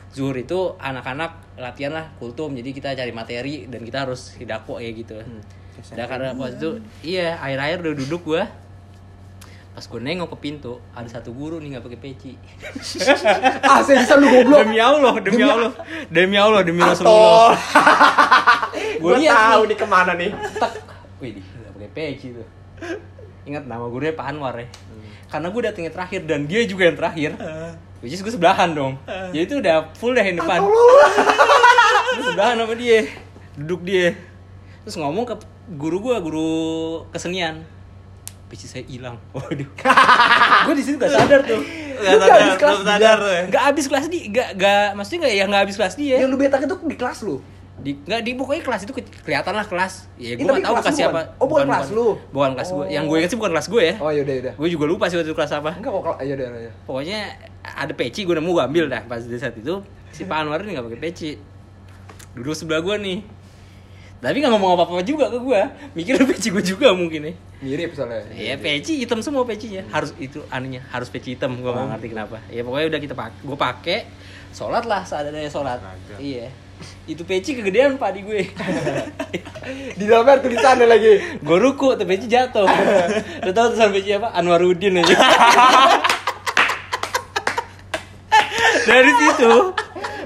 zuhur 0.10 0.36
itu 0.36 0.60
anak-anak 0.78 1.32
latihan 1.56 1.94
lah 1.94 2.06
kultum 2.18 2.54
jadi 2.54 2.70
kita 2.72 2.90
cari 2.94 3.12
materi 3.12 3.56
dan 3.66 3.82
kita 3.82 4.04
harus 4.04 4.34
hidako 4.36 4.78
ya 4.78 4.92
gitu. 4.92 5.16
Hmm. 5.16 5.42
Udah 5.78 6.06
karena 6.06 6.34
waktu 6.34 6.58
itu 6.58 6.70
iya 7.06 7.38
air-air 7.38 7.78
udah 7.80 7.94
duduk 7.96 8.22
gua 8.26 8.50
pas 9.78 9.86
gue 9.86 10.02
nengok 10.02 10.34
ke 10.34 10.38
pintu 10.42 10.82
ada 10.90 11.06
satu 11.06 11.30
guru 11.30 11.62
nih 11.62 11.78
nggak 11.78 11.86
pakai 11.86 12.00
peci. 12.02 12.34
Ah, 13.62 13.78
saya 13.80 14.02
bisa 14.02 14.18
lu 14.18 14.26
goblok. 14.26 14.66
demi 14.66 14.82
Allah 14.82 15.14
demi 15.22 15.38
Demi- 15.38 15.46
Allah. 15.46 15.72
Demi 16.10 16.34
Allah 16.36 16.62
demi. 16.66 16.82
Rasulullah. 16.82 17.54
Gue 18.98 19.14
tahu 19.22 19.62
nih. 19.62 19.70
nih 19.70 19.78
ke 19.78 19.86
mana 19.86 20.12
nih. 20.12 20.34
tak. 20.58 20.82
Wih 21.22 21.38
nggak 21.38 21.72
pakai 21.78 21.90
peci 21.94 22.28
tuh. 22.34 22.48
Ingat 23.46 23.70
nama 23.70 23.86
gurunya 23.86 24.12
Pak 24.12 24.26
Anwar 24.28 24.58
ya? 24.58 24.66
Karena 25.30 25.54
gue 25.54 25.62
datangnya 25.62 25.94
terakhir 25.94 26.26
dan 26.26 26.50
dia 26.50 26.66
juga 26.66 26.90
yang 26.90 26.98
terakhir. 26.98 27.32
Which 28.02 28.14
is 28.14 28.22
gue 28.22 28.34
sebelahan 28.34 28.74
dong. 28.74 28.98
Jadi 29.06 29.46
itu 29.46 29.56
udah 29.58 29.94
full 29.94 30.12
deh 30.12 30.22
yang 30.22 30.38
depan. 30.38 30.66
Gue 32.18 32.24
sebelahan 32.28 32.58
sama 32.58 32.74
dia. 32.74 33.06
Duduk 33.54 33.82
dia. 33.84 34.18
Terus 34.82 34.98
ngomong 34.98 35.22
ke 35.24 35.38
guru 35.70 36.02
gue 36.02 36.16
guru 36.18 36.50
kesenian 37.12 37.62
peci 38.48 38.66
saya 38.66 38.84
hilang. 38.84 39.20
Waduh. 39.36 39.70
Gue 40.66 40.74
di 40.74 40.84
situ 40.84 40.96
gak 40.96 41.12
sadar 41.12 41.40
tuh. 41.44 41.62
Gak 41.98 42.14
sadar, 42.16 42.38
habis 42.38 42.58
kelas 42.58 42.78
sadar 42.82 43.18
tuh 43.18 43.32
ya. 43.32 43.44
gak 43.50 43.64
habis 43.66 43.86
kelas 43.86 44.06
di 44.08 44.20
gak 44.30 44.50
gak 44.56 44.86
maksudnya 44.94 45.20
gak 45.26 45.34
ya 45.34 45.44
gak 45.46 45.62
habis 45.64 45.76
kelas 45.76 45.94
dia. 45.96 46.16
Yang 46.20 46.30
lu 46.30 46.38
betak 46.38 46.62
itu 46.62 46.76
di 46.82 46.96
kelas 46.96 47.22
lu. 47.22 47.38
di 47.78 47.94
nggak 47.94 48.26
di 48.26 48.34
pokoknya 48.34 48.66
kelas 48.66 48.82
itu 48.84 48.92
ke- 48.92 49.22
kelihatan 49.22 49.54
lah 49.54 49.62
kelas. 49.62 50.10
Ya 50.18 50.34
gue 50.34 50.42
nggak 50.42 50.66
tahu 50.66 50.76
kelas 50.82 50.98
siapa. 50.98 51.12
bukan? 51.14 51.38
Oh, 51.38 51.46
bukan 51.46 51.66
kelas 51.70 51.90
lu? 51.94 52.08
bukan 52.34 52.52
kelas 52.58 52.70
gue 52.74 52.86
yang 52.90 53.06
gue 53.06 53.18
inget 53.22 53.30
sih 53.30 53.38
bukan 53.38 53.52
kelas 53.54 53.68
gue 53.70 53.84
ya. 53.86 53.96
Oh, 54.02 54.10
yaudah 54.10 54.34
yaudah. 54.34 54.54
gue 54.58 54.70
juga 54.74 54.86
lupa 54.88 55.06
sih 55.06 55.16
waktu 55.16 55.30
itu 55.30 55.38
kelas 55.38 55.54
apa. 55.54 55.78
Enggak 55.78 55.94
kok 55.94 56.02
kalau 56.02 56.18
ya 56.18 56.34
udah 56.34 56.48
ya. 56.58 56.72
pokoknya 56.84 57.20
ada 57.62 57.94
peci 57.94 58.26
gue 58.26 58.34
nemu 58.34 58.50
gue 58.50 58.64
ambil 58.66 58.86
dah 58.90 59.02
pas 59.06 59.22
di 59.22 59.38
saat 59.38 59.54
itu. 59.54 59.86
Si 60.10 60.26
Pak 60.26 60.38
Anwar 60.42 60.66
ini 60.66 60.74
nggak 60.74 60.86
pakai 60.90 61.00
peci. 61.00 61.32
Duduk 62.34 62.54
sebelah 62.54 62.82
gue 62.82 62.96
nih 62.98 63.18
tapi 64.18 64.42
nggak 64.42 64.50
ngomong 64.50 64.72
apa 64.74 64.84
apa 64.90 65.06
juga 65.06 65.30
ke 65.30 65.38
gue 65.38 65.62
mikir 65.94 66.18
peci 66.30 66.50
gue 66.50 66.62
juga 66.62 66.90
mungkin 66.92 67.30
ya. 67.30 67.34
Mirip 67.58 67.94
soalnya. 67.94 68.26
Iya 68.34 68.58
peci 68.58 68.98
hitam 68.98 69.22
semua 69.22 69.42
pecinya. 69.44 69.86
Harus 69.90 70.14
itu 70.18 70.42
anunya 70.48 70.82
harus 70.90 71.06
peci 71.08 71.34
hitam. 71.34 71.54
Gue 71.56 71.70
nggak 71.70 71.86
Oh. 71.86 71.92
ngerti 71.92 72.08
kenapa. 72.10 72.38
Ya 72.50 72.62
pokoknya 72.62 72.88
udah 72.90 73.00
kita 73.00 73.14
pakai 73.14 73.40
gue 73.40 73.58
pakai 73.58 74.00
sholat 74.50 74.84
lah 74.84 75.02
seadanya 75.02 75.46
sholat. 75.48 75.78
Astaga. 75.78 76.18
iya. 76.18 76.50
Itu 77.06 77.26
peci 77.26 77.54
kegedean 77.54 77.98
pak 77.98 78.14
di 78.14 78.22
gue. 78.22 78.42
Di 80.00 80.06
dalamnya 80.08 80.40
tulisannya 80.40 80.88
lagi. 80.88 81.14
gue 81.38 81.58
ruku 81.60 81.94
tuh 81.94 82.06
peci 82.06 82.26
jatuh. 82.26 82.64
Lo 83.46 83.52
tau 83.52 83.70
tulisan 83.70 83.90
peci 83.92 84.14
apa? 84.14 84.32
Anwarudin 84.32 84.98
aja. 84.98 85.18
Dari 88.88 89.12
situ 89.12 89.52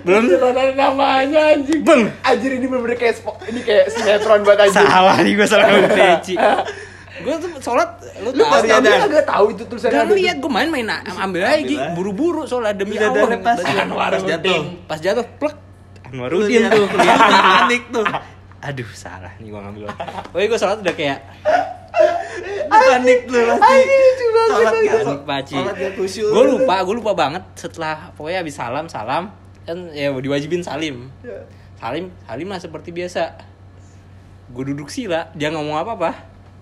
belum 0.02 0.24
Ada 0.28 0.64
namanya 0.74 1.42
anjing. 1.52 1.82
bang 1.82 2.02
Anjir 2.22 2.52
ini 2.54 2.66
bener-bener 2.66 2.96
kayak 2.96 3.16
ini 3.46 3.60
kayak 3.62 3.86
sinetron 3.88 4.42
buat 4.42 4.58
anjing. 4.58 4.82
salah 4.82 5.16
nih 5.18 5.34
gue 5.34 5.46
salah 5.46 5.66
ngomong 5.68 5.92
peci 6.00 6.34
gue 7.22 7.36
tuh 7.38 7.50
sholat 7.60 7.90
lu 8.20 8.30
Lu 8.32 8.44
pas 8.44 8.62
ada. 8.62 8.90
kagak 9.00 9.26
tahu 9.26 9.46
itu 9.52 9.64
tulisannya 9.64 10.02
ada. 10.02 10.12
lihat 10.12 10.36
gue 10.38 10.50
main-main 10.50 10.88
a- 10.88 11.06
ambil 11.20 11.44
aja 11.44 11.62
Gi. 11.62 11.76
aja. 11.76 11.94
buru-buru 11.94 12.44
soalnya 12.44 12.74
demi 12.74 12.98
Allah 12.98 13.30
pas 13.38 13.62
Anwar 13.62 14.10
pas 14.12 14.24
jatuh. 14.24 14.62
pas 14.86 14.98
jatuh 14.98 15.26
plek 15.38 15.56
Lu 16.10 16.20
Anwarudin 16.20 16.66
tuh 16.68 16.86
kelihatan 16.88 17.30
panik 17.32 17.84
tuh. 17.90 18.06
aduh 18.68 18.90
salah 18.92 19.32
nih 19.38 19.48
gua 19.48 19.62
ngambil 19.64 19.86
Pokoknya 20.28 20.48
gue 20.48 20.60
sholat 20.60 20.78
udah 20.80 20.94
kayak 20.94 21.20
Panik 22.72 23.20
tuh 23.24 23.42
pasti. 23.44 23.82
Sholat 24.48 24.74
gak 24.74 24.96
panik 24.98 25.22
paci 25.24 25.54
Sholat 25.56 25.76
gue 26.08 26.44
lupa 26.48 26.76
gue 26.82 26.96
lupa 26.96 27.12
banget 27.14 27.44
setelah 27.54 28.10
pokoknya 28.12 28.40
habis 28.42 28.56
salam 28.56 28.86
salam 28.88 29.24
kan 29.62 29.78
ya 29.94 30.10
diwajibin 30.12 30.62
salim. 30.62 31.10
Ya. 31.22 31.46
salim 31.78 32.10
salim 32.26 32.48
lah 32.50 32.60
seperti 32.60 32.90
biasa. 32.90 33.38
Gue 34.52 34.64
duduk 34.68 34.92
sila 34.92 35.32
dia 35.34 35.50
ngomong 35.50 35.78
apa 35.78 35.92
apa 35.96 36.10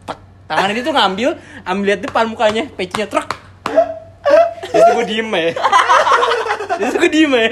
tek. 0.05 0.19
Tangan 0.45 0.69
ini 0.71 0.81
tuh 0.81 0.93
ngambil 0.93 1.29
ambil 1.63 1.85
lihat 1.85 2.01
depan 2.05 2.25
mukanya 2.29 2.63
pecinya 2.73 3.07
truk. 3.09 3.27
Itu 4.69 4.89
gue 4.95 5.05
diem 5.07 5.29
ya 5.33 5.53
itu 6.79 6.95
gue 6.95 7.11
diem 7.11 7.33
ya 7.33 7.47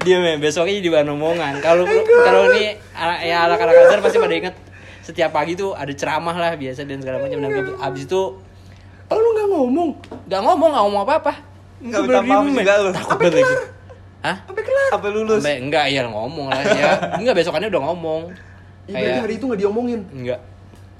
diem 0.00 0.22
ya 0.24 0.34
besoknya 0.38 0.78
jadi 0.80 0.88
bahan 0.92 1.08
omongan. 1.12 1.54
Kalau 1.60 1.84
kalau 2.24 2.48
ini 2.54 2.76
ya 3.24 3.44
ala 3.48 3.56
anak 3.56 3.74
Azhar 3.88 4.00
pasti 4.00 4.16
pada 4.16 4.32
inget 4.32 4.54
setiap 5.02 5.34
pagi 5.34 5.58
tuh 5.58 5.74
ada 5.74 5.90
ceramah 5.92 6.32
lah 6.32 6.54
biasa 6.54 6.86
dan 6.86 7.02
segala 7.02 7.18
macam. 7.20 7.38
Dan 7.40 7.52
abis 7.80 8.04
itu 8.06 8.22
Oh, 9.12 9.18
lu 9.20 9.28
nggak 9.36 9.48
ngomong. 9.52 9.90
nggak 10.24 10.40
ngomong 10.40 10.68
nggak 10.72 10.84
ngomong 10.88 11.02
apa 11.04 11.14
apa 11.20 11.32
Nggak 11.84 12.00
minta 12.08 12.20
maaf 12.24 12.44
juga 12.48 12.74
lu. 12.80 12.90
takut 12.96 13.18
banget 13.20 13.44
Hah? 14.22 14.36
Sampai 14.46 14.62
kelar. 14.62 14.90
Sampai 14.94 15.10
lulus. 15.10 15.42
Sampai 15.42 15.58
enggak 15.58 15.84
ya 15.90 16.06
ngomong 16.06 16.46
lah 16.48 16.62
ya. 16.62 16.92
Enggak 17.18 17.34
besokannya 17.42 17.68
udah 17.68 17.82
ngomong. 17.90 18.22
Ih, 18.86 18.94
berarti 18.94 19.20
hari 19.22 19.34
itu 19.38 19.44
nggak 19.50 19.60
diomongin. 19.60 20.00
enggak. 20.14 20.40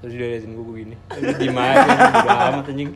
Terus 0.03 0.13
dia 0.19 0.27
liatin 0.35 0.51
gue 0.59 0.67
begini. 0.67 0.95
Diem 1.39 1.59
aja, 1.59 1.89
udah 2.27 2.39
amat 2.51 2.67
anjing. 2.75 2.91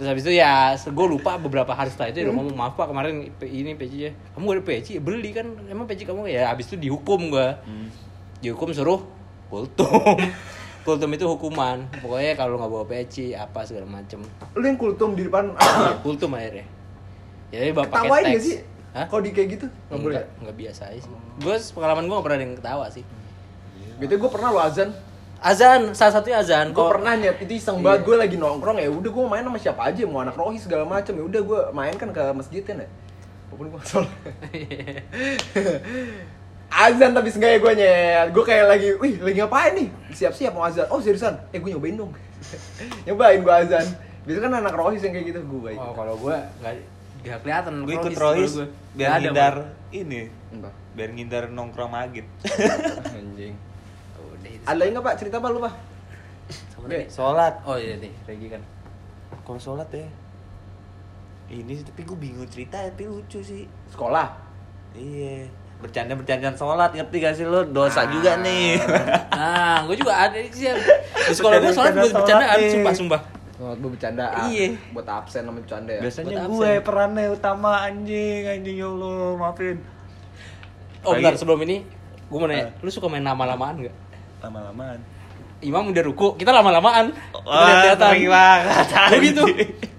Terus 0.00 0.06
habis 0.08 0.22
itu 0.24 0.32
ya, 0.32 0.72
gue 0.72 1.06
lupa 1.12 1.36
beberapa 1.36 1.76
hari 1.76 1.92
setelah 1.92 2.08
itu 2.08 2.24
dia 2.24 2.32
udah 2.32 2.36
ngomong 2.40 2.56
maaf 2.56 2.72
pak 2.72 2.88
kemarin 2.88 3.28
ini 3.44 3.76
peci 3.76 4.08
ya. 4.08 4.10
Kamu 4.32 4.48
gak 4.48 4.56
ada 4.56 4.64
peci, 4.64 4.90
ya 4.96 5.02
beli 5.04 5.30
kan. 5.36 5.44
Emang 5.68 5.84
peci 5.84 6.08
kamu 6.08 6.24
ya 6.24 6.48
habis 6.48 6.72
itu 6.72 6.80
dihukum 6.80 7.28
gue. 7.28 7.48
Dihukum 8.40 8.72
suruh 8.72 9.04
kultum. 9.52 10.16
kultum 10.80 11.12
itu 11.12 11.28
hukuman 11.28 11.84
pokoknya 12.00 12.32
kalau 12.40 12.56
nggak 12.56 12.72
bawa 12.72 12.84
peci 12.88 13.36
apa 13.36 13.68
segala 13.68 14.00
macem 14.00 14.24
Lu 14.56 14.64
yang 14.64 14.80
kultum 14.80 15.12
di 15.12 15.28
depan 15.28 15.52
kultum 16.00 16.32
akhirnya 16.32 16.64
jadi 17.52 17.74
bapak 17.76 18.00
Ketawain 18.00 18.24
gak 18.32 18.40
sih? 18.40 18.56
Hah? 18.90 19.06
Kalau 19.06 19.22
di 19.22 19.30
kayak 19.30 19.48
gitu? 19.54 19.66
Nggak 19.86 20.00
boleh 20.02 20.14
Enggak, 20.18 20.26
enggak 20.42 20.56
biasa 20.58 20.82
aja 20.90 21.00
sih. 21.06 21.12
Gue 21.38 21.54
pengalaman 21.78 22.04
gue 22.10 22.14
gak 22.18 22.26
pernah 22.26 22.38
ada 22.38 22.44
yang 22.44 22.56
ketawa 22.58 22.86
sih. 22.90 23.04
Gitu 24.02 24.14
gue 24.18 24.30
pernah 24.32 24.48
lo 24.50 24.60
azan. 24.60 24.90
Azan, 25.40 25.96
salah 25.96 26.12
satunya 26.20 26.36
azan. 26.42 26.74
Gue 26.74 26.84
pernah 26.84 27.16
nyet, 27.16 27.38
itu 27.40 27.54
iseng 27.56 27.80
banget. 27.80 28.04
Gue 28.04 28.16
lagi 28.18 28.36
nongkrong 28.36 28.76
ya 28.82 28.90
udah 28.92 29.10
gue 29.14 29.24
main 29.24 29.44
sama 29.46 29.58
siapa 29.62 29.82
aja 29.88 30.02
mau 30.04 30.20
anak 30.20 30.36
rohis 30.36 30.66
segala 30.66 30.84
macem. 30.84 31.14
Ya 31.16 31.24
udah 31.24 31.40
gue 31.40 31.60
main 31.72 31.94
kan 31.94 32.10
ke 32.10 32.22
masjid 32.34 32.62
kan 32.66 32.82
ya. 32.82 32.88
Walaupun 33.48 33.66
gue 33.72 33.80
sholat 33.82 34.10
azan 36.70 37.10
tapi 37.14 37.28
sengaja 37.30 37.58
gue 37.58 37.72
nyet. 37.78 38.28
Gue 38.34 38.44
kayak 38.46 38.66
lagi 38.68 38.88
wih 38.98 39.14
lagi 39.22 39.38
ngapain 39.42 39.72
nih? 39.74 39.88
Siap-siap 40.12 40.52
mau 40.54 40.66
azan. 40.66 40.86
Oh 40.90 40.98
seriusan? 40.98 41.38
Eh 41.54 41.58
gue 41.62 41.70
nyobain 41.70 41.94
dong. 41.94 42.12
Nyobain 43.06 43.42
gue 43.42 43.54
azan. 43.54 43.86
Biasanya 44.26 44.44
kan 44.44 44.52
anak 44.60 44.74
rohis 44.76 45.02
yang 45.02 45.14
kayak 45.14 45.26
gitu 45.34 45.40
gue 45.42 45.60
baik. 45.72 45.78
Oh, 45.78 45.94
kalau 45.96 46.14
gue 46.20 46.36
nggak 46.62 46.74
nggak 47.20 47.40
kelihatan. 47.40 47.74
gue 47.82 47.94
ikut 47.94 48.12
Rohis 48.16 48.52
biar 48.92 49.10
ada, 49.10 49.20
ngindar 49.20 49.54
ini. 49.90 50.28
Entah. 50.48 50.72
biar 50.90 51.10
ngindar 51.10 51.44
nongkrong 51.48 51.88
magit. 51.88 52.26
Anjing. 53.12 53.54
Udah, 54.16 54.50
itu 54.50 54.64
ada 54.64 54.76
lagi 54.76 54.90
nggak 54.90 55.04
pak? 55.04 55.14
Cerita 55.16 55.36
apa 55.38 55.48
lu 55.48 55.60
pak? 55.60 55.74
Tadi. 56.80 57.06
sholat. 57.06 57.54
Oh 57.62 57.76
iya 57.76 57.94
nih, 57.94 58.08
Regi 58.24 58.48
kan. 58.48 58.62
kalau 59.40 59.60
sholat 59.60 59.86
ya. 59.90 60.08
Ini 61.46 61.72
sih, 61.72 61.84
tapi 61.84 62.02
gue 62.02 62.16
bingung 62.16 62.46
cerita 62.46 62.80
tapi 62.80 63.04
lucu 63.04 63.38
sih. 63.38 63.68
Sekolah? 63.86 64.32
Iya. 64.92 65.50
Bercanda 65.76 66.12
bercandaan 66.12 66.54
sholat 66.54 66.90
ngerti 66.90 67.16
gak 67.18 67.34
sih 67.34 67.44
lo 67.44 67.64
dosa 67.64 68.00
Ah. 68.00 68.06
juga 68.06 68.38
nih. 68.38 68.80
Nah, 69.30 69.84
gue 69.84 69.96
juga 69.96 70.14
ada 70.14 70.38
sih. 70.46 70.66
Di 71.28 71.34
sekolah 71.34 71.56
gue 71.58 71.70
sholat 71.70 71.92
buat 71.92 72.06
Bercanda-bercanda 72.06 72.46
bercandaan, 72.48 72.58
sumpah 72.70 72.94
sumpah. 72.94 73.20
Gue 73.60 73.90
bercanda 73.90 74.48
Iya. 74.48 74.72
buat 74.90 75.04
absen 75.04 75.44
sama 75.44 75.60
bercanda 75.60 75.92
ya 75.92 76.00
biasanya 76.00 76.32
Buat 76.32 76.48
gue 76.48 76.70
absen. 76.70 76.80
perannya 76.82 77.26
utama 77.28 77.70
anjing 77.82 78.42
anjing 78.42 78.76
ya 78.76 78.88
Allah 78.88 79.36
maafin 79.36 79.76
Oh 81.00 81.12
bentar, 81.12 81.32
sebelum 81.34 81.60
ini 81.62 81.84
gue 82.26 82.36
mau 82.36 82.44
nanya, 82.44 82.68
Eh. 82.68 82.80
lu 82.80 82.88
suka 82.88 83.06
main 83.06 83.20
lama-lamaan 83.20 83.82
gak? 83.82 83.94
lama-lamaan 84.40 85.00
Imam 85.60 85.84
udah 85.86 86.00
ruku, 86.02 86.32
kita 86.34 86.50
lama-lamaan. 86.50 87.12
Wah, 87.36 87.92
Lihat-lihatan. 87.92 89.12
Oh 89.12 89.20
gitu. 89.20 89.42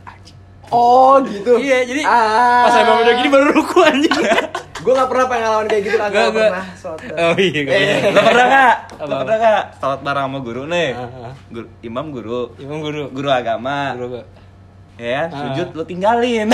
oh 0.73 1.13
gitu 1.21 1.53
Iya, 1.55 1.85
jadi 1.85 2.01
Ah. 2.01 2.65
pas 2.65 2.81
Imam 2.81 2.97
udah 2.99 3.13
gini 3.13 3.29
baru 3.29 3.47
ruku 3.53 3.77
anjing. 3.79 4.09
gue 4.81 4.91
gak 4.91 5.07
pernah 5.07 5.27
pengalaman 5.27 5.65
kayak 5.67 5.83
gitu 5.83 5.95
lah 5.95 6.07
Nggak, 6.07 6.17
gak 6.17 6.31
nggak. 6.31 6.49
pernah 6.49 6.65
sholat 6.73 6.99
Oh 7.13 7.35
iya, 7.37 7.59
gak 7.61 7.71
Eh. 7.71 7.85
pernah. 8.01 8.11
lo 8.11 8.21
pernah 8.23 8.45
gak? 8.47 8.75
lo 8.99 9.15
pernah 9.15 9.37
gak? 9.39 9.63
sholat 9.77 9.99
bareng 10.01 10.25
sama 10.25 10.39
guru 10.39 10.63
nih 10.65 10.89
Ah, 10.91 11.09
ah. 11.21 11.33
Guru, 11.47 11.67
imam 11.81 12.05
guru 12.09 12.41
Imam 12.57 12.77
guru. 12.79 13.03
guru 13.09 13.29
agama 13.29 13.93
Guru 13.93 14.07
gua. 14.11 14.23
ya 14.97 15.21
Ah. 15.23 15.37
sujud 15.47 15.67
lo 15.71 15.83
tinggalin 15.83 16.49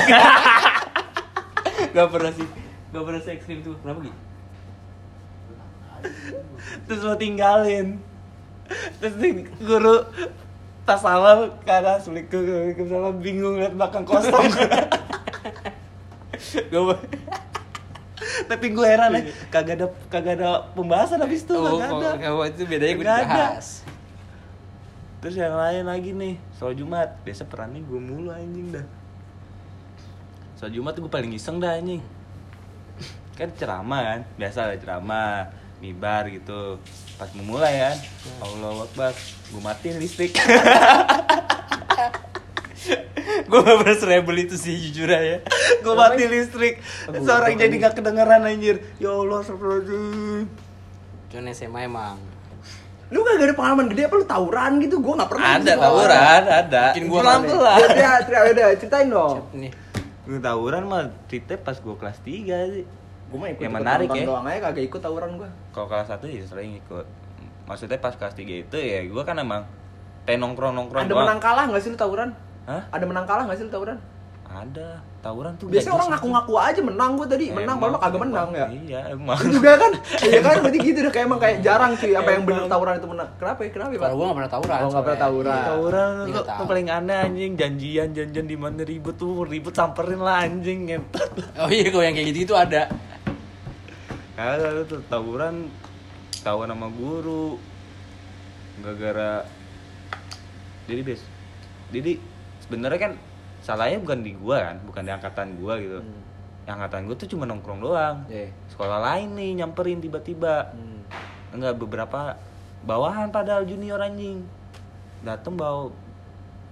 Gak 1.90 2.08
pernah 2.10 2.32
sih. 2.32 2.48
Gak 2.88 3.04
pernah 3.04 3.20
se 3.20 3.32
ekstrim 3.32 3.60
tuh. 3.62 3.74
Kenapa 3.80 4.00
gitu? 4.04 4.18
terus 6.84 7.02
lo 7.02 7.16
tinggalin 7.16 7.98
terus 8.98 9.16
nih 9.18 9.32
guru 9.58 10.04
tas 10.84 11.00
salam 11.00 11.50
kanan 11.62 11.98
assalamualaikum 11.98 12.38
waalaikumsalam 12.40 13.16
bingung 13.18 13.56
liat 13.58 13.74
belakang 13.74 14.04
kosong 14.04 14.46
Gak 16.70 16.70
pernah. 16.70 17.02
Tapi 18.46 18.66
gue 18.70 18.84
heran 18.84 19.12
ya 19.12 19.22
kagak 19.48 19.76
ada 19.76 19.88
kagak 20.08 20.34
ada 20.36 20.50
pembahasan 20.72 21.18
habis 21.18 21.42
itu 21.42 21.52
Oh, 21.52 21.76
kagak 21.76 21.90
ada. 21.90 22.10
kalau 22.20 22.44
itu 22.44 22.63
bedanya 22.63 22.94
gue 22.94 23.06
dibahas. 23.06 23.68
terus 25.18 25.36
yang 25.36 25.54
lain 25.54 25.84
lagi 25.84 26.12
nih 26.12 26.36
soal 26.52 26.72
jumat. 26.72 27.18
Biasa 27.22 27.44
perannya 27.44 27.82
gue 27.82 28.00
mulu 28.00 28.30
anjing 28.30 28.70
dah. 28.72 28.86
Soal 30.54 30.70
jumat 30.70 30.94
gue 30.94 31.08
paling 31.08 31.32
iseng 31.32 31.58
dah 31.58 31.74
anjing. 31.74 32.02
Kan 33.34 33.50
ceramah 33.54 34.02
kan? 34.04 34.20
Biasa 34.36 34.66
lah 34.66 34.78
ceramah 34.78 35.50
mibar 35.78 36.26
gitu. 36.28 36.78
Pas 37.16 37.30
memulai 37.32 37.82
kan? 37.84 37.98
Allah 38.40 38.82
Akbar. 38.82 39.13
Gue 39.48 39.60
matiin 39.60 39.98
listrik 39.98 40.34
gue 43.47 43.60
gak 43.60 43.78
pernah 43.84 43.97
serebel 43.97 44.38
itu 44.43 44.56
sih 44.56 44.73
jujur 44.76 45.10
aja. 45.12 45.43
gue 45.84 45.93
mati 45.93 46.23
listrik. 46.28 46.80
Seorang 47.08 47.56
jadi 47.56 47.76
gak 47.80 47.93
kedengeran 48.00 48.43
anjir. 48.43 48.84
Ya 49.00 49.12
Allah 49.13 49.43
astagfirullahaladzim. 49.43 50.45
Cuman 51.32 51.52
SMA 51.52 51.82
emang. 51.88 52.17
lu 53.08 53.23
gak 53.23 53.39
ada 53.39 53.56
pengalaman 53.56 53.88
gede 53.88 54.12
apa? 54.12 54.15
Lu 54.19 54.26
tawuran 54.28 54.71
gitu? 54.84 54.95
Gue 55.00 55.13
gak 55.15 55.30
pernah. 55.32 55.47
Ada 55.56 55.63
gitu. 55.63 55.84
tawuran 55.84 56.41
ada. 56.43 56.84
Bikin 56.91 57.06
gua 57.08 57.19
pelan 57.23 57.41
pelan 57.47 57.80
ya 57.95 58.39
udah 58.52 58.67
ceritain 58.76 59.08
dong. 59.08 59.38
Nih. 59.56 59.71
gue 60.28 60.43
tawuran 60.43 60.84
mah 60.84 61.08
cerita 61.32 61.56
pas 61.56 61.80
gue 61.80 61.95
kelas 61.95 62.19
3 62.19 62.76
sih. 62.76 62.86
Gue 63.28 63.38
mah 63.39 63.50
ikut 63.56 63.63
Yang 63.63 63.76
menarik 63.80 64.08
ya. 64.12 64.23
doang 64.28 64.43
aja 64.43 64.60
kagak 64.71 64.84
ikut 64.91 65.00
tawuran 65.00 65.32
gue 65.39 65.50
kalau 65.71 65.88
kelas 65.88 66.12
1 66.12 66.19
ya 66.28 66.43
sering 66.43 66.76
ikut. 66.84 67.08
Maksudnya 67.63 68.00
pas 68.04 68.12
kelas 68.12 68.36
3 68.36 68.43
itu 68.43 68.76
ya 68.76 69.00
gue 69.08 69.23
kan 69.23 69.39
emang 69.39 69.63
kayak 70.28 70.43
nongkrong 70.43 70.76
nongkrong 70.76 71.08
ada 71.08 71.15
menang 71.15 71.39
kalah 71.39 71.63
gak 71.71 71.80
sih 71.80 71.88
lu 71.88 71.95
tawuran 71.95 72.36
Hah? 72.67 72.84
ada 72.91 73.06
menang 73.08 73.23
kalah 73.23 73.47
gak 73.47 73.58
sih 73.58 73.63
lu 73.63 73.71
tawuran? 73.71 73.95
Ada. 74.47 74.99
Tawuran 75.23 75.60
tuh 75.60 75.67
biasanya 75.67 75.91
nggak 75.91 75.99
orang 75.99 76.10
ngaku-ngaku 76.15 76.53
aja 76.56 76.82
menang 76.84 77.12
gue 77.19 77.27
tadi. 77.27 77.45
Menang 77.51 77.75
padahal 77.84 77.99
kagak 77.99 78.21
menang 78.23 78.49
ya? 78.56 78.67
Iya 78.71 78.99
emang. 79.12 79.39
Lu 79.43 79.51
juga 79.60 79.71
kan? 79.75 79.91
Iya 80.23 80.39
kan? 80.39 80.56
Berarti 80.63 80.80
gitu 80.80 80.99
deh 81.03 81.12
kayak 81.12 81.25
emang 81.27 81.39
kayak 81.39 81.58
jarang 81.63 81.91
cuy 81.99 82.13
apa 82.15 82.30
yang 82.32 82.43
bener 82.47 82.63
tawuran 82.71 82.93
itu 82.95 83.08
menang. 83.12 83.30
Kenapa 83.36 83.60
ya? 83.63 83.69
Kenapa 83.75 83.91
ya 83.91 83.99
pak? 83.99 84.08
Kalau 84.08 84.15
gue 84.15 84.25
gak 84.25 84.38
pernah 84.39 84.51
tawuran. 84.51 84.77
Oh, 84.80 84.89
nggak 84.91 85.03
pernah 85.03 85.19
tawuran. 85.19 85.51
Iya. 85.51 85.67
tawuran. 85.67 86.12
Iya, 86.12 86.23
tuh, 86.32 86.43
tahu. 86.47 86.58
tuh 86.60 86.65
paling 86.67 86.88
aneh 86.88 87.17
anjing 87.27 87.51
janjian 87.60 88.08
janjian 88.15 88.45
di 88.47 88.58
mana 88.60 88.82
ribut 88.88 89.15
tuh 89.19 89.34
ribut 89.43 89.73
samperin 89.75 90.21
lah 90.23 90.36
anjing 90.47 90.80
ngentot. 90.91 91.32
Oh 91.60 91.69
iya, 91.71 91.88
kalau 91.91 92.03
yang 92.08 92.15
kayak 92.15 92.27
gitu 92.32 92.39
itu 92.51 92.56
ada. 92.56 92.84
lu 94.75 94.84
tuh 94.88 94.99
tawuran 95.12 95.71
tawuran 96.43 96.71
sama 96.71 96.88
guru. 96.91 97.60
Gara-gara 98.80 99.43
jadi 100.88 101.01
bes 101.03 101.21
jadi 101.91 102.37
sebenarnya 102.67 102.99
kan 103.01 103.13
salahnya 103.60 103.97
bukan 103.97 104.19
di 104.21 104.32
gua 104.34 104.58
kan 104.62 104.77
bukan 104.84 105.01
di 105.01 105.12
angkatan 105.12 105.47
gua 105.56 105.73
gitu 105.77 105.99
Hmm. 105.99 106.21
yang 106.63 106.75
angkatan 106.77 107.08
gua 107.08 107.15
tuh 107.15 107.27
cuma 107.27 107.43
nongkrong 107.43 107.80
doang 107.80 108.17
Iya. 108.27 108.51
sekolah 108.67 108.99
lain 109.01 109.30
nih 109.34 109.51
nyamperin 109.58 109.97
tiba-tiba 109.97 110.69
Hmm. 110.69 111.01
enggak 111.53 111.75
beberapa 111.75 112.36
bawahan 112.84 113.30
padahal 113.30 113.63
junior 113.63 113.97
anjing 113.97 114.43
dateng 115.19 115.56
bawa 115.56 115.89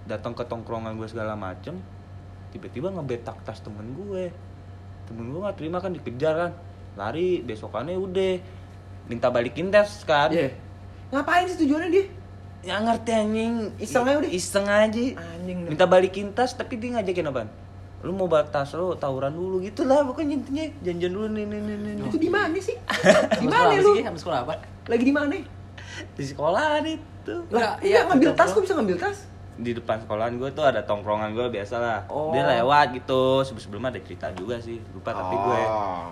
datang 0.06 0.32
ke 0.32 0.44
tongkrongan 0.44 0.94
gue 0.94 1.08
segala 1.08 1.34
macem 1.34 1.82
tiba-tiba 2.52 2.88
ngebetak 2.90 3.42
tas 3.42 3.58
temen 3.58 3.96
gue 3.96 4.30
temen 5.06 5.26
gue 5.28 5.40
nggak 5.40 5.58
terima 5.58 5.80
kan 5.80 5.90
dikejar 5.90 6.34
kan 6.38 6.52
lari 6.96 7.42
besokannya 7.42 7.98
udah 7.98 8.38
minta 9.06 9.28
balikin 9.28 9.70
tes 9.70 10.04
kan 10.04 10.30
Iya. 10.30 10.54
ngapain 11.10 11.48
sih 11.48 11.58
tujuannya 11.58 11.90
dia 11.90 12.06
ya 12.66 12.82
ngerti 12.82 13.12
anjing. 13.14 13.54
Iseng 13.78 14.04
aja 14.10 14.18
udah. 14.18 14.32
iseng 14.34 14.66
aja. 14.66 15.04
Anjing 15.38 15.58
minta 15.70 15.86
balikin 15.86 16.34
tas 16.34 16.58
tapi 16.58 16.82
dia 16.82 16.98
ngajakin 16.98 17.30
apaan? 17.30 17.50
Lu 18.02 18.12
mau 18.14 18.26
bawa 18.26 18.46
tas 18.50 18.74
lu 18.74 18.98
tawuran 18.98 19.34
dulu 19.34 19.62
gitu 19.62 19.86
lah 19.86 20.02
pokoknya 20.02 20.42
intinya 20.42 20.66
janjian 20.82 21.14
dulu 21.14 21.28
nih 21.30 21.46
nih 21.46 21.60
nih 21.62 21.76
nih, 21.78 21.94
nih. 22.02 22.06
itu 22.10 22.18
di 22.18 22.30
mana 22.30 22.58
sih? 22.58 22.76
Di 23.42 23.48
mana 23.48 23.70
apa 23.70 23.82
lu? 23.82 23.94
Sama 24.02 24.20
sekolah 24.20 24.40
apa? 24.46 24.54
lagi 24.86 25.04
di 25.06 25.14
mana? 25.14 25.34
Di 26.14 26.26
sekolah 26.26 26.86
itu. 26.86 27.36
Lah 27.50 27.58
Enggak, 27.58 27.74
iya 27.82 27.90
iya, 27.90 28.00
ngambil 28.06 28.30
tas 28.38 28.50
kok 28.54 28.62
bisa 28.62 28.74
ngambil 28.78 28.98
tas? 29.02 29.18
Di 29.56 29.72
depan 29.72 29.98
sekolahan 30.04 30.36
gue 30.36 30.50
tuh 30.52 30.66
ada 30.68 30.84
tongkrongan 30.84 31.32
gue 31.32 31.48
biasa 31.48 31.76
lah 31.80 32.00
Oh. 32.12 32.30
dia 32.30 32.46
lewat 32.46 32.94
gitu. 32.94 33.42
Sebelum 33.42 33.62
sebelumnya 33.62 33.90
ada 33.98 34.02
cerita 34.06 34.28
juga 34.38 34.62
sih 34.62 34.78
lupa 34.94 35.14
tapi 35.14 35.36
gue. 35.38 35.62
Oh. 35.70 36.10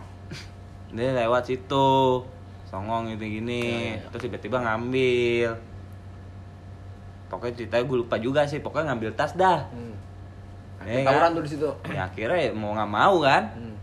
dia 0.93 1.09
lewat 1.13 1.49
situ 1.49 2.25
songong 2.73 3.13
gitu 3.13 3.25
gini. 3.29 3.61
Ya, 3.61 4.01
ya. 4.01 4.09
terus 4.09 4.21
tiba-tiba 4.25 4.57
ngambil 4.65 5.72
pokoknya 7.33 7.55
ceritanya 7.57 7.83
gue 7.83 7.97
lupa 7.99 8.15
juga 8.17 8.45
sih 8.45 8.59
pokoknya 8.59 8.85
ngambil 8.87 9.11
tas 9.13 9.33
dah 9.33 9.65
Hmm. 9.67 9.95
Ada 10.79 10.99
tawuran 11.01 11.23
kan? 11.23 11.31
tuh 11.31 11.41
di 11.41 11.49
situ 11.49 11.69
ya 11.87 12.01
akhirnya 12.03 12.37
ya 12.37 12.51
mau 12.51 12.71
nggak 12.71 12.91
mau 12.91 13.15
kan 13.19 13.43
Hmm. 13.51 13.75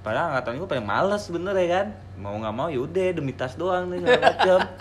padahal 0.00 0.26
angkatan 0.30 0.52
gue 0.56 0.68
paling 0.68 0.84
males 0.84 1.24
bener 1.26 1.54
ya 1.54 1.68
kan 1.72 1.86
mau 2.16 2.34
nggak 2.34 2.52
mau 2.52 2.68
yaudah 2.68 3.08
demi 3.10 3.32
tas 3.32 3.54
doang 3.54 3.88
nih 3.88 3.98
macem 4.00 4.60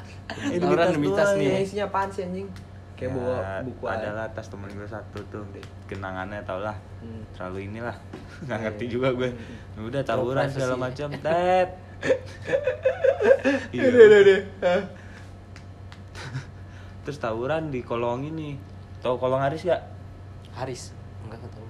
Eh, 0.46 0.58
demi 0.58 0.72
tas 1.12 1.30
doang, 1.30 1.38
nih. 1.38 1.46
Ini 1.46 1.54
ya. 1.54 1.62
isinya 1.62 1.86
apaan 1.86 2.10
sih 2.10 2.24
anjing 2.24 2.48
kayak 2.94 3.10
Ya, 3.10 3.16
bawa 3.16 3.38
buku 3.62 3.86
adalah 3.86 4.26
tas 4.30 4.48
temen 4.48 4.70
gue 4.70 4.86
satu 4.86 5.20
tuh 5.28 5.44
kenangannya 5.86 6.42
tau 6.42 6.60
lah 6.60 6.74
Hmm. 7.00 7.22
terlalu 7.32 7.68
inilah 7.68 7.96
nggak 8.44 8.52
Iya, 8.52 8.64
ngerti 8.64 8.84
iya. 8.84 8.92
juga 8.92 9.08
gue 9.14 9.30
Hmm. 9.30 9.88
udah 9.88 10.02
tawuran 10.02 10.46
segala 10.48 10.76
macam 10.80 11.10
tet 11.16 11.70
Iya. 13.72 13.82
Udah, 13.86 14.20
udah? 14.22 14.40
Terus 17.04 17.20
tawuran 17.20 17.68
di 17.70 17.84
kolong 17.84 18.24
ini 18.26 18.56
tau 19.04 19.20
kolong 19.20 19.44
Aris 19.44 19.68
gak 19.68 19.82
Haris. 20.54 20.94
Enggak 21.26 21.44
tahu. 21.50 21.66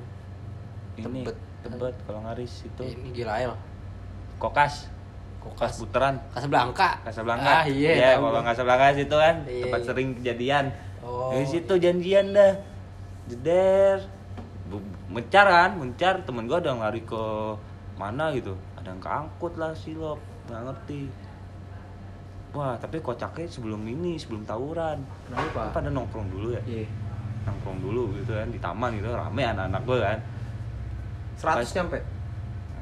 ini 1.00 1.22
Tebet. 1.26 1.38
tebet 1.66 1.96
kolong 2.06 2.26
Aris 2.30 2.68
itu 2.68 2.84
Ini 2.84 3.10
gila 3.16 3.36
ya. 3.42 3.56
kokas 4.38 4.90
pas 5.60 5.76
putaran 5.76 6.16
Casablanca. 6.32 7.04
Casablanca. 7.04 7.52
Ah 7.52 7.66
iya. 7.68 7.92
Ya, 7.92 8.10
tahu 8.16 8.32
kalau 8.32 8.40
gua. 8.40 8.48
Casablanca 8.48 8.86
situ 8.96 9.16
kan 9.20 9.36
Iya, 9.44 9.62
tempat 9.68 9.80
iya. 9.84 9.88
sering 9.92 10.10
kejadian. 10.16 10.66
Oh. 11.04 11.36
Dari 11.36 11.48
situ 11.52 11.74
janjian 11.76 12.32
dah. 12.32 12.54
Jeder. 13.28 13.98
Mencar 15.12 15.46
kan, 15.46 15.72
mencar 15.76 16.24
temen 16.24 16.48
gua 16.48 16.64
ada 16.64 16.72
yang 16.72 16.80
lari 16.80 17.04
ke 17.04 17.24
mana 18.00 18.32
gitu. 18.32 18.56
Ada 18.80 18.96
yang 18.96 19.02
keangkut 19.04 19.54
lah 19.60 19.76
silop, 19.76 20.18
nggak 20.48 20.62
ngerti. 20.64 21.02
Wah, 22.54 22.78
tapi 22.78 23.02
kocaknya 23.02 23.50
sebelum 23.50 23.82
ini, 23.84 24.14
sebelum 24.16 24.46
tawuran. 24.46 25.02
Kenapa? 25.26 25.74
Kan 25.74 25.74
pada 25.74 25.90
nongkrong 25.90 26.30
dulu 26.30 26.54
ya. 26.54 26.62
Iya. 26.64 26.86
Nongkrong 27.44 27.80
dulu 27.82 28.02
gitu 28.16 28.32
kan 28.32 28.48
di 28.48 28.60
taman 28.62 28.94
gitu 28.96 29.10
rame 29.10 29.42
anak-anak 29.44 29.82
gua 29.84 29.98
kan. 30.06 30.20
100 31.36 31.76
nyampe. 31.76 31.98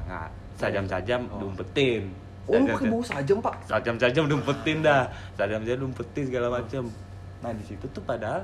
Nggak, 0.04 0.28
sajam-sajam 0.54 1.20
Oh. 1.26 1.38
diumpetin. 1.40 2.04
Oh, 2.42 2.58
lu 2.58 2.66
pakai 2.68 2.90
bau 2.90 3.00
sajam, 3.00 3.38
Pak. 3.38 3.54
sajam-sajam 3.64 4.26
dumpetin 4.26 4.82
dah 4.82 5.06
sajam-sajam 5.38 5.78
dumpetin 5.78 6.24
segala 6.26 6.50
macem 6.50 6.90
nah 7.38 7.54
di 7.54 7.62
situ 7.62 7.86
tuh 7.86 8.02
padahal 8.02 8.42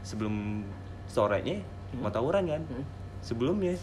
sebelum 0.00 0.64
sorenya 1.04 1.60
mau 1.94 2.08
tawuran 2.08 2.48
kan 2.48 2.64
Hmm. 2.64 2.80
sebelumnya 3.20 3.76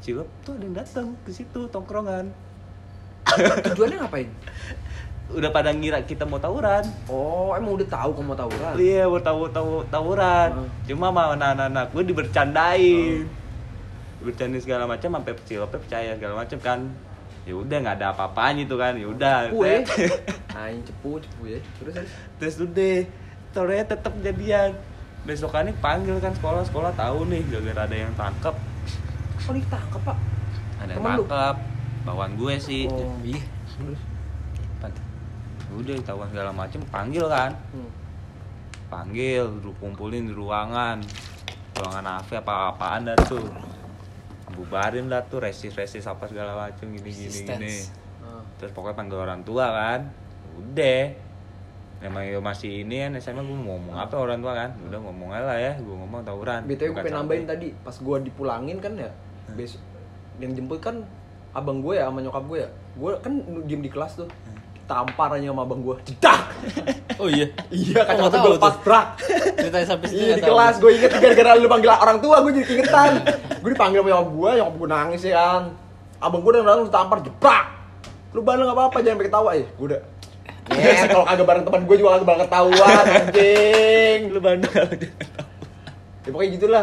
cilok 0.00 0.28
tuh 0.44 0.52
ada 0.52 0.64
yang 0.64 0.76
datang 0.76 1.06
ke 1.24 1.32
situ 1.32 1.64
tongkrongan 1.68 2.28
Tujuannya 3.64 4.04
ngapain? 4.04 4.28
udah 5.26 5.50
pada 5.50 5.70
ngira 5.70 5.98
kita 6.00 6.22
mau 6.22 6.36
tawuran 6.36 6.84
Oh, 7.06 7.52
emang 7.52 7.74
udah 7.74 7.88
tahu 7.88 8.10
kamu 8.12 8.26
mau 8.26 8.36
tawuran? 8.36 8.72
iya 8.76 9.04
mau 9.04 9.18
tawu 9.18 9.48
tawu 9.48 9.80
tawuran 9.86 10.50
Hmm. 10.54 10.68
cuma 10.84 11.08
sama 11.08 11.22
anak-anak 11.32 11.86
gue 11.90 12.02
dibercandain 12.04 13.24
bercandain 14.20 14.60
segala 14.60 14.84
macam 14.84 15.08
sampai 15.10 15.32
ciloknya 15.42 15.78
percaya 15.78 16.10
segala 16.14 16.34
macam 16.38 16.58
kan 16.58 16.80
ya 17.44 17.52
udah 17.52 17.76
nggak 17.78 17.96
ada 17.98 18.06
apa-apanya 18.10 18.62
itu 18.62 18.72
kan 18.74 18.92
ya 18.94 19.06
udah 19.06 19.36
ya. 19.46 19.84
set. 19.84 19.84
Aing 20.56 20.80
cepu, 20.80 21.20
cepu 21.20 21.42
ya. 21.46 21.60
Terus 21.76 21.94
terus. 22.38 22.54
udah 22.62 22.94
sorenya 23.50 23.84
tetap 23.86 24.12
jadian 24.18 24.70
besokannya 25.24 25.72
panggil 25.78 26.16
kan 26.18 26.32
sekolah 26.32 26.62
sekolah 26.62 26.92
tahu 26.94 27.28
nih 27.28 27.44
gara-gara 27.46 27.84
ada 27.84 27.96
yang 27.98 28.12
tangkap 28.14 28.56
Oh, 29.44 29.52
ditangkap, 29.52 30.00
Pak. 30.02 30.16
ada 30.80 30.90
yang 30.90 31.04
tangkap 31.04 31.56
bawaan 32.02 32.32
gue 32.34 32.54
sih 32.56 32.88
Oh. 32.88 33.12
Ih. 33.20 33.40
Terus. 33.74 34.00
Udah 35.74 35.94
tahuan 36.06 36.28
segala 36.30 36.50
macem 36.54 36.80
panggil 36.88 37.26
kan? 37.26 37.52
Hmm. 37.74 37.90
panggil 38.84 39.42
lu 39.58 39.74
kumpulin 39.82 40.30
di 40.30 40.34
ruangan. 40.36 41.02
Ruangan 41.74 42.04
AV 42.22 42.30
apa 42.38 42.70
apaan 42.70 43.10
dah 43.10 43.18
tuh? 43.26 43.42
Bubarin 44.54 45.10
dah 45.10 45.18
tuh 45.26 45.42
resis 45.42 45.74
resis 45.74 46.06
apa 46.06 46.30
segala 46.30 46.54
macem 46.54 46.94
gini 46.94 47.10
gini. 47.10 47.42
Gini 47.42 47.74
Ah. 48.24 48.40
terus 48.56 48.72
pokoknya 48.72 48.96
panggil 48.96 49.18
orang 49.20 49.42
tua 49.42 49.66
kan? 49.68 50.00
Udah. 50.56 51.12
Emang 52.00 52.24
masih 52.44 52.84
ini 52.84 53.04
kan 53.04 53.16
SMA 53.16 53.40
gue 53.40 53.52
mau 53.52 53.74
ngomong 53.76 53.96
apa 53.98 54.14
orang 54.14 54.38
tua 54.40 54.52
kan? 54.54 54.70
Udah 54.86 54.98
ngomong 55.00 55.28
aja 55.32 55.44
lah 55.48 55.58
ya 55.58 55.72
Gue 55.80 55.96
ngomong 55.96 56.20
tawuran. 56.22 56.60
BTW 56.64 56.92
gue 56.92 57.02
pengen 57.02 57.16
nambahin 57.18 57.44
tadi 57.48 57.68
pas 57.80 57.96
gue 57.96 58.16
dipulangin 58.24 58.78
kan 58.78 58.92
ya 58.94 59.10
besok 59.52 59.80
yang 60.38 60.50
jemput 60.56 60.80
kan 60.80 61.02
abang 61.52 61.78
gue 61.80 61.96
ya 61.98 62.06
sama 62.08 62.20
nyokap 62.22 62.44
gue 62.46 62.58
ya. 62.62 62.70
Gue 62.94 63.10
kan 63.20 63.32
diem 63.66 63.82
di 63.82 63.90
kelas 63.90 64.22
tuh. 64.22 64.28
Tampar 64.30 64.63
aja 64.84 65.46
sama 65.48 65.62
abang 65.64 65.80
gue 65.80 65.96
jedak 66.04 66.40
Oh 67.22 67.30
iya. 67.30 67.46
iya 67.70 68.02
kacamata 68.02 68.42
gue 68.42 68.52
lepas 68.58 68.74
brak 68.82 69.06
Ceritanya 69.54 69.86
sampai 69.86 70.06
situ 70.10 70.18
iya 70.18 70.34
di 70.34 70.42
kelas 70.42 70.74
gue 70.82 70.90
inget 70.98 71.12
gara-gara 71.14 71.54
lu 71.54 71.70
panggil 71.70 71.90
orang 71.94 72.18
tua 72.18 72.42
gue 72.42 72.52
jadi 72.58 72.66
keingetan. 72.66 73.10
Gue 73.62 73.70
dipanggil 73.72 74.02
sama 74.02 74.08
nyokap 74.10 74.28
gue 74.34 74.50
nyokap 74.58 74.74
gue 74.74 74.88
nangis 74.90 75.22
ya 75.22 75.34
kan. 75.38 75.62
Abang 76.18 76.40
gue 76.42 76.50
udah 76.58 76.64
nangis 76.64 76.90
tampar 76.90 77.18
jebrak! 77.22 77.64
Lu 78.34 78.42
bandel 78.42 78.66
nggak 78.66 78.76
apa-apa 78.76 78.98
jangan 79.00 79.18
pakai 79.22 79.32
tawa 79.32 79.50
ya 79.54 79.66
gue 79.70 79.86
udah. 79.94 80.00
Yes, 80.74 81.06
kalau 81.12 81.24
kagak 81.28 81.46
bareng 81.46 81.64
teman 81.64 81.82
gue 81.86 81.96
juga 82.00 82.08
kagak 82.18 82.26
bakal 82.26 82.42
ketahuan 82.44 83.04
anjing. 83.08 84.20
Lu 84.34 84.40
bandel 84.42 84.88
Ya 86.24 86.28
pokoknya 86.32 86.50
gitulah. 86.56 86.82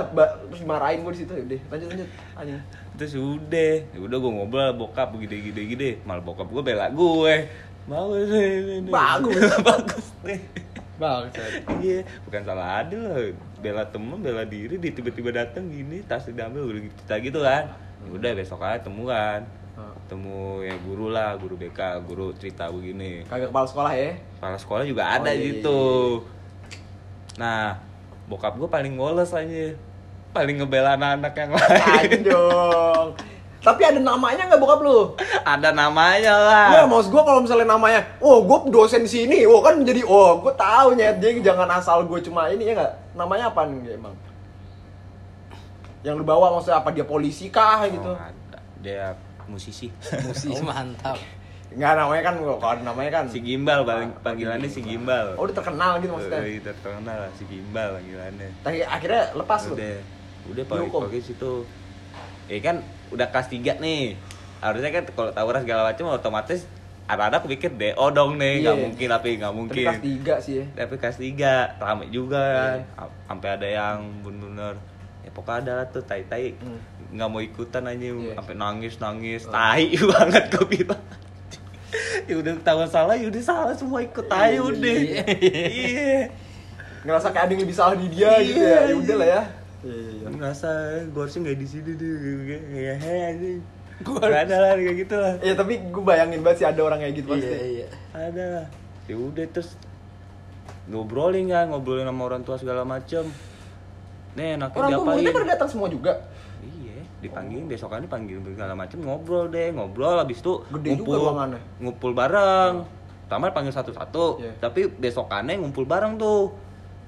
Terus 0.54 0.62
dimarahin 0.62 1.00
gue 1.02 1.12
di 1.18 1.20
situ. 1.26 1.34
Udah, 1.34 1.62
lanjut 1.74 1.88
lanjut. 1.92 2.10
Anjing. 2.38 2.62
Terus 2.96 3.14
udah. 3.18 3.74
Udah 3.98 4.18
gue 4.22 4.32
ngobrol 4.32 4.70
bokap 4.78 5.10
gede 5.20 5.38
gede. 5.52 5.62
Gede 5.66 5.90
Malah 6.06 6.24
bokap 6.24 6.48
gue 6.48 6.62
bela 6.62 6.88
gue 6.94 7.36
Bagus 7.92 8.28
nih 8.32 8.52
Bagus. 8.96 9.52
Bagus 9.60 10.08
nih 10.24 10.40
Bangsat. 11.02 11.66
Iya, 11.82 12.06
bukan 12.30 12.42
salah 12.46 12.86
Adil 12.86 13.02
lah. 13.02 13.34
Bela 13.58 13.82
temen, 13.90 14.22
bela 14.22 14.46
diri, 14.46 14.78
dia 14.78 14.94
tiba-tiba 14.94 15.34
datang 15.34 15.66
gini, 15.66 16.06
tasnya 16.06 16.46
diambil, 16.46 16.70
udah 16.70 16.82
kita 16.94 17.16
gitu 17.26 17.40
kan. 17.42 17.74
Ya 17.74 18.10
Udah 18.14 18.32
besok 18.38 18.62
aja 18.62 18.78
temu 18.86 19.10
kan. 19.10 19.42
Ah. 19.74 19.90
Temu 20.06 20.62
ya 20.62 20.78
guru 20.86 21.10
lah, 21.10 21.34
guru 21.42 21.58
BK, 21.58 22.06
guru 22.06 22.38
cerita 22.38 22.70
begini. 22.70 23.26
Kagak 23.26 23.50
kepala 23.50 23.66
sekolah 23.66 23.94
ya. 23.98 24.14
Kepala 24.38 24.58
sekolah 24.62 24.84
juga 24.86 25.04
ada 25.10 25.30
Oh, 25.30 25.34
iya, 25.34 25.42
gitu. 25.50 25.82
iya, 26.22 27.42
Nah, 27.42 27.82
bokap 28.30 28.54
gue 28.62 28.70
paling 28.70 28.94
woles 28.94 29.34
aja. 29.34 29.74
Paling 30.32 30.62
ngebela 30.62 30.94
anak-anak 30.94 31.34
yang 31.34 31.52
lain. 31.58 31.82
Anjing 31.98 32.24
dong. 32.30 33.08
Tapi 33.62 33.82
ada 33.86 34.02
namanya 34.02 34.50
nggak 34.50 34.62
bokap 34.62 34.82
lu? 34.82 35.14
ada 35.46 35.70
namanya 35.70 36.34
lah. 36.34 36.68
Iya, 36.74 36.84
maksud 36.90 37.14
gue 37.14 37.24
kalau 37.24 37.40
misalnya 37.46 37.78
namanya, 37.78 38.02
oh 38.18 38.42
gue 38.42 38.74
dosen 38.74 39.06
di 39.06 39.12
sini, 39.12 39.46
oh 39.46 39.62
kan 39.62 39.78
jadi, 39.86 40.02
oh 40.02 40.42
gue 40.42 40.54
tahu 40.58 40.98
nyet, 40.98 41.22
jadi 41.22 41.54
jangan 41.54 41.70
asal 41.78 42.02
gue 42.10 42.20
cuma 42.26 42.50
ini 42.50 42.70
ya 42.70 42.74
nggak. 42.74 42.94
Namanya 43.14 43.54
apa 43.54 43.70
nih 43.70 43.94
emang? 43.94 44.18
Yang 46.02 46.16
lu 46.18 46.26
bawa 46.26 46.58
maksudnya 46.58 46.82
apa 46.82 46.90
dia 46.90 47.06
polisi 47.06 47.54
kah 47.54 47.86
gitu? 47.86 48.10
Oh, 48.10 48.18
ada. 48.18 48.60
Dia 48.82 49.14
musisi. 49.46 49.94
Musisi 50.26 50.66
mantap. 50.66 51.22
Enggak 51.72 51.94
namanya 52.02 52.22
kan, 52.28 52.34
kalau 52.42 52.58
ada 52.68 52.82
namanya 52.84 53.12
kan. 53.22 53.26
si 53.32 53.40
Gimbal 53.40 53.88
paling 53.88 54.12
panggilannya 54.26 54.68
si 54.68 54.82
Gimbal. 54.84 55.40
Oh 55.40 55.48
udah 55.48 55.56
terkenal 55.56 56.02
gitu 56.04 56.12
maksudnya. 56.18 56.42
Eh, 56.44 56.60
terkenal 56.60 57.18
lah 57.30 57.32
si 57.38 57.48
Gimbal 57.48 57.96
panggilannya. 57.96 58.50
Tapi 58.66 58.84
akhirnya 58.84 59.24
lepas 59.38 59.70
lu. 59.70 59.80
udah 59.80 59.96
udah 60.52 60.64
pakai 60.68 61.22
situ 61.22 61.64
ya 62.52 62.60
kan 62.60 62.84
udah 63.12 63.28
kelas 63.28 63.48
3 63.48 63.78
nih 63.78 64.16
harusnya 64.58 64.90
kan 64.92 65.04
kalau 65.08 65.32
tawuran 65.32 65.62
segala 65.62 65.82
macam 65.86 66.06
otomatis 66.10 66.64
anak-anak 67.04 67.44
pikir 67.46 67.72
DO 67.72 68.06
dong 68.10 68.38
nih 68.38 68.62
nggak 68.62 68.72
Iya. 68.72 68.84
mungkin 68.84 69.08
tapi 69.10 69.30
nggak 69.36 69.48
Tapi 69.48 69.58
mungkin 69.58 69.84
kelas 69.84 70.00
tiga 70.02 70.34
sih 70.38 70.54
ya. 70.56 70.66
tapi 70.78 70.94
kelas 70.96 71.18
3 71.18 71.52
rame 71.78 72.06
juga 72.08 72.40
kan 72.40 72.78
Iya. 72.78 73.02
A- 73.02 73.16
sampai 73.28 73.50
ada 73.52 73.68
yang 73.70 73.98
bener-bener 74.22 74.76
ya 75.22 75.30
pokoknya 75.30 75.58
ada 75.60 75.72
lah 75.76 75.86
tuh 75.88 76.02
tai 76.02 76.24
tai 76.24 76.56
Hmm. 76.56 76.80
nggak 77.12 77.28
mau 77.28 77.40
ikutan 77.40 77.84
aja 77.84 78.00
Iya. 78.06 78.34
sampai 78.34 78.56
nangis 78.56 78.94
nangis 78.98 79.42
Oh. 79.44 79.52
tai 79.52 79.92
banget 80.12 80.44
gue 80.50 80.66
bilang 80.70 81.04
ya 82.24 82.36
udah 82.38 82.54
tahu 82.62 82.80
salah 82.88 83.14
ya 83.14 83.28
udah 83.28 83.44
salah 83.44 83.74
semua 83.74 84.00
ikut 84.00 84.26
tai 84.26 84.56
Iya, 84.56 84.62
udah 84.62 84.94
iya. 84.96 85.24
iya 85.36 86.22
Ngerasa 87.02 87.28
kayak 87.30 87.44
ada 87.44 87.52
yang 87.52 87.62
lebih 87.62 87.74
salah 87.74 87.98
di 87.98 88.08
dia 88.08 88.30
gitu 88.40 88.62
ya. 88.62 88.86
Ya 88.86 88.96
udah 88.96 89.16
lah 89.18 89.28
ya. 89.28 89.42
Iya, 89.82 89.96
iya, 89.96 90.12
iya. 90.16 90.28
ngerasa 90.30 90.70
gue 91.06 91.20
harusnya 91.20 91.42
nggak 91.44 91.58
di 91.58 91.68
sini 91.68 91.92
deh 91.92 92.14
kayak 92.70 92.98
he 92.98 93.16
anjing 93.28 93.60
gue 94.00 94.18
ada 94.22 94.56
lah 94.58 94.72
kayak 94.74 94.96
gitu 95.00 95.16
lah 95.16 95.34
Iya 95.40 95.54
tapi 95.54 95.74
gue 95.84 96.04
bayangin 96.04 96.40
banget 96.40 96.58
sih 96.58 96.68
ada 96.68 96.82
orang 96.82 97.00
kayak 97.00 97.14
gitu 97.16 97.28
pasti. 97.30 97.50
Iya 97.50 97.66
iya. 97.68 97.88
ada 98.12 98.44
lah 98.52 98.66
ya 99.04 99.16
udah 99.16 99.46
terus 99.48 99.70
ngobrolin 100.88 101.48
kan 101.48 101.66
ngobrolin 101.68 102.06
sama 102.06 102.22
orang 102.24 102.42
tua 102.42 102.56
segala 102.56 102.82
macem 102.84 103.26
nih 104.32 104.56
enaknya 104.56 104.78
Orang 104.78 104.90
tua 104.90 104.98
diapain 104.98 105.16
muridnya 105.16 105.34
pada 105.34 105.48
datang 105.50 105.70
semua 105.70 105.88
juga. 105.88 106.14
iya 106.64 106.98
dipanggil 107.20 107.62
besokannya 107.66 108.08
panggil 108.08 108.38
segala 108.48 108.74
macem 108.74 108.98
ngobrol 109.00 109.46
deh 109.48 109.70
ngobrol 109.70 110.16
habis 110.16 110.40
itu 110.40 110.62
Gede 110.72 110.90
juga 110.96 111.18
ruangannya. 111.20 111.62
ngumpul 111.78 112.12
bareng 112.12 112.74
pertama 113.24 113.48
panggil 113.50 113.72
satu-satu 113.72 114.26
Iya. 114.40 114.52
tapi 114.60 114.82
besokannya 114.90 115.56
ngumpul 115.58 115.84
bareng 115.84 116.16
tuh 116.16 116.52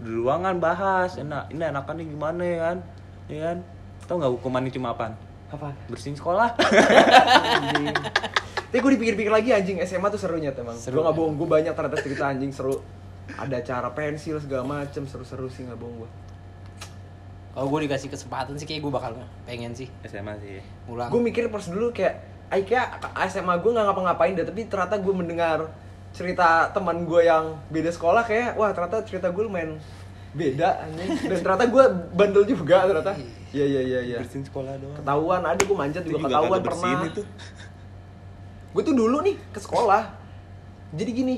di 0.02 0.10
ruangan 0.10 0.58
bahas 0.58 1.16
enak 1.20 1.54
ini 1.54 1.64
anakannya 1.64 2.06
gimana 2.10 2.42
ya 2.42 2.58
kan 2.60 2.78
ya 3.30 3.40
kan 3.52 3.58
tau 4.10 4.16
nggak 4.20 4.34
hukumannya 4.40 4.72
cuma 4.74 4.92
apaan 4.92 5.14
Apa? 5.54 5.70
bersihin 5.86 6.18
sekolah. 6.18 6.50
Tapi 8.74 8.82
gue 8.82 8.92
dipikir-pikir 8.98 9.30
lagi 9.30 9.54
anjing 9.54 9.78
SMA 9.86 10.10
tuh 10.10 10.18
serunya 10.18 10.50
emang. 10.50 10.74
Seru. 10.74 10.98
Gue 10.98 11.06
gak 11.06 11.14
bohong, 11.14 11.38
gue 11.38 11.46
banyak 11.46 11.78
ternyata 11.78 12.02
cerita 12.02 12.26
anjing 12.26 12.50
seru. 12.50 12.82
Ada 13.38 13.62
cara 13.62 13.94
pensil 13.94 14.42
segala 14.42 14.66
macem 14.66 15.06
seru-seru 15.06 15.46
sih 15.46 15.70
gak 15.70 15.78
bohong 15.78 16.02
gue. 16.02 16.10
Kalau 17.54 17.70
gue 17.70 17.80
dikasih 17.86 18.10
kesempatan 18.10 18.58
sih 18.58 18.66
kayak 18.66 18.82
gue 18.82 18.90
bakal 18.90 19.14
pengen 19.46 19.78
sih 19.78 19.94
SMA 20.10 20.42
sih 20.42 20.58
ulang. 20.90 21.14
Gue 21.14 21.22
mikir 21.22 21.54
pas 21.54 21.62
dulu 21.70 21.94
kayak, 21.94 22.26
ay 22.50 22.66
kayak 22.66 22.98
SMA 23.30 23.62
gue 23.62 23.72
nggak 23.78 23.86
ngapa-ngapain 23.94 24.34
deh, 24.34 24.46
tapi 24.50 24.66
ternyata 24.66 24.98
gue 24.98 25.14
mendengar 25.14 25.70
cerita 26.14 26.48
teman 26.70 27.04
gue 27.04 27.22
yang 27.22 27.58
beda 27.68 27.90
sekolah 27.90 28.22
kayak, 28.22 28.54
wah 28.54 28.70
ternyata 28.70 29.02
cerita 29.02 29.28
gue 29.28 29.44
lumayan 29.44 29.82
beda 30.32 30.82
anjing. 30.82 31.10
Dan 31.28 31.38
ternyata 31.40 31.66
gue 31.66 31.84
bandel 32.12 32.44
juga 32.44 32.86
ternyata. 32.86 33.14
Iya 33.50 33.66
iya 33.68 33.82
iya 33.84 34.00
iya. 34.04 34.18
bersihin 34.18 34.42
sekolah 34.44 34.74
doang 34.78 34.98
Ketahuan, 34.98 35.42
ada 35.44 35.62
gue 35.62 35.78
manjat 35.78 36.02
juga, 36.02 36.16
juga 36.16 36.26
ketahuan 36.28 36.60
pernah. 36.60 37.02
itu. 37.06 37.22
gue 38.74 38.82
tuh 38.82 38.96
dulu 38.96 39.18
nih 39.22 39.38
ke 39.48 39.60
sekolah 39.60 40.10
jadi 40.90 41.12
gini 41.14 41.36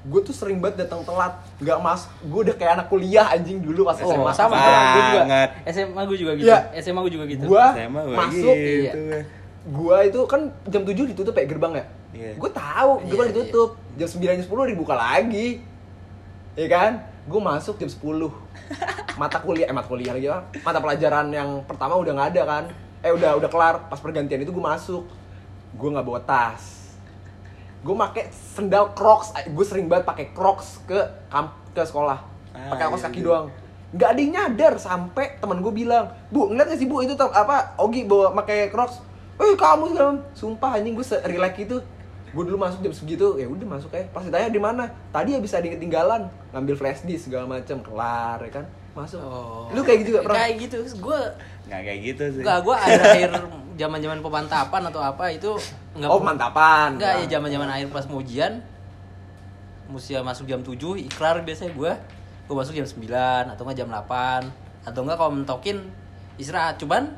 gue 0.00 0.20
tuh 0.24 0.32
sering 0.32 0.56
banget 0.56 0.88
datang 0.88 1.04
telat 1.04 1.36
nggak 1.56 1.76
mas 1.78 2.08
gue 2.18 2.40
udah 2.40 2.56
kayak 2.56 2.72
anak 2.74 2.86
kuliah 2.88 3.28
anjing 3.28 3.60
dulu 3.60 3.84
pas 3.84 4.00
Oh, 4.00 4.08
SMA 4.08 4.32
sama 4.32 4.56
gue 4.56 5.02
juga. 5.04 5.20
SMA 5.68 6.00
gue 6.02 6.16
juga 6.16 6.32
gitu. 6.34 6.48
Iya. 6.48 6.58
SMA 6.80 7.00
gue 7.04 7.12
juga 7.12 7.24
gitu. 7.28 7.44
gue 7.44 7.64
SMA 7.76 8.00
gua 8.00 8.16
masuk 8.18 8.54
gitu. 8.56 8.96
Iya. 8.96 9.20
gue 9.60 9.96
itu 10.08 10.18
kan 10.24 10.40
jam 10.66 10.82
7 10.82 11.10
ditutup 11.12 11.34
ya 11.34 11.44
gerbang 11.44 11.72
ya 11.76 11.84
Iya. 12.10 12.30
gue 12.34 12.50
tahu 12.50 12.92
gue 12.98 13.12
Iya, 13.12 13.20
kan 13.20 13.26
ditutup 13.28 13.70
jam 13.98 14.08
9 14.08 14.22
jam 14.22 14.44
10 14.46 14.72
dibuka 14.74 14.94
lagi. 14.94 15.62
Ya 16.54 16.66
kan? 16.66 16.92
Gue 17.26 17.40
masuk 17.40 17.78
jam 17.78 17.90
10 17.90 17.98
mata 19.20 19.38
kuliah 19.42 19.68
eh 19.68 19.74
mata 19.74 19.88
kuliah 19.90 20.16
lagi 20.16 20.26
apa 20.30 20.46
mata 20.64 20.78
pelajaran 20.80 21.26
yang 21.28 21.60
pertama 21.68 21.98
udah 21.98 22.12
nggak 22.14 22.28
ada 22.36 22.42
kan? 22.46 22.64
Eh 23.00 23.12
udah 23.14 23.38
udah 23.38 23.50
kelar. 23.50 23.74
Pas 23.88 23.98
pergantian 23.98 24.42
itu 24.42 24.52
gue 24.52 24.64
masuk. 24.64 25.06
Gue 25.74 25.88
nggak 25.90 26.06
bawa 26.06 26.20
tas. 26.22 26.94
Gue 27.80 27.96
pakai 27.96 28.28
sendal 28.30 28.92
crocs. 28.92 29.32
Gue 29.50 29.64
sering 29.64 29.88
banget 29.88 30.04
pakai 30.06 30.26
crocs 30.36 30.84
ke 30.84 30.98
kamp 31.32 31.56
ke 31.72 31.82
sekolah. 31.82 32.18
Ah, 32.50 32.74
pakai 32.74 32.84
kaos 32.90 33.00
iya, 33.00 33.06
kaki 33.08 33.20
iya. 33.22 33.26
doang. 33.26 33.46
Nggak 33.90 34.08
ada 34.10 34.20
yang 34.20 34.32
nyadar 34.34 34.74
sampai 34.78 35.26
teman 35.42 35.58
gue 35.58 35.72
bilang 35.74 36.14
bu 36.30 36.50
ngeliat 36.50 36.70
gak 36.70 36.78
sih 36.78 36.86
bu 36.86 37.02
itu 37.02 37.14
apa 37.18 37.74
Ogi 37.78 38.06
bawa 38.06 38.34
pakai 38.38 38.70
crocs? 38.70 39.02
Eh 39.40 39.56
kamu 39.56 39.96
segala 39.96 40.08
macam." 40.14 40.36
sumpah 40.36 40.70
anjing 40.76 40.94
gue 40.94 41.06
relax 41.24 41.52
itu 41.56 41.76
gue 42.30 42.42
dulu 42.46 42.56
masuk 42.56 42.78
jam 42.80 42.94
segitu 42.94 43.34
ya 43.34 43.46
udah 43.46 43.66
masuk 43.68 43.90
ya 43.90 44.06
pas 44.10 44.22
ditanya 44.22 44.48
di 44.48 44.60
mana? 44.62 44.86
Tadi 45.10 45.34
ya 45.34 45.40
bisa 45.42 45.58
ketinggalan 45.58 46.30
ngambil 46.50 46.74
flash 46.74 47.02
disk 47.02 47.26
segala 47.26 47.44
macam 47.44 47.82
kelar 47.82 48.38
ya 48.40 48.52
kan? 48.54 48.64
Masuk. 48.94 49.20
Lu 49.70 49.82
kayak 49.82 49.98
gitu 50.02 50.10
gak 50.14 50.24
pernah 50.26 50.38
Kayak 50.40 50.54
gitu. 50.62 50.76
Gue 50.98 51.18
nggak 51.66 51.80
kayak 51.82 52.00
gitu 52.02 52.24
sih. 52.34 52.42
Enggak, 52.42 52.58
gue 52.62 52.74
akhir-akhir 52.74 53.30
zaman-zaman 53.78 54.18
pemantapan 54.20 54.82
atau 54.86 55.00
apa 55.00 55.24
itu 55.30 55.50
enggak 55.96 56.10
oh 56.10 56.20
mantapan 56.20 56.88
Enggak, 57.00 57.14
ya 57.16 57.26
zaman-zaman 57.38 57.68
akhir 57.70 57.88
pas 57.88 58.04
mau 58.06 58.20
ujian 58.20 58.60
mesti 59.90 60.14
masuk 60.22 60.46
jam 60.46 60.62
7, 60.62 60.76
ikrar 61.02 61.42
biasanya 61.42 61.74
gue 61.74 61.92
gue 62.46 62.54
masuk 62.54 62.74
jam 62.74 62.86
9 62.86 63.54
atau 63.54 63.62
enggak 63.64 63.78
jam 63.78 63.88
8 63.90 64.86
atau 64.86 65.00
enggak 65.02 65.16
kalau 65.18 65.32
mentokin 65.32 65.78
istirahat. 66.36 66.78
Cuman 66.78 67.10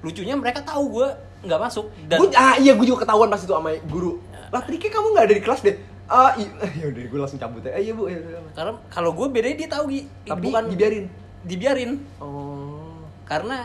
lucunya 0.00 0.36
mereka 0.36 0.60
tahu 0.60 1.00
gue 1.00 1.08
nggak 1.40 1.60
masuk. 1.60 1.88
Dan 2.04 2.20
Gua- 2.20 2.36
ah 2.36 2.56
iya 2.56 2.72
gue 2.72 2.84
juga 2.84 3.04
ketahuan 3.04 3.28
pas 3.28 3.40
itu 3.40 3.48
sama 3.48 3.72
guru 3.88 4.20
lah 4.50 4.60
tadi 4.62 4.76
kayak 4.82 4.94
kamu 4.98 5.06
nggak 5.14 5.24
ada 5.26 5.34
di 5.34 5.42
kelas 5.42 5.60
deh. 5.62 5.76
Ah 6.10 6.34
iya 6.34 6.50
ya 6.82 6.84
udah 6.90 7.02
gue 7.06 7.18
langsung 7.22 7.38
cabut 7.38 7.62
ya 7.62 7.70
eh, 7.78 7.82
iya 7.86 7.92
bu. 7.94 8.10
Ya 8.10 8.18
udah. 8.18 8.52
karena 8.54 8.72
kalau 8.90 9.10
gue 9.14 9.26
bedanya 9.30 9.56
dia 9.62 9.68
tahu 9.70 9.84
Gi. 9.94 10.02
tapi 10.26 10.42
bukan 10.50 10.62
dibiarin. 10.74 11.04
Dibiarin. 11.46 11.90
Oh. 12.18 12.98
Karena 13.24 13.64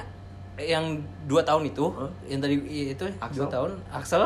yang 0.55 1.03
dua 1.27 1.43
tahun 1.43 1.67
itu 1.67 1.83
Hah? 1.91 2.07
yang 2.31 2.39
tadi 2.39 2.55
itu 2.93 3.05
Axel? 3.17 3.43
dua 3.43 3.47
tahun. 3.51 3.71
Axel? 3.91 4.23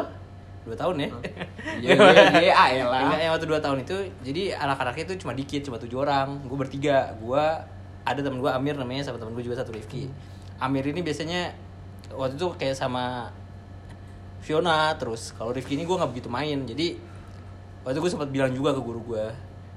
Dua 0.67 0.75
tahun 0.75 0.95
ya? 0.99 1.09
Iya 1.81 1.95
iya 1.95 2.23
iya 2.43 2.53
ah, 2.53 2.67
elah. 2.69 2.99
Enggak, 3.07 3.19
yang 3.23 3.31
waktu 3.33 3.47
dua 3.47 3.59
tahun 3.63 3.77
itu 3.87 3.95
jadi 4.21 4.59
anak-anaknya 4.59 5.03
itu 5.09 5.15
cuma 5.23 5.31
dikit 5.33 5.61
cuma 5.63 5.77
tujuh 5.79 5.97
orang. 6.03 6.43
Gue 6.43 6.57
bertiga. 6.59 7.15
Gue 7.23 7.41
ada 8.03 8.19
temen 8.19 8.43
gue 8.43 8.51
Amir 8.51 8.75
namanya 8.75 9.07
sama 9.07 9.17
temen 9.17 9.31
gue 9.31 9.43
juga 9.47 9.63
satu 9.63 9.71
Rifki. 9.71 10.11
Amir 10.59 10.83
ini 10.91 10.99
biasanya 10.99 11.55
waktu 12.11 12.35
itu 12.35 12.47
kayak 12.59 12.75
sama 12.75 13.31
Fiona 14.49 14.89
terus 14.97 15.37
kalau 15.37 15.53
Rifki 15.53 15.77
ini 15.77 15.85
gue 15.85 15.93
nggak 15.93 16.09
begitu 16.09 16.25
main. 16.25 16.65
Jadi 16.65 16.97
waktu 17.85 17.93
itu 17.93 18.01
gue 18.01 18.11
sempat 18.17 18.33
bilang 18.33 18.49
juga 18.49 18.73
ke 18.73 18.81
guru 18.81 18.97
gue 19.13 19.25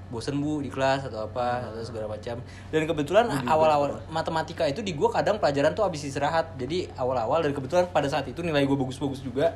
bosen 0.08 0.36
bu 0.40 0.60
di 0.60 0.68
kelas 0.72 1.12
atau 1.12 1.28
apa 1.28 1.68
atau 1.68 1.84
segala 1.84 2.08
macam. 2.08 2.40
Dan 2.72 2.88
kebetulan 2.88 3.28
awal-awal 3.44 4.00
matematika 4.08 4.64
itu 4.64 4.80
di 4.80 4.96
gue 4.96 5.08
kadang 5.12 5.36
pelajaran 5.36 5.76
tuh 5.76 5.84
habis 5.84 6.08
istirahat. 6.08 6.56
Jadi 6.56 6.88
awal-awal 6.96 7.44
dan 7.44 7.52
kebetulan 7.52 7.84
pada 7.92 8.08
saat 8.08 8.24
itu 8.24 8.40
nilai 8.40 8.64
gue 8.64 8.76
bagus-bagus 8.80 9.20
juga. 9.20 9.52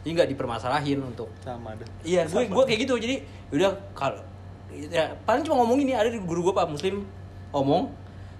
Jadi 0.00 0.16
nggak 0.16 0.28
dipermasalahin 0.32 1.00
untuk 1.00 1.28
sama 1.44 1.76
deh 1.76 1.88
Iya, 2.00 2.24
gue 2.24 2.48
gue 2.48 2.64
kayak 2.64 2.80
gitu. 2.88 2.96
Jadi 2.96 3.20
udah 3.52 3.68
kalau 3.92 4.24
ya 4.72 5.12
paling 5.28 5.44
cuma 5.44 5.60
ngomong 5.60 5.84
ini 5.84 5.92
ada 5.92 6.08
di 6.08 6.16
guru 6.24 6.48
gue 6.48 6.54
Pak 6.56 6.72
Muslim 6.72 7.04
ngomong 7.52 7.92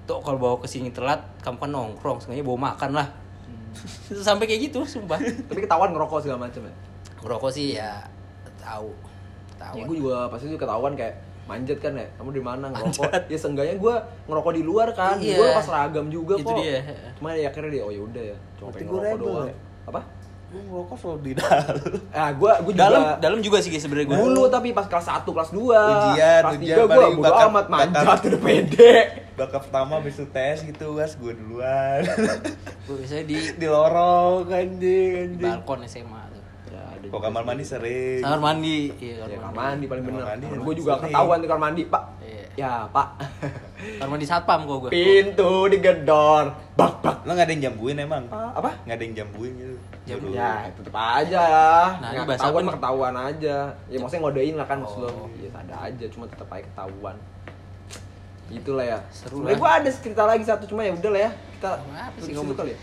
tuh 0.08 0.24
kalau 0.24 0.40
bawa 0.40 0.56
ke 0.60 0.68
sini 0.68 0.88
telat 0.88 1.20
kamu 1.44 1.56
kan 1.60 1.70
nongkrong 1.72 2.18
sengaja 2.20 2.44
bawa 2.44 2.72
makan 2.72 2.90
lah 2.96 3.08
sampai 4.26 4.44
kayak 4.46 4.72
gitu 4.72 4.80
sumpah. 4.84 5.18
Tapi 5.20 5.60
ketahuan 5.64 5.90
ngerokok 5.92 6.18
segala 6.24 6.48
macam 6.48 6.64
ya? 6.66 6.74
Ngerokok 7.24 7.50
sih 7.52 7.76
ya 7.78 8.04
tahu. 8.60 8.90
Tahu. 9.60 9.74
Ya 9.78 9.82
gue 9.86 9.96
juga 10.00 10.28
pasti 10.28 10.50
juga 10.50 10.66
ketahuan 10.66 10.94
kayak 10.96 11.14
manjat 11.44 11.76
kan 11.76 11.92
ya 11.92 12.08
kamu 12.16 12.30
di 12.32 12.42
mana 12.42 12.66
ngerokok? 12.72 13.04
Manjat. 13.04 13.22
ya 13.28 13.38
seenggaknya 13.38 13.76
gue 13.76 13.94
ngerokok 14.28 14.52
di 14.56 14.62
luar 14.64 14.88
kan. 14.96 15.16
Iya. 15.20 15.36
gue 15.36 15.48
pas 15.52 15.64
seragam 15.64 16.06
juga 16.08 16.34
Itu 16.40 16.48
kok. 16.48 16.56
dia. 16.60 16.80
cuma 17.20 17.28
ya 17.36 17.48
akhirnya 17.52 17.70
dia 17.70 17.82
oh 17.84 17.92
ya 17.92 18.00
udah 18.00 18.24
ya 18.32 18.36
cuma 18.56 18.68
pengen 18.72 18.86
gue 18.88 18.96
ngerokok 18.96 19.12
rebel 19.12 19.26
doang. 19.28 19.48
ya? 19.48 19.56
apa 19.84 20.00
gue 20.54 20.62
ngerokok 20.64 20.96
selalu 20.96 21.18
di 21.20 21.32
dalam. 21.34 21.74
Ah 22.10 22.30
gue 22.30 22.52
gue 22.56 22.72
juga 22.72 22.78
dalam 22.80 23.02
dalam 23.18 23.38
juga 23.40 23.58
sih 23.58 23.68
guys 23.68 23.82
sebenarnya 23.82 24.06
gue 24.06 24.18
dulu 24.20 24.42
tapi 24.46 24.70
pas 24.70 24.86
kelas 24.86 25.06
1, 25.18 25.26
kelas 25.26 25.50
2 25.50 25.58
Ujian, 25.58 26.40
kelas 26.40 26.54
ujian 26.54 26.76
3 26.76 26.78
gue 26.78 26.86
bodo 26.88 27.08
bakal- 27.20 27.48
amat 27.48 27.66
manjat 27.68 28.04
bakal- 28.04 28.28
udah 28.28 28.40
pede. 28.40 28.94
bakal 29.34 29.58
pertama 29.60 29.92
habis 29.96 30.14
itu 30.14 30.26
tes 30.28 30.56
gitu 30.62 30.86
was 30.94 31.12
gue 31.12 31.32
duluan. 31.34 32.00
Gue 32.80 32.94
biasanya 32.96 33.24
di, 33.24 33.36
di 33.52 33.66
lorong 33.66 34.46
anjing 34.46 34.78
di 34.78 34.94
anjing. 35.36 35.42
balkon 35.44 35.82
SMA 35.84 36.22
tuh. 36.24 36.42
Ya, 36.70 36.82
ada 36.88 37.06
kok 37.08 37.20
kamar 37.20 37.42
mandi 37.42 37.64
sering. 37.64 38.20
Kamar 38.20 38.40
mandi 38.40 38.78
iya 38.96 39.14
ya 39.20 39.36
kamar 39.36 39.52
mandi. 39.52 39.84
paling 39.84 40.02
Kamar 40.04 40.22
bener. 40.32 40.58
gue 40.60 40.74
juga 40.76 40.92
ketahuan 41.00 41.38
di 41.38 41.46
kamar 41.46 41.62
mandi 41.64 41.82
pak. 41.84 42.02
Iya. 42.16 42.23
Ya 42.54 42.86
pak 42.86 43.18
kamar 43.98 44.08
mandi 44.08 44.24
satpam 44.24 44.62
kok 44.62 44.76
gue 44.80 44.90
pintu 44.90 45.66
digedor 45.66 46.54
bak 46.72 47.02
bak 47.02 47.16
lo 47.22 47.34
nggak 47.34 47.46
ada 47.46 47.52
yang 47.52 47.64
jambuin 47.66 47.98
emang 47.98 48.24
Ah, 48.30 48.54
apa 48.54 48.70
nggak 48.86 48.94
ada 48.94 49.04
yang 49.04 49.14
jambuin 49.16 49.52
gitu 49.54 49.76
Jam-. 50.04 50.20
Ya, 50.28 50.68
tetep 50.68 50.92
aja 50.92 51.40
ya. 51.40 51.72
Nah, 51.96 52.12
Nggak 52.12 52.12
ini 52.12 52.28
bahasa 52.28 52.40
ketahuan 52.44 52.60
apa 52.62 52.72
ketahuan 52.76 53.14
aja. 53.16 53.56
Ya 53.88 53.96
maksudnya 53.96 54.20
ngodein 54.20 54.54
lah 54.54 54.66
kan 54.68 54.76
maksud 54.76 55.00
lo. 55.00 55.08
Oh. 55.08 55.28
Ya 55.34 55.48
ada 55.48 55.76
aja, 55.80 56.04
cuma 56.12 56.28
tetep 56.28 56.44
aja 56.44 56.60
ketahuan. 56.60 57.16
Itulah 58.50 58.84
ya. 58.84 58.98
Seru 59.08 59.40
Sebenarnya 59.40 59.48
lah. 59.50 59.60
gua 59.64 59.70
ada 59.74 59.88
cerita 59.88 60.22
lagi 60.28 60.44
satu 60.44 60.64
cuma 60.68 60.84
ya 60.84 60.92
udah 60.92 61.08
lah 61.08 61.20
ya. 61.24 61.30
Kita 61.32 61.70
Apa 61.88 62.18
sih 62.20 62.32
ngomong? 62.36 62.52
kali 62.52 62.70
ya. 62.70 62.78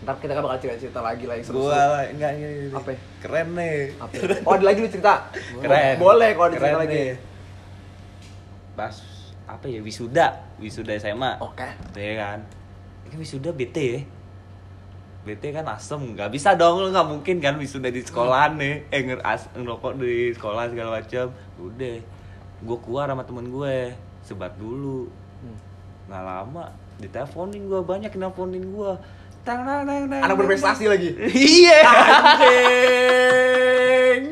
Ntar 0.00 0.14
kita 0.18 0.32
bakal 0.36 0.58
cerita-cerita 0.58 0.98
lagi 1.00 1.24
lah 1.24 1.34
yang 1.36 1.46
seru-seru. 1.46 1.62
gua 1.64 1.82
enggak 2.04 2.30
enggak 2.32 2.50
enggak. 2.50 2.74
Apa 2.74 2.88
ya? 2.88 2.98
keren 3.20 3.48
nih 3.52 3.74
Apa? 3.96 4.12
Oh, 4.42 4.52
ada 4.52 4.64
lagi 4.66 4.78
lu 4.80 4.88
cerita. 4.90 5.14
Keren. 5.56 5.94
Boleh 5.96 6.28
kalau 6.34 6.46
ada 6.48 6.56
cerita 6.56 6.74
lagi. 6.76 6.90
nih. 6.90 7.08
Pas 8.78 8.94
apa 9.44 9.66
ya 9.66 9.82
wisuda 9.82 10.38
wisuda 10.56 10.94
SMA 10.96 11.34
Oke. 11.40 11.66
ya 11.92 12.14
kan 12.16 12.38
ini 13.04 13.16
wisuda 13.16 13.50
BT 13.50 13.76
ya 13.82 14.00
BT 15.26 15.50
kan 15.50 15.66
asem 15.66 15.98
nggak 16.14 16.30
bisa 16.30 16.54
dong 16.54 16.78
lu 16.78 16.88
nggak 16.88 17.04
mungkin 17.04 17.36
kan 17.38 17.58
wisuda 17.58 17.90
di 17.90 18.00
sekolahan 18.00 18.54
nih 18.54 18.86
eh 18.88 19.00
nger 19.02 19.18
as 19.20 19.50
ngerokok 19.52 19.98
di 19.98 20.30
sekolah 20.30 20.70
segala 20.70 20.90
macam 20.96 21.26
udah 21.58 21.96
gue 22.58 22.78
keluar 22.80 23.06
sama 23.06 23.22
temen 23.22 23.46
gue 23.48 23.74
sebat 24.22 24.54
dulu 24.54 25.10
Hmm. 25.38 25.54
nggak 26.06 26.22
lama 26.24 26.64
diteleponin 26.98 27.62
gue 27.66 27.78
banyak 27.78 28.10
yang 28.10 28.22
nelponin 28.24 28.64
gue 28.64 28.92
tang 29.42 29.62
tang 29.62 29.86
tang 29.86 30.06
tang 30.06 30.18
Anak 30.18 30.34
berprestasi 30.34 30.84
lagi. 30.86 31.14
iya 31.30 31.78
Anjing. 33.38 34.22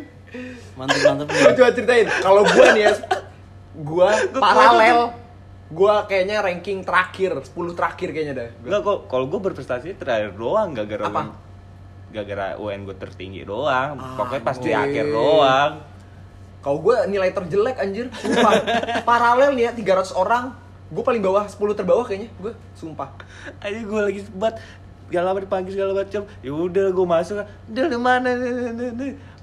mantep 0.75 1.01
mantep 1.01 1.27
coba 1.55 1.71
ceritain. 1.71 2.07
Kalau 2.11 2.43
gua 2.45 2.67
nih 2.75 2.85
ya, 2.85 2.93
gua 3.79 4.11
paralel. 4.33 4.99
Gua 5.67 6.07
kayaknya 6.07 6.39
ranking 6.41 6.81
terakhir, 6.81 7.35
10 7.43 7.75
terakhir 7.75 8.09
kayaknya 8.11 8.35
dah. 8.37 8.49
Gua. 8.55 8.67
Enggak 8.71 8.81
kok 8.83 8.99
kalau 9.11 9.27
gue 9.27 9.41
berprestasi 9.43 9.99
terakhir 9.99 10.31
doang 10.33 10.71
gak 10.73 10.87
gara 10.87 11.11
Apa? 11.11 11.23
gak 12.07 12.23
gara 12.25 12.47
UN 12.57 12.87
gue 12.87 12.95
tertinggi 12.95 13.43
doang 13.43 13.99
Ah, 13.99 14.15
pokoknya 14.15 14.41
pasti 14.41 14.71
akhir 14.71 15.11
doang 15.11 15.83
Kalau 16.63 16.79
gue 16.81 16.97
nilai 17.07 17.31
terjelek 17.31 17.79
anjir, 17.79 18.07
sumpah. 18.15 18.53
Paralel 19.11 19.55
nih 19.55 19.71
ya 19.71 19.73
300 19.75 20.15
orang, 20.15 20.51
gue 20.89 21.03
paling 21.03 21.23
bawah 21.23 21.47
10 21.47 21.59
terbawah 21.75 22.03
kayaknya, 22.03 22.27
gue 22.39 22.55
sumpah. 22.75 23.11
aja 23.59 23.81
gue 23.83 24.01
lagi 24.03 24.21
sebat 24.23 24.59
segala 25.07 25.31
macam 25.31 25.43
dipanggil 25.43 25.73
segala 25.73 25.93
macam 25.97 26.23
ya 26.41 26.53
udah 26.53 26.87
gue 26.89 27.07
masuk 27.09 27.37
udah 27.39 27.85
di 27.87 27.99
mana 27.99 28.29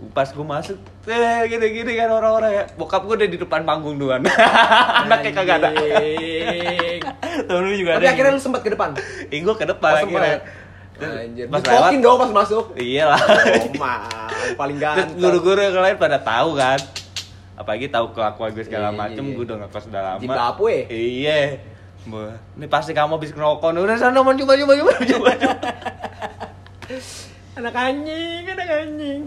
pas 0.09 0.27
gue 0.27 0.43
masuk 0.45 0.77
eh 1.05 1.41
gini 1.47 1.67
gini 1.73 1.91
kan 1.93 2.09
orang-orang 2.09 2.51
ya 2.53 2.63
bokap 2.73 3.01
gue 3.01 3.15
udah 3.15 3.29
di 3.29 3.37
depan 3.37 3.63
panggung 3.63 3.95
duluan 3.95 4.21
anaknya 5.03 5.31
kagak 5.33 5.57
ada 5.57 5.69
tahun 7.47 7.61
lu 7.61 7.75
juga 7.75 7.91
Tapi 7.93 8.01
ada 8.01 8.11
akhirnya 8.11 8.31
lu 8.31 8.41
sempat 8.41 8.61
ke 8.61 8.69
depan. 8.69 8.93
Ih 9.27 9.39
gue 9.41 9.55
ke 9.55 9.65
depan 9.65 9.91
Oh, 9.91 9.99
akhirnya 9.99 10.35
sempet. 10.37 10.61
Anjir. 11.01 11.45
pas 11.49 11.59
lewat 11.59 11.91
dong 11.97 12.17
pas 12.17 12.31
masuk. 12.33 12.65
iyalah 12.77 13.17
Oh, 13.19 14.53
paling 14.61 14.77
ganteng. 14.77 15.17
guru-guru 15.17 15.59
yang 15.59 15.73
lain 15.75 15.97
pada 15.97 16.17
tahu 16.17 16.53
kan 16.53 16.79
apalagi 17.53 17.85
tahu 17.87 18.11
kelakuan 18.11 18.49
gue 18.51 18.61
segala 18.61 18.89
Iya, 18.89 18.97
macem 18.97 19.23
iya. 19.23 19.33
gue 19.33 19.43
udah 19.43 19.57
ngekos 19.61 19.83
udah 19.87 20.01
lama 20.03 20.21
Zimbabwe. 20.21 20.75
iya 20.89 21.39
Bah, 22.03 22.35
ini 22.59 22.67
pasti 22.67 22.91
kamu 22.91 23.15
habis 23.15 23.31
ngerokok 23.31 23.79
udah 23.79 23.95
sana 23.95 24.19
mau 24.19 24.35
coba 24.35 24.53
coba 24.59 24.73
coba 24.75 24.91
coba 25.07 25.31
Anak 27.53 27.75
anjing, 27.77 28.43
anak 28.49 28.69
anjing. 28.69 29.21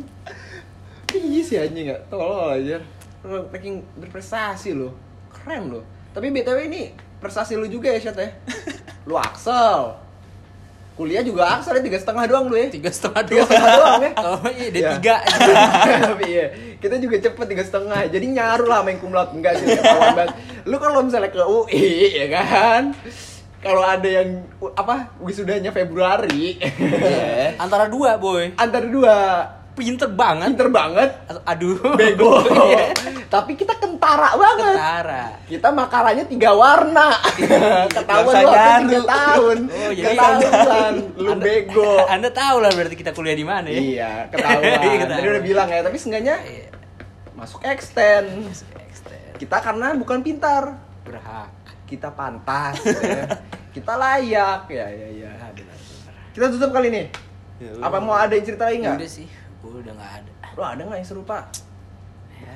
Iya 1.14 1.40
sih 1.46 1.56
anjing 1.62 1.94
gak? 1.94 2.10
Tolol 2.10 2.58
aja. 2.58 2.82
Lu 3.22 3.46
Ranking 3.48 3.80
berprestasi 4.02 4.74
lo. 4.74 4.92
Keren 5.30 5.70
lo. 5.72 5.80
Tapi 6.10 6.34
BTW 6.34 6.58
ini 6.66 6.90
prestasi 7.22 7.54
lu 7.54 7.70
juga 7.70 7.94
ya, 7.94 8.02
Syat 8.02 8.18
ya? 8.18 8.28
Lu 9.08 9.14
Axel. 9.14 9.94
Kuliah 10.96 11.20
juga 11.20 11.60
ya, 11.60 11.80
tiga 11.84 11.98
setengah 12.00 12.24
doang 12.24 12.48
lu 12.48 12.56
ya? 12.56 12.72
tiga 12.72 12.88
setengah 12.88 13.20
Tiga 13.28 13.44
dua 13.44 13.46
setengah 13.52 13.74
doang 13.76 14.00
ya? 14.00 14.12
oh 14.32 14.48
iya 14.48 14.68
dia 14.72 14.82
tiga 14.96 15.16
Tapi 16.08 16.24
iya, 16.24 16.46
kita 16.80 16.96
juga 16.96 17.16
cepet 17.20 17.46
tiga 17.52 17.64
setengah. 17.68 18.00
Jadi 18.08 18.26
nyaru 18.32 18.64
lah 18.64 18.80
main 18.80 18.96
kumlaut 18.96 19.28
enggak 19.36 19.60
sih 19.60 19.76
banget. 19.76 20.32
Lu 20.64 20.80
kalau 20.80 21.04
misalnya 21.04 21.28
ke 21.28 21.44
UI 21.44 22.16
ya 22.16 22.26
kan, 22.32 22.96
kalau 23.60 23.84
ada 23.84 24.08
yang 24.08 24.40
apa 24.72 25.12
wisudanya 25.20 25.68
Februari, 25.68 26.56
Iya. 26.56 27.58
antara 27.64 27.92
dua 27.92 28.16
boy 28.16 28.56
antara 28.56 28.88
dua 28.88 29.16
pinter 29.76 30.08
banget. 30.08 30.48
pinter 30.50 30.68
banget 30.68 31.10
Aduh. 31.44 31.76
bego 31.94 32.40
Iya. 32.66 32.96
tapi 33.26 33.52
kita 33.52 33.76
kentara 33.76 34.32
banget 34.34 34.74
Ketara. 34.74 35.24
kita 35.44 35.68
makaranya 35.70 36.24
tiga 36.24 36.50
warna 36.50 37.12
ketahuan 37.92 38.34
lu 38.34 38.52
tiga 38.82 39.00
tahun 39.04 39.58
Oh, 39.66 39.90
jadi 39.92 40.06
ketahuan 40.10 40.92
lu 41.20 41.30
Anda- 41.30 41.44
bego 41.44 41.92
Anda 42.06 42.28
tahu 42.30 42.56
lah 42.58 42.70
berarti 42.70 42.96
kita 42.96 43.12
kuliah 43.12 43.34
di 43.34 43.44
mana 43.44 43.66
ya? 43.66 43.76
iya 43.76 44.10
ketahuan 44.26 44.64
Iya, 44.64 45.04
tadi 45.06 45.26
udah 45.28 45.44
bilang 45.44 45.68
ya 45.68 45.80
tapi 45.80 45.96
seenggaknya 45.96 46.36
Iya. 46.40 46.68
masuk 47.34 47.60
extend 47.62 48.48
Extend. 48.82 49.36
kita 49.36 49.56
karena 49.60 49.92
bukan 49.92 50.18
pintar 50.20 50.80
Berhak. 51.02 51.52
kita 51.84 52.08
pantas 52.10 52.80
ya. 52.82 53.22
kita 53.70 53.92
layak 53.92 54.66
ya 54.66 54.86
ya 54.86 55.08
ya 55.20 55.30
kita 56.32 56.48
tutup 56.48 56.70
kali 56.70 56.88
ini 56.88 57.04
Ya 57.56 57.72
apa 57.80 57.96
mau 57.98 58.12
ada 58.12 58.30
yang 58.30 58.44
cerita 58.44 58.64
lagi 58.64 58.76
Ya 58.76 58.82
nggak 58.86 59.00
udah 59.00 59.10
sih, 59.10 59.24
gua 59.68 59.80
udah 59.80 59.94
nggak 59.94 60.12
ada. 60.16 60.32
lo 60.52 60.62
ada 60.64 60.82
nggak 60.82 60.98
yang 60.98 61.08
seru 61.08 61.22
pak 61.22 61.44
Ya, 62.36 62.52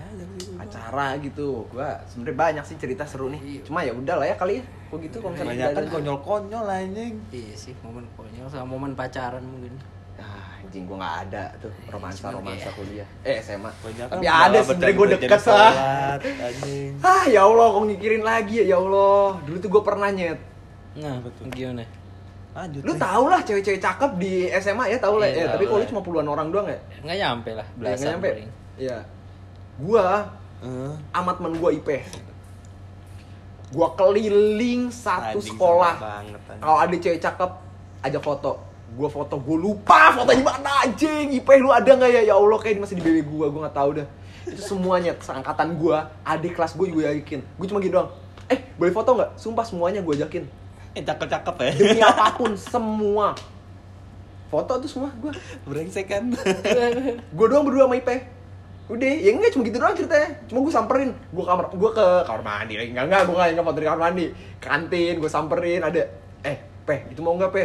acara 0.58 1.16
gitu 1.18 1.64
gua 1.66 1.96
sebenarnya 2.04 2.36
banyak 2.36 2.64
sih 2.64 2.76
cerita 2.76 3.02
seru 3.02 3.26
nih 3.28 3.40
Iya. 3.40 3.60
cuma 3.64 3.80
ya 3.80 3.92
udah 3.92 4.14
lah 4.14 4.26
ya 4.26 4.36
kali 4.36 4.54
ya 4.56 4.64
kok 4.86 4.98
gitu 4.98 5.16
kalau 5.18 5.32
misalnya 5.32 5.48
Kebanyakan 5.50 5.72
tidak 5.72 5.80
ada- 5.80 5.94
konyol-konyol 5.94 6.64
anjing. 6.68 7.14
Iya 7.30 7.54
sih, 7.54 7.72
momen 7.80 8.04
konyol 8.12 8.46
sama 8.46 8.66
momen 8.66 8.92
pacaran 8.92 9.40
mungkin. 9.40 9.72
ah 10.16 10.60
anjing 10.60 10.84
gua 10.84 10.96
nggak 10.98 11.16
ada 11.24 11.42
tuh 11.56 11.72
romansa 11.88 12.28
romansa 12.28 12.60
kayak- 12.62 12.76
kuliah 12.76 13.08
eh 13.24 13.40
SMA 13.40 13.70
Kebanyakan 13.72 14.12
tapi 14.12 14.20
malah 14.22 14.44
ada 14.44 14.58
sebenernya 14.60 14.92
gue 14.92 15.06
berjadi- 15.06 15.22
deket 15.24 15.42
lah 15.48 15.72
ah 17.02 17.24
ya 17.26 17.40
Allah 17.42 17.66
kok 17.70 17.82
ngikirin 17.86 18.22
lagi 18.22 18.54
ya 18.58 18.64
ya 18.66 18.76
Allah 18.76 19.24
dulu 19.40 19.56
tuh 19.58 19.70
gue 19.70 19.82
pernah 19.82 20.08
nyet 20.10 20.40
Nah, 20.92 21.16
Betul. 21.20 21.48
gimana? 21.50 21.86
Lanjut. 22.50 22.82
lu 22.82 22.92
nih. 22.92 23.00
tau 23.00 23.24
lah 23.26 23.40
cewek-cewek 23.40 23.78
cakep 23.78 24.10
di 24.16 24.32
SMA 24.52 24.84
ya 24.86 24.98
tau 24.98 25.16
lah 25.16 25.24
Iya, 25.24 25.34
eh, 25.34 25.40
tahu 25.40 25.52
tapi 25.52 25.64
kalau 25.66 25.84
cuma 25.86 26.00
puluhan 26.00 26.26
orang 26.26 26.48
doang 26.48 26.66
ya? 26.66 26.78
Nggak 27.00 27.16
nyampe 27.16 27.50
lah, 27.52 27.62
Ya, 27.64 27.76
belasan 27.76 27.94
nggak 27.96 28.10
nyampe. 28.12 28.30
paling. 28.30 28.50
iya. 28.76 28.98
Gua 29.76 30.06
Eh, 30.60 30.92
amat 31.14 31.34
temen 31.36 31.54
gua 31.56 31.70
IP 31.70 31.88
gua 33.70 33.94
keliling 33.94 34.90
satu 34.90 35.38
sekolah. 35.38 35.94
kalau 36.58 36.76
ada 36.76 36.90
cewek 36.92 37.16
cakep 37.18 37.50
ajak 38.02 38.18
foto. 38.20 38.52
Gua 38.90 39.06
foto 39.06 39.38
gua 39.38 39.56
lupa 39.56 40.10
fotonya 40.12 40.42
mana 40.42 40.82
anjing. 40.82 41.30
IP 41.32 41.46
lu 41.56 41.70
ada 41.70 41.86
nggak 41.88 42.10
ya? 42.10 42.22
Ya 42.24 42.34
Allah 42.34 42.58
kayak 42.58 42.76
masih 42.76 42.98
di 42.98 43.02
BB 43.02 43.22
gua 43.24 43.46
gua 43.46 43.60
nggak 43.64 43.76
tahu 43.76 43.90
dah. 43.94 44.06
Itu 44.42 44.58
semuanya 44.58 45.14
seangkatan 45.16 45.78
gua 45.78 46.10
adik 46.20 46.52
kelas 46.52 46.74
gua 46.74 46.86
gue 46.88 47.04
yakin. 47.04 47.40
Gua 47.54 47.66
cuma 47.66 47.78
gitu 47.78 47.94
doang. 47.94 48.10
Eh 48.48 48.58
boleh 48.74 48.90
foto 48.90 49.14
nggak? 49.14 49.38
Sumpah 49.38 49.62
semuanya 49.62 50.02
gua 50.02 50.18
ajakin 50.18 50.50
Eh, 50.90 51.02
cakep-cakep 51.06 51.56
ya. 51.62 51.70
demi 51.78 52.00
apa 52.02 52.34
pun 52.34 52.52
semua. 52.58 53.38
Foto 54.50 54.82
tuh 54.82 54.90
semua 54.90 55.14
gua. 55.22 55.30
Brengsek 55.62 56.10
kan. 56.10 56.34
gue 57.36 57.46
doang 57.46 57.62
berdua 57.62 57.86
sama 57.86 57.96
Ipe 57.98 58.40
udah 58.90 59.06
ya 59.06 59.30
enggak 59.30 59.54
cuma 59.54 59.62
gitu 59.62 59.78
doang 59.78 59.94
ceritanya. 59.94 60.30
Cuma 60.50 60.58
gue 60.66 60.74
samperin. 60.74 61.10
Gue 61.30 61.44
kamar 61.46 61.70
gue 61.70 61.90
ke 61.94 62.06
kamar 62.26 62.42
mandi. 62.42 62.74
Lagi 62.74 62.90
enggak 62.90 63.06
enggak 63.06 63.22
gue 63.22 63.34
enggak 63.38 63.48
enggak 63.54 63.66
foto 63.70 63.78
di 63.78 63.86
kamar 63.86 64.02
mandi. 64.02 64.26
Kantin 64.58 65.14
gue 65.22 65.30
samperin 65.30 65.80
ada. 65.86 66.02
Eh 66.42 66.56
pe 66.82 66.96
itu 67.14 67.20
mau 67.22 67.38
nggak 67.38 67.52
pe 67.54 67.64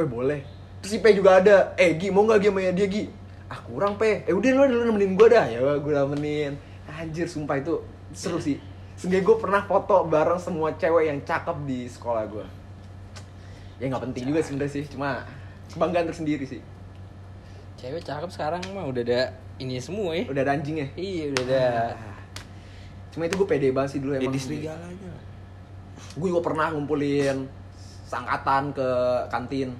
eh 0.00 0.06
boleh. 0.08 0.40
Terus 0.80 0.90
si 0.96 0.98
pe 1.04 1.12
juga 1.12 1.44
ada. 1.44 1.76
Eh 1.76 2.00
gi 2.00 2.08
mau 2.08 2.24
nggak 2.24 2.40
gi 2.40 2.48
sama 2.48 2.60
dia 2.72 2.88
gi? 2.88 3.04
Ah 3.52 3.60
kurang 3.60 4.00
pe 4.00 4.24
eh 4.24 4.32
udah 4.32 4.48
lu 4.56 4.62
lu 4.72 4.84
nemenin 4.88 5.12
gue 5.20 5.28
dah. 5.28 5.44
Ya 5.44 5.60
gue 5.60 5.92
nemenin. 5.92 6.56
Anjir 6.88 7.28
sumpah 7.28 7.60
itu 7.60 7.84
seru 8.16 8.40
sih 8.40 8.69
sehingga 9.00 9.24
gue 9.24 9.36
pernah 9.40 9.64
foto 9.64 10.04
bareng 10.04 10.36
semua 10.36 10.76
cewek 10.76 11.08
yang 11.08 11.18
cakep 11.24 11.56
di 11.64 11.88
sekolah 11.88 12.24
gue 12.28 12.46
ya 13.80 13.88
nggak 13.88 14.04
penting 14.12 14.28
juga 14.28 14.44
sebenarnya 14.44 14.72
sih 14.76 14.84
cuma 14.92 15.24
kebanggaan 15.72 16.06
tersendiri 16.12 16.44
sih 16.44 16.60
Cewek 17.80 18.04
cakep 18.04 18.28
sekarang 18.28 18.60
mah 18.76 18.84
udah 18.92 19.00
ada 19.00 19.32
ini 19.56 19.80
semua 19.80 20.12
ya. 20.12 20.28
udah 20.28 20.42
ada 20.44 20.52
anjing 20.52 20.84
ya 20.84 20.88
Iya, 21.00 21.32
udah 21.32 21.44
ada. 21.48 21.64
Cuma 23.08 23.24
itu 23.24 23.40
gue 23.40 23.48
pede 23.48 23.72
banget 23.72 23.96
sih 23.96 24.00
dulu 24.04 24.20
emang. 24.20 24.36
Jadi 24.36 24.38
serigalanya. 24.38 25.12
Gue 26.12 26.28
juga 26.28 26.44
pernah 26.44 26.68
ngumpulin 26.76 27.48
sangkatan 28.04 28.76
ke 28.76 28.88
kantin. 29.32 29.72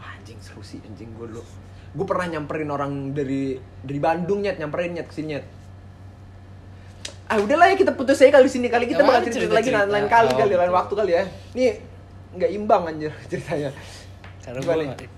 Wah, 0.00 0.16
anjing 0.16 0.40
seru 0.40 0.64
sih 0.64 0.80
anjing 0.80 1.12
gue 1.12 1.28
dulu. 1.28 1.44
Gue 1.92 2.06
pernah 2.08 2.24
nyamperin 2.32 2.72
orang 2.72 3.12
dari 3.12 3.60
dari 3.84 4.00
Bandung 4.00 4.40
nyet, 4.40 4.56
nyamperin 4.56 4.96
nyet 4.96 5.12
ke 5.12 5.14
sini 5.14 5.36
nyet. 5.36 5.44
Ah 7.32 7.40
udahlah 7.40 7.72
ya 7.72 7.76
kita 7.80 7.96
putus 7.96 8.20
aja 8.20 8.28
kali 8.28 8.44
di 8.44 8.52
sini 8.52 8.68
kali 8.68 8.84
kita 8.84 9.00
Ya, 9.00 9.08
bakal 9.08 9.24
mana 9.24 9.32
cerita, 9.32 9.56
lagi 9.56 9.72
cerita-cerita? 9.72 9.88
lain 9.96 10.06
kali 10.12 10.28
Oh, 10.28 10.36
kali 10.36 10.52
lain 10.52 10.72
waktu 10.76 10.92
kali 11.00 11.12
ya. 11.16 11.24
Nih 11.56 11.80
nggak 12.36 12.50
imbang 12.52 12.82
anjir 12.84 13.12
ceritanya. 13.32 13.72
Karena 14.42 14.58
gua 14.60 14.74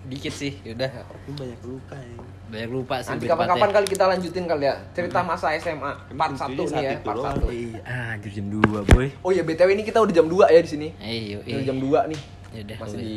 dikit 0.06 0.30
sih, 0.36 0.52
yaudah. 0.62 0.90
Tapi 0.94 1.30
banyak 1.34 1.60
luka 1.66 1.96
ya. 1.98 2.16
Banyak 2.54 2.70
lupa 2.70 2.94
sih. 3.02 3.10
Nanti 3.10 3.26
kapan-kapan 3.26 3.58
tepatnya. 3.58 3.74
kali 3.82 3.86
kita 3.90 4.04
lanjutin 4.06 4.44
kali 4.46 4.64
ya 4.70 4.74
cerita 4.94 5.18
masa 5.26 5.46
SMA 5.58 5.92
part 6.14 6.34
1 6.38 6.54
nih 6.54 6.82
ya, 6.86 6.90
part 7.02 7.18
doang. 7.18 7.36
1. 7.42 7.50
Iya, 7.50 7.80
ah, 7.82 8.14
anjir 8.14 8.30
jam 8.30 8.46
2, 8.46 8.62
boy. 8.94 9.06
Oh 9.26 9.30
iya 9.34 9.42
BTW 9.42 9.68
ini 9.74 9.82
kita 9.82 9.98
udah 9.98 10.14
jam 10.14 10.30
2 10.30 10.54
ya 10.54 10.60
di 10.62 10.70
sini. 10.70 10.88
Ini 11.02 11.42
iya. 11.42 11.66
jam 11.66 11.82
2 11.82 12.14
nih. 12.14 12.20
Yaudah, 12.54 12.76
Masih 12.78 12.94
udah. 12.94 13.02
di 13.02 13.14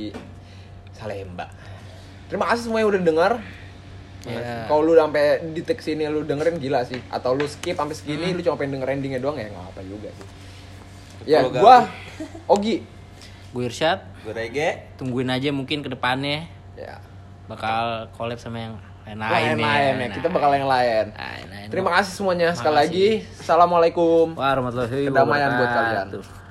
Salemba. 0.97 1.45
Terima 2.33 2.45
kasih 2.49 2.61
semua 2.65 2.79
yang 2.81 2.89
udah 2.89 3.01
denger. 3.05 3.31
Ya. 4.23 4.65
Kalau 4.65 4.81
lu 4.81 4.93
sampai 4.93 5.23
di 5.45 5.61
detik 5.61 5.79
sini 5.79 6.03
lu 6.05 6.21
dengerin 6.21 6.57
gila 6.57 6.81
sih. 6.81 6.97
Atau 7.07 7.33
lu 7.33 7.45
skip 7.45 7.73
sampai 7.73 7.93
segini 7.93 8.31
lu 8.31 8.41
cuma 8.41 8.55
pengen 8.55 8.79
denger 8.79 8.89
endingnya 8.91 9.19
doang 9.19 9.35
ya 9.35 9.47
nggak 9.47 9.65
apa 9.67 9.81
juga 9.83 10.09
sih. 10.09 10.27
Ya, 11.25 11.43
gua 11.43 11.85
gak- 11.85 11.91
Ogi. 12.47 12.81
Gue 13.49 13.63
Irsyad, 13.65 14.03
Gue 14.21 14.31
Rege. 14.31 14.91
tungguin 14.95 15.27
aja 15.27 15.49
mungkin 15.49 15.79
ke 15.79 15.87
depannya 15.87 16.45
Ya. 16.73 16.99
bakal 17.45 18.11
collab 18.11 18.37
sama 18.37 18.59
yang 18.59 18.75
lain-lain. 19.03 19.31
Lain 19.31 19.57
lain 19.57 19.93
ya. 20.03 20.07
Kita 20.13 20.27
bakal 20.27 20.51
yang 20.51 20.67
lain. 20.67 21.05
Lain-lain. 21.09 21.67
Terima 21.67 21.89
kasih 21.95 22.11
semuanya 22.13 22.51
sekali 22.51 22.75
Makasih. 22.75 22.91
lagi. 23.23 23.39
Assalamualaikum. 23.39 24.25
Warahmatullahi 24.35 25.07
Kedamaian 25.07 25.51
buat 25.53 25.69
kalian. 25.69 26.07
wabarakatuh. 26.11 26.46